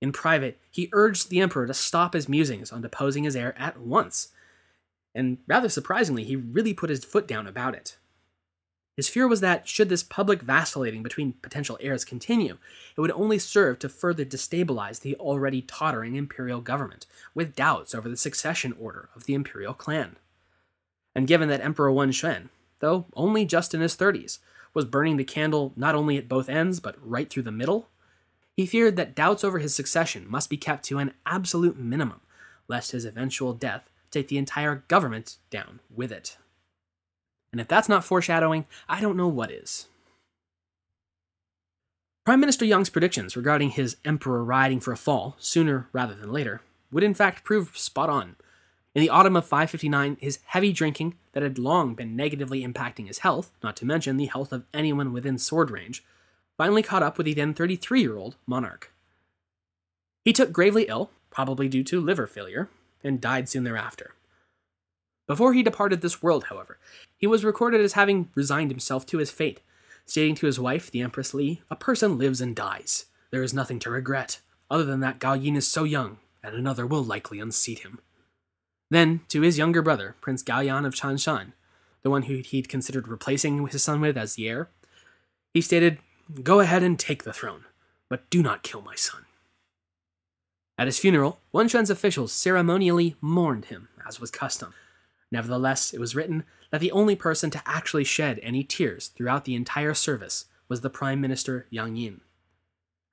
In 0.00 0.12
private, 0.12 0.58
he 0.70 0.88
urged 0.92 1.28
the 1.28 1.40
emperor 1.40 1.66
to 1.66 1.74
stop 1.74 2.14
his 2.14 2.28
musings 2.28 2.72
on 2.72 2.80
deposing 2.80 3.24
his 3.24 3.36
heir 3.36 3.58
at 3.58 3.78
once, 3.78 4.28
and 5.14 5.38
rather 5.46 5.68
surprisingly, 5.68 6.24
he 6.24 6.36
really 6.36 6.72
put 6.72 6.90
his 6.90 7.04
foot 7.04 7.26
down 7.26 7.46
about 7.46 7.74
it. 7.74 7.97
His 8.98 9.08
fear 9.08 9.28
was 9.28 9.40
that, 9.42 9.68
should 9.68 9.90
this 9.90 10.02
public 10.02 10.42
vacillating 10.42 11.04
between 11.04 11.34
potential 11.34 11.78
heirs 11.80 12.04
continue, 12.04 12.58
it 12.96 13.00
would 13.00 13.12
only 13.12 13.38
serve 13.38 13.78
to 13.78 13.88
further 13.88 14.24
destabilize 14.24 15.02
the 15.02 15.14
already 15.14 15.62
tottering 15.62 16.16
imperial 16.16 16.60
government, 16.60 17.06
with 17.32 17.54
doubts 17.54 17.94
over 17.94 18.08
the 18.08 18.16
succession 18.16 18.74
order 18.76 19.08
of 19.14 19.26
the 19.26 19.34
imperial 19.34 19.72
clan. 19.72 20.16
And 21.14 21.28
given 21.28 21.48
that 21.48 21.60
Emperor 21.60 21.92
Wenxuan, 21.92 22.48
though 22.80 23.06
only 23.14 23.44
just 23.44 23.72
in 23.72 23.82
his 23.82 23.96
30s, 23.96 24.40
was 24.74 24.84
burning 24.84 25.16
the 25.16 25.22
candle 25.22 25.72
not 25.76 25.94
only 25.94 26.18
at 26.18 26.28
both 26.28 26.48
ends, 26.48 26.80
but 26.80 26.96
right 27.00 27.30
through 27.30 27.44
the 27.44 27.52
middle, 27.52 27.90
he 28.56 28.66
feared 28.66 28.96
that 28.96 29.14
doubts 29.14 29.44
over 29.44 29.60
his 29.60 29.76
succession 29.76 30.26
must 30.28 30.50
be 30.50 30.56
kept 30.56 30.84
to 30.86 30.98
an 30.98 31.12
absolute 31.24 31.78
minimum, 31.78 32.20
lest 32.66 32.90
his 32.90 33.04
eventual 33.04 33.52
death 33.52 33.90
take 34.10 34.26
the 34.26 34.38
entire 34.38 34.82
government 34.88 35.36
down 35.50 35.78
with 35.88 36.10
it. 36.10 36.36
And 37.52 37.60
if 37.60 37.68
that's 37.68 37.88
not 37.88 38.04
foreshadowing, 38.04 38.66
I 38.88 39.00
don't 39.00 39.16
know 39.16 39.28
what 39.28 39.50
is. 39.50 39.86
Prime 42.24 42.40
Minister 42.40 42.66
Yang's 42.66 42.90
predictions 42.90 43.36
regarding 43.36 43.70
his 43.70 43.96
emperor 44.04 44.44
riding 44.44 44.80
for 44.80 44.92
a 44.92 44.98
fall, 44.98 45.34
sooner 45.38 45.88
rather 45.92 46.14
than 46.14 46.30
later, 46.30 46.60
would 46.92 47.02
in 47.02 47.14
fact 47.14 47.44
prove 47.44 47.78
spot 47.78 48.10
on. 48.10 48.36
In 48.94 49.00
the 49.00 49.10
autumn 49.10 49.36
of 49.36 49.44
559, 49.46 50.18
his 50.20 50.40
heavy 50.46 50.72
drinking, 50.72 51.14
that 51.32 51.42
had 51.42 51.58
long 51.58 51.94
been 51.94 52.16
negatively 52.16 52.66
impacting 52.66 53.06
his 53.06 53.20
health, 53.20 53.50
not 53.62 53.76
to 53.76 53.86
mention 53.86 54.16
the 54.16 54.26
health 54.26 54.52
of 54.52 54.64
anyone 54.74 55.12
within 55.12 55.38
sword 55.38 55.70
range, 55.70 56.04
finally 56.56 56.82
caught 56.82 57.02
up 57.02 57.16
with 57.16 57.24
the 57.24 57.32
then 57.32 57.54
33 57.54 58.00
year 58.00 58.16
old 58.16 58.36
monarch. 58.46 58.92
He 60.24 60.32
took 60.32 60.52
gravely 60.52 60.84
ill, 60.88 61.10
probably 61.30 61.68
due 61.68 61.84
to 61.84 62.00
liver 62.00 62.26
failure, 62.26 62.68
and 63.02 63.20
died 63.20 63.48
soon 63.48 63.64
thereafter. 63.64 64.14
Before 65.28 65.52
he 65.52 65.62
departed 65.62 66.00
this 66.00 66.22
world, 66.22 66.44
however, 66.44 66.78
he 67.18 67.26
was 67.26 67.44
recorded 67.44 67.82
as 67.82 67.92
having 67.92 68.30
resigned 68.34 68.70
himself 68.70 69.04
to 69.06 69.18
his 69.18 69.30
fate, 69.30 69.60
stating 70.06 70.34
to 70.36 70.46
his 70.46 70.58
wife, 70.58 70.90
the 70.90 71.02
Empress 71.02 71.34
Li, 71.34 71.60
A 71.70 71.76
person 71.76 72.16
lives 72.16 72.40
and 72.40 72.56
dies. 72.56 73.04
There 73.30 73.42
is 73.42 73.52
nothing 73.52 73.78
to 73.80 73.90
regret, 73.90 74.40
other 74.70 74.84
than 74.84 75.00
that 75.00 75.18
Gao 75.18 75.34
Yin 75.34 75.54
is 75.54 75.66
so 75.66 75.84
young, 75.84 76.16
and 76.42 76.56
another 76.56 76.86
will 76.86 77.04
likely 77.04 77.40
unseat 77.40 77.80
him. 77.80 78.00
Then, 78.90 79.20
to 79.28 79.42
his 79.42 79.58
younger 79.58 79.82
brother, 79.82 80.16
Prince 80.22 80.42
Gao 80.42 80.60
Yan 80.60 80.86
of 80.86 80.94
Chanshan, 80.94 81.52
the 82.02 82.10
one 82.10 82.22
who 82.22 82.36
he'd 82.36 82.70
considered 82.70 83.06
replacing 83.06 83.66
his 83.66 83.84
son 83.84 84.00
with 84.00 84.16
as 84.16 84.34
the 84.34 84.48
heir, 84.48 84.70
he 85.52 85.60
stated, 85.60 85.98
Go 86.42 86.60
ahead 86.60 86.82
and 86.82 86.98
take 86.98 87.24
the 87.24 87.34
throne, 87.34 87.66
but 88.08 88.30
do 88.30 88.42
not 88.42 88.62
kill 88.62 88.80
my 88.80 88.94
son. 88.94 89.26
At 90.78 90.86
his 90.86 90.98
funeral, 90.98 91.40
Wenxuan's 91.52 91.90
officials 91.90 92.32
ceremonially 92.32 93.16
mourned 93.20 93.66
him, 93.66 93.88
as 94.06 94.20
was 94.20 94.30
custom, 94.30 94.72
Nevertheless, 95.30 95.92
it 95.92 96.00
was 96.00 96.14
written 96.14 96.44
that 96.70 96.80
the 96.80 96.92
only 96.92 97.14
person 97.14 97.50
to 97.50 97.62
actually 97.66 98.04
shed 98.04 98.40
any 98.42 98.64
tears 98.64 99.08
throughout 99.08 99.44
the 99.44 99.54
entire 99.54 99.94
service 99.94 100.46
was 100.68 100.80
the 100.80 100.90
Prime 100.90 101.20
Minister 101.20 101.66
Yang 101.70 101.96
Yin. 101.96 102.20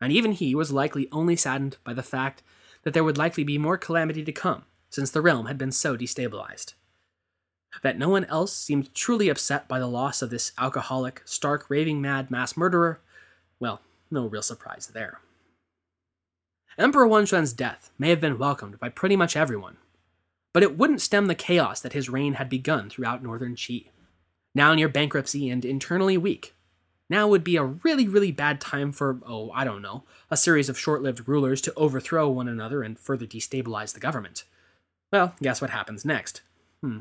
And 0.01 0.11
even 0.11 0.31
he 0.33 0.55
was 0.55 0.71
likely 0.71 1.07
only 1.11 1.35
saddened 1.35 1.77
by 1.83 1.93
the 1.93 2.03
fact 2.03 2.43
that 2.83 2.93
there 2.93 3.03
would 3.03 3.17
likely 3.17 3.43
be 3.43 3.57
more 3.57 3.77
calamity 3.77 4.23
to 4.23 4.31
come, 4.31 4.63
since 4.89 5.11
the 5.11 5.21
realm 5.21 5.47
had 5.47 5.57
been 5.57 5.71
so 5.71 5.97
destabilized. 5.97 6.73
That 7.81 7.97
no 7.97 8.09
one 8.09 8.25
else 8.25 8.55
seemed 8.55 8.93
truly 8.93 9.27
upset 9.27 9.67
by 9.67 9.79
the 9.79 9.87
loss 9.87 10.21
of 10.21 10.29
this 10.29 10.53
alcoholic, 10.57 11.21
stark, 11.25 11.65
raving 11.69 12.01
mad 12.01 12.31
mass 12.31 12.55
murderer, 12.55 13.01
well, 13.59 13.81
no 14.11 14.27
real 14.27 14.41
surprise 14.41 14.87
there. 14.93 15.19
Emperor 16.77 17.07
Wenxuan's 17.07 17.53
death 17.53 17.91
may 17.97 18.09
have 18.09 18.21
been 18.21 18.37
welcomed 18.37 18.79
by 18.79 18.89
pretty 18.89 19.15
much 19.15 19.35
everyone, 19.35 19.77
but 20.55 20.63
it 20.63 20.77
wouldn't 20.77 21.01
stem 21.01 21.25
the 21.25 21.35
chaos 21.35 21.81
that 21.81 21.91
his 21.91 22.07
reign 22.07 22.35
had 22.35 22.47
begun 22.47 22.89
throughout 22.89 23.21
northern 23.21 23.57
Qi. 23.57 23.89
Now 24.55 24.73
near 24.73 24.87
bankruptcy 24.87 25.49
and 25.49 25.65
internally 25.65 26.17
weak, 26.17 26.55
now 27.09 27.27
would 27.27 27.43
be 27.43 27.57
a 27.57 27.63
really, 27.65 28.07
really 28.07 28.31
bad 28.31 28.61
time 28.61 28.93
for, 28.93 29.19
oh, 29.27 29.51
I 29.51 29.65
don't 29.65 29.81
know, 29.81 30.05
a 30.31 30.37
series 30.37 30.69
of 30.69 30.79
short 30.79 31.01
lived 31.01 31.27
rulers 31.27 31.59
to 31.63 31.73
overthrow 31.75 32.29
one 32.29 32.47
another 32.47 32.83
and 32.83 32.97
further 32.97 33.25
destabilize 33.25 33.93
the 33.93 33.99
government. 33.99 34.45
Well, 35.11 35.35
guess 35.41 35.59
what 35.59 35.71
happens 35.71 36.05
next? 36.05 36.41
Hmm. 36.81 36.99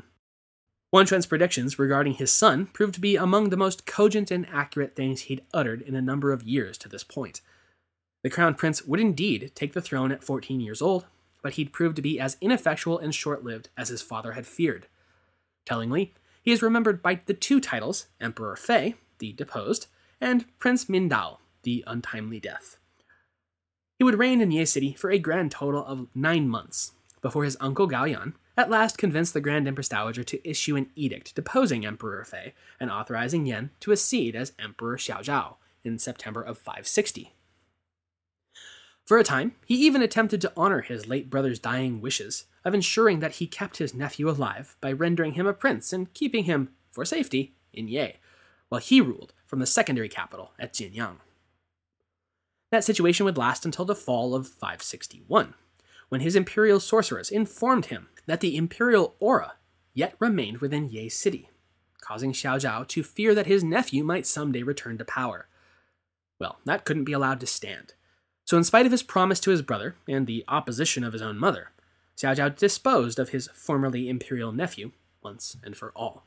Wenxuan's 0.93 1.25
predictions 1.25 1.79
regarding 1.79 2.15
his 2.15 2.33
son 2.33 2.65
proved 2.65 2.95
to 2.95 2.99
be 2.99 3.15
among 3.15 3.51
the 3.51 3.57
most 3.57 3.85
cogent 3.85 4.31
and 4.31 4.45
accurate 4.51 4.97
things 4.97 5.21
he'd 5.21 5.45
uttered 5.53 5.81
in 5.81 5.95
a 5.95 6.01
number 6.01 6.33
of 6.33 6.43
years 6.43 6.77
to 6.79 6.89
this 6.89 7.05
point. 7.05 7.39
The 8.21 8.29
crown 8.29 8.55
prince 8.55 8.83
would 8.83 8.99
indeed 8.99 9.53
take 9.55 9.71
the 9.71 9.81
throne 9.81 10.11
at 10.11 10.25
14 10.25 10.59
years 10.59 10.81
old, 10.81 11.05
but 11.45 11.53
he'd 11.53 11.71
proved 11.71 11.95
to 11.95 12.01
be 12.01 12.19
as 12.19 12.37
ineffectual 12.41 12.97
and 12.97 13.13
short 13.13 13.43
lived 13.43 13.69
as 13.77 13.89
his 13.89 14.01
father 14.01 14.31
had 14.31 14.47
feared. 14.47 14.87
Tellingly, 15.63 16.11
he 16.41 16.51
is 16.51 16.63
remembered 16.63 17.03
by 17.03 17.21
the 17.27 17.35
two 17.35 17.61
titles 17.61 18.07
Emperor 18.19 18.55
Fei, 18.55 18.95
the 19.19 19.31
deposed, 19.31 19.85
and 20.19 20.45
Prince 20.57 20.85
Mindao, 20.85 21.37
the 21.61 21.83
untimely 21.85 22.39
death. 22.39 22.77
He 23.99 24.03
would 24.03 24.17
reign 24.17 24.41
in 24.41 24.49
Ye 24.49 24.65
City 24.65 24.95
for 24.95 25.11
a 25.11 25.19
grand 25.19 25.51
total 25.51 25.85
of 25.85 26.07
nine 26.15 26.49
months, 26.49 26.93
before 27.21 27.43
his 27.43 27.57
uncle 27.59 27.85
Gao 27.85 28.05
Yan, 28.05 28.33
at 28.57 28.71
last 28.71 28.97
convinced 28.97 29.35
the 29.35 29.39
Grand 29.39 29.67
Empress 29.67 29.89
Dowager 29.89 30.23
to 30.23 30.49
issue 30.49 30.75
an 30.75 30.89
edict 30.95 31.35
deposing 31.35 31.85
Emperor 31.85 32.25
Fei 32.25 32.55
and 32.79 32.89
authorizing 32.89 33.45
Yan 33.45 33.69
to 33.81 33.91
accede 33.91 34.35
as 34.35 34.53
Emperor 34.57 34.97
Xiaozhao 34.97 35.57
in 35.83 35.99
September 35.99 36.41
of 36.41 36.57
560. 36.57 37.34
For 39.05 39.19
a 39.19 39.23
time, 39.23 39.53
he 39.65 39.75
even 39.85 40.01
attempted 40.01 40.41
to 40.41 40.53
honor 40.57 40.81
his 40.81 41.07
late 41.07 41.29
brother's 41.29 41.59
dying 41.59 42.01
wishes 42.01 42.45
of 42.63 42.73
ensuring 42.73 43.19
that 43.19 43.35
he 43.35 43.45
kept 43.45 43.77
his 43.77 43.93
nephew 43.93 44.27
alive 44.27 44.75
by 44.81 44.91
rendering 44.91 45.33
him 45.33 45.45
a 45.45 45.53
prince 45.53 45.93
and 45.93 46.11
keeping 46.13 46.45
him, 46.45 46.69
for 46.91 47.05
safety, 47.05 47.53
in 47.71 47.87
Ye, 47.87 48.15
while 48.69 48.81
he 48.81 49.01
ruled 49.01 49.33
from 49.45 49.59
the 49.59 49.67
secondary 49.67 50.09
capital 50.09 50.53
at 50.57 50.73
Jinyang. 50.73 51.17
That 52.71 52.83
situation 52.83 53.25
would 53.25 53.37
last 53.37 53.63
until 53.63 53.85
the 53.85 53.93
fall 53.93 54.33
of 54.33 54.47
561, 54.47 55.53
when 56.09 56.21
his 56.21 56.35
imperial 56.35 56.79
sorceress 56.79 57.29
informed 57.29 57.87
him 57.87 58.07
that 58.25 58.39
the 58.39 58.57
imperial 58.57 59.15
aura 59.19 59.53
yet 59.93 60.15
remained 60.17 60.57
within 60.59 60.89
Ye 60.89 61.09
city, 61.09 61.49
causing 62.01 62.33
Xiao 62.33 62.55
Zhao 62.55 62.87
to 62.87 63.03
fear 63.03 63.35
that 63.35 63.45
his 63.45 63.63
nephew 63.63 64.03
might 64.03 64.25
someday 64.25 64.63
return 64.63 64.97
to 64.97 65.05
power. 65.05 65.47
Well, 66.39 66.57
that 66.65 66.85
couldn't 66.85 67.05
be 67.05 67.13
allowed 67.13 67.39
to 67.41 67.47
stand. 67.47 67.93
So, 68.45 68.57
in 68.57 68.63
spite 68.63 68.85
of 68.85 68.91
his 68.91 69.03
promise 69.03 69.39
to 69.41 69.51
his 69.51 69.63
brother 69.63 69.95
and 70.07 70.27
the 70.27 70.45
opposition 70.47 71.03
of 71.03 71.13
his 71.13 71.21
own 71.21 71.37
mother, 71.37 71.71
Xiao 72.15 72.35
Zhao 72.35 72.55
disposed 72.55 73.19
of 73.19 73.29
his 73.29 73.49
formerly 73.53 74.07
imperial 74.07 74.51
nephew 74.51 74.91
once 75.21 75.57
and 75.63 75.75
for 75.75 75.91
all. 75.95 76.23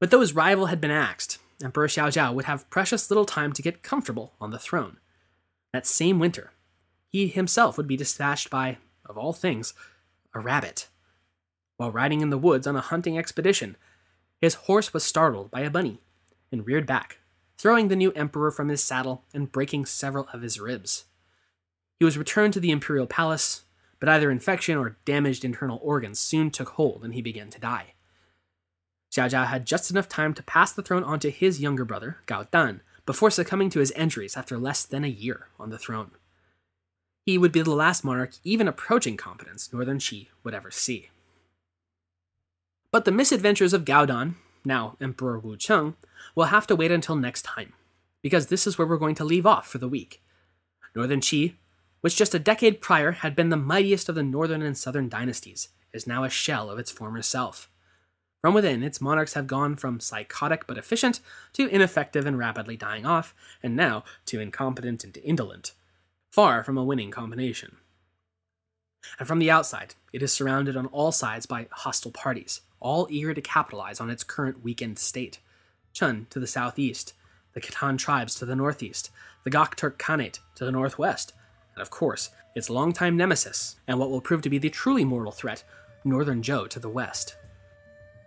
But 0.00 0.10
though 0.10 0.20
his 0.20 0.34
rival 0.34 0.66
had 0.66 0.80
been 0.80 0.90
axed, 0.90 1.38
Emperor 1.62 1.86
Xiao 1.86 2.08
Zhao 2.08 2.34
would 2.34 2.44
have 2.46 2.68
precious 2.70 3.10
little 3.10 3.24
time 3.24 3.52
to 3.52 3.62
get 3.62 3.82
comfortable 3.82 4.34
on 4.40 4.50
the 4.50 4.58
throne. 4.58 4.98
That 5.72 5.86
same 5.86 6.18
winter, 6.18 6.50
he 7.08 7.28
himself 7.28 7.76
would 7.76 7.86
be 7.86 7.96
dispatched 7.96 8.50
by, 8.50 8.78
of 9.06 9.16
all 9.16 9.32
things, 9.32 9.72
a 10.34 10.40
rabbit. 10.40 10.88
While 11.76 11.92
riding 11.92 12.20
in 12.20 12.30
the 12.30 12.38
woods 12.38 12.66
on 12.66 12.76
a 12.76 12.80
hunting 12.80 13.16
expedition, 13.16 13.76
his 14.40 14.54
horse 14.54 14.92
was 14.92 15.04
startled 15.04 15.50
by 15.50 15.60
a 15.60 15.70
bunny 15.70 16.00
and 16.50 16.66
reared 16.66 16.86
back, 16.86 17.18
throwing 17.58 17.88
the 17.88 17.96
new 17.96 18.12
emperor 18.12 18.50
from 18.50 18.68
his 18.68 18.82
saddle 18.82 19.24
and 19.32 19.52
breaking 19.52 19.86
several 19.86 20.28
of 20.32 20.42
his 20.42 20.60
ribs. 20.60 21.04
He 21.98 22.04
was 22.04 22.18
returned 22.18 22.52
to 22.54 22.60
the 22.60 22.70
imperial 22.70 23.06
palace, 23.06 23.62
but 24.00 24.08
either 24.08 24.30
infection 24.30 24.76
or 24.76 24.96
damaged 25.04 25.44
internal 25.44 25.80
organs 25.82 26.18
soon 26.18 26.50
took 26.50 26.70
hold 26.70 27.04
and 27.04 27.14
he 27.14 27.22
began 27.22 27.50
to 27.50 27.60
die. 27.60 27.94
Xiao 29.14 29.30
Zhao 29.30 29.46
had 29.46 29.64
just 29.64 29.90
enough 29.90 30.08
time 30.08 30.34
to 30.34 30.42
pass 30.42 30.72
the 30.72 30.82
throne 30.82 31.04
on 31.04 31.20
to 31.20 31.30
his 31.30 31.60
younger 31.60 31.84
brother, 31.84 32.18
Gao 32.26 32.44
Dan, 32.50 32.80
before 33.06 33.30
succumbing 33.30 33.70
to 33.70 33.78
his 33.78 33.92
injuries 33.92 34.36
after 34.36 34.58
less 34.58 34.84
than 34.84 35.04
a 35.04 35.08
year 35.08 35.48
on 35.58 35.70
the 35.70 35.78
throne. 35.78 36.10
He 37.24 37.38
would 37.38 37.52
be 37.52 37.62
the 37.62 37.70
last 37.70 38.04
monarch 38.04 38.32
even 38.42 38.68
approaching 38.68 39.16
competence 39.16 39.72
Northern 39.72 39.98
Qi 39.98 40.28
would 40.42 40.52
ever 40.52 40.70
see. 40.70 41.10
But 42.90 43.04
the 43.04 43.12
misadventures 43.12 43.72
of 43.72 43.84
Gao 43.84 44.04
Dan, 44.04 44.36
now 44.64 44.96
Emperor 45.00 45.38
Wu 45.38 45.56
Cheng, 45.56 45.94
will 46.34 46.44
have 46.44 46.66
to 46.66 46.76
wait 46.76 46.90
until 46.90 47.16
next 47.16 47.42
time, 47.42 47.72
because 48.22 48.46
this 48.46 48.66
is 48.66 48.78
where 48.78 48.86
we're 48.86 48.96
going 48.96 49.14
to 49.16 49.24
leave 49.24 49.46
off 49.46 49.66
for 49.66 49.78
the 49.78 49.88
week. 49.88 50.22
Northern 50.94 51.20
Qi, 51.20 51.54
which 52.00 52.16
just 52.16 52.34
a 52.34 52.38
decade 52.38 52.80
prior 52.80 53.12
had 53.12 53.34
been 53.34 53.48
the 53.48 53.56
mightiest 53.56 54.08
of 54.08 54.14
the 54.14 54.22
northern 54.22 54.62
and 54.62 54.76
southern 54.76 55.08
dynasties, 55.08 55.68
is 55.92 56.06
now 56.06 56.24
a 56.24 56.30
shell 56.30 56.70
of 56.70 56.78
its 56.78 56.90
former 56.90 57.22
self. 57.22 57.68
From 58.40 58.54
within, 58.54 58.82
its 58.82 59.00
monarchs 59.00 59.34
have 59.34 59.46
gone 59.46 59.76
from 59.76 60.00
psychotic 60.00 60.66
but 60.66 60.76
efficient 60.76 61.20
to 61.54 61.66
ineffective 61.68 62.26
and 62.26 62.38
rapidly 62.38 62.76
dying 62.76 63.06
off, 63.06 63.34
and 63.62 63.74
now 63.74 64.04
to 64.26 64.40
incompetent 64.40 65.02
and 65.02 65.16
indolent 65.18 65.72
far 66.34 66.64
from 66.64 66.76
a 66.76 66.82
winning 66.82 67.12
combination. 67.12 67.76
And 69.18 69.28
from 69.28 69.38
the 69.38 69.50
outside, 69.50 69.94
it 70.12 70.22
is 70.22 70.32
surrounded 70.32 70.76
on 70.76 70.86
all 70.86 71.12
sides 71.12 71.46
by 71.46 71.68
hostile 71.70 72.10
parties, 72.10 72.60
all 72.80 73.06
eager 73.10 73.34
to 73.34 73.40
capitalize 73.40 74.00
on 74.00 74.10
its 74.10 74.24
current 74.24 74.62
weakened 74.62 74.98
state. 74.98 75.38
Chen 75.92 76.26
to 76.30 76.40
the 76.40 76.46
southeast, 76.46 77.14
the 77.52 77.60
Khitan 77.60 77.98
tribes 77.98 78.34
to 78.36 78.44
the 78.44 78.56
northeast, 78.56 79.10
the 79.44 79.50
Gokturk 79.50 79.96
Khanate 79.96 80.40
to 80.56 80.64
the 80.64 80.72
northwest, 80.72 81.32
and 81.74 81.82
of 81.82 81.90
course, 81.90 82.30
its 82.54 82.70
longtime 82.70 83.16
nemesis, 83.16 83.76
and 83.86 83.98
what 83.98 84.10
will 84.10 84.20
prove 84.20 84.42
to 84.42 84.50
be 84.50 84.58
the 84.58 84.70
truly 84.70 85.04
mortal 85.04 85.32
threat, 85.32 85.64
Northern 86.04 86.42
Zhou 86.42 86.68
to 86.68 86.78
the 86.78 86.88
west. 86.88 87.36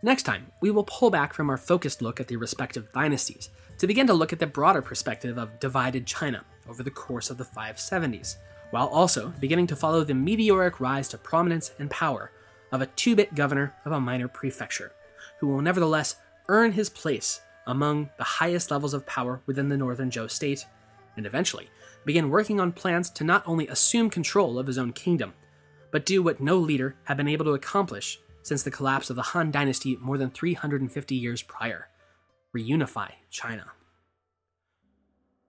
Next 0.02 0.24
time, 0.24 0.52
we 0.62 0.72
will 0.72 0.84
pull 0.84 1.10
back 1.10 1.34
from 1.34 1.50
our 1.50 1.58
focused 1.58 2.02
look 2.02 2.20
at 2.20 2.28
the 2.28 2.38
respective 2.38 2.92
dynasties 2.92 3.50
to 3.78 3.88
begin 3.88 4.08
to 4.08 4.14
look 4.14 4.34
at 4.34 4.40
the 4.40 4.48
broader 4.48 4.82
perspective 4.82 5.38
of 5.38 5.60
divided 5.60 6.06
China 6.06 6.44
over 6.68 6.84
the 6.84 6.92
course 6.92 7.30
of 7.30 7.38
the 7.38 7.44
570s, 7.44 8.36
while 8.72 8.88
also 8.88 9.34
beginning 9.40 9.68
to 9.68 9.76
follow 9.76 10.04
the 10.04 10.14
meteoric 10.14 10.80
rise 10.80 11.08
to 11.10 11.18
prominence 11.18 11.72
and 11.80 11.90
power 11.90 12.32
of 12.72 12.82
a 12.82 12.88
two 12.88 13.16
bit 13.16 13.34
governor 13.36 13.74
of 13.86 13.92
a 13.92 14.00
minor 14.00 14.28
prefecture, 14.28 14.92
who 15.40 15.48
will 15.48 15.62
nevertheless 15.62 16.16
earn 16.50 16.72
his 16.72 16.90
place 16.90 17.42
among 17.66 18.10
the 18.18 18.24
highest 18.24 18.72
levels 18.72 18.94
of 18.94 19.06
power 19.06 19.42
within 19.46 19.70
the 19.70 19.78
northern 19.78 20.10
Zhou 20.10 20.30
state, 20.30 20.66
and 21.16 21.26
eventually 21.26 21.70
begin 22.06 22.30
working 22.30 22.60
on 22.60 22.72
plans 22.72 23.10
to 23.12 23.24
not 23.24 23.44
only 23.46 23.68
assume 23.68 24.10
control 24.10 24.58
of 24.58 24.68
his 24.68 24.78
own 24.78 24.94
kingdom, 24.94 25.34
but 25.92 26.06
do 26.06 26.22
what 26.22 26.40
no 26.40 26.58
leader 26.58 26.96
had 27.04 27.18
been 27.18 27.28
able 27.28 27.46
to 27.46 27.54
accomplish 27.54 28.20
since 28.44 28.64
the 28.64 28.72
collapse 28.72 29.10
of 29.10 29.16
the 29.16 29.22
Han 29.22 29.52
Dynasty 29.52 29.98
more 29.98 30.18
than 30.18 30.30
350 30.30 31.16
years 31.16 31.42
prior 31.42 31.90
reunify 32.56 33.12
China. 33.30 33.72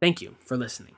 Thank 0.01 0.21
you 0.21 0.37
for 0.45 0.57
listening. 0.57 0.98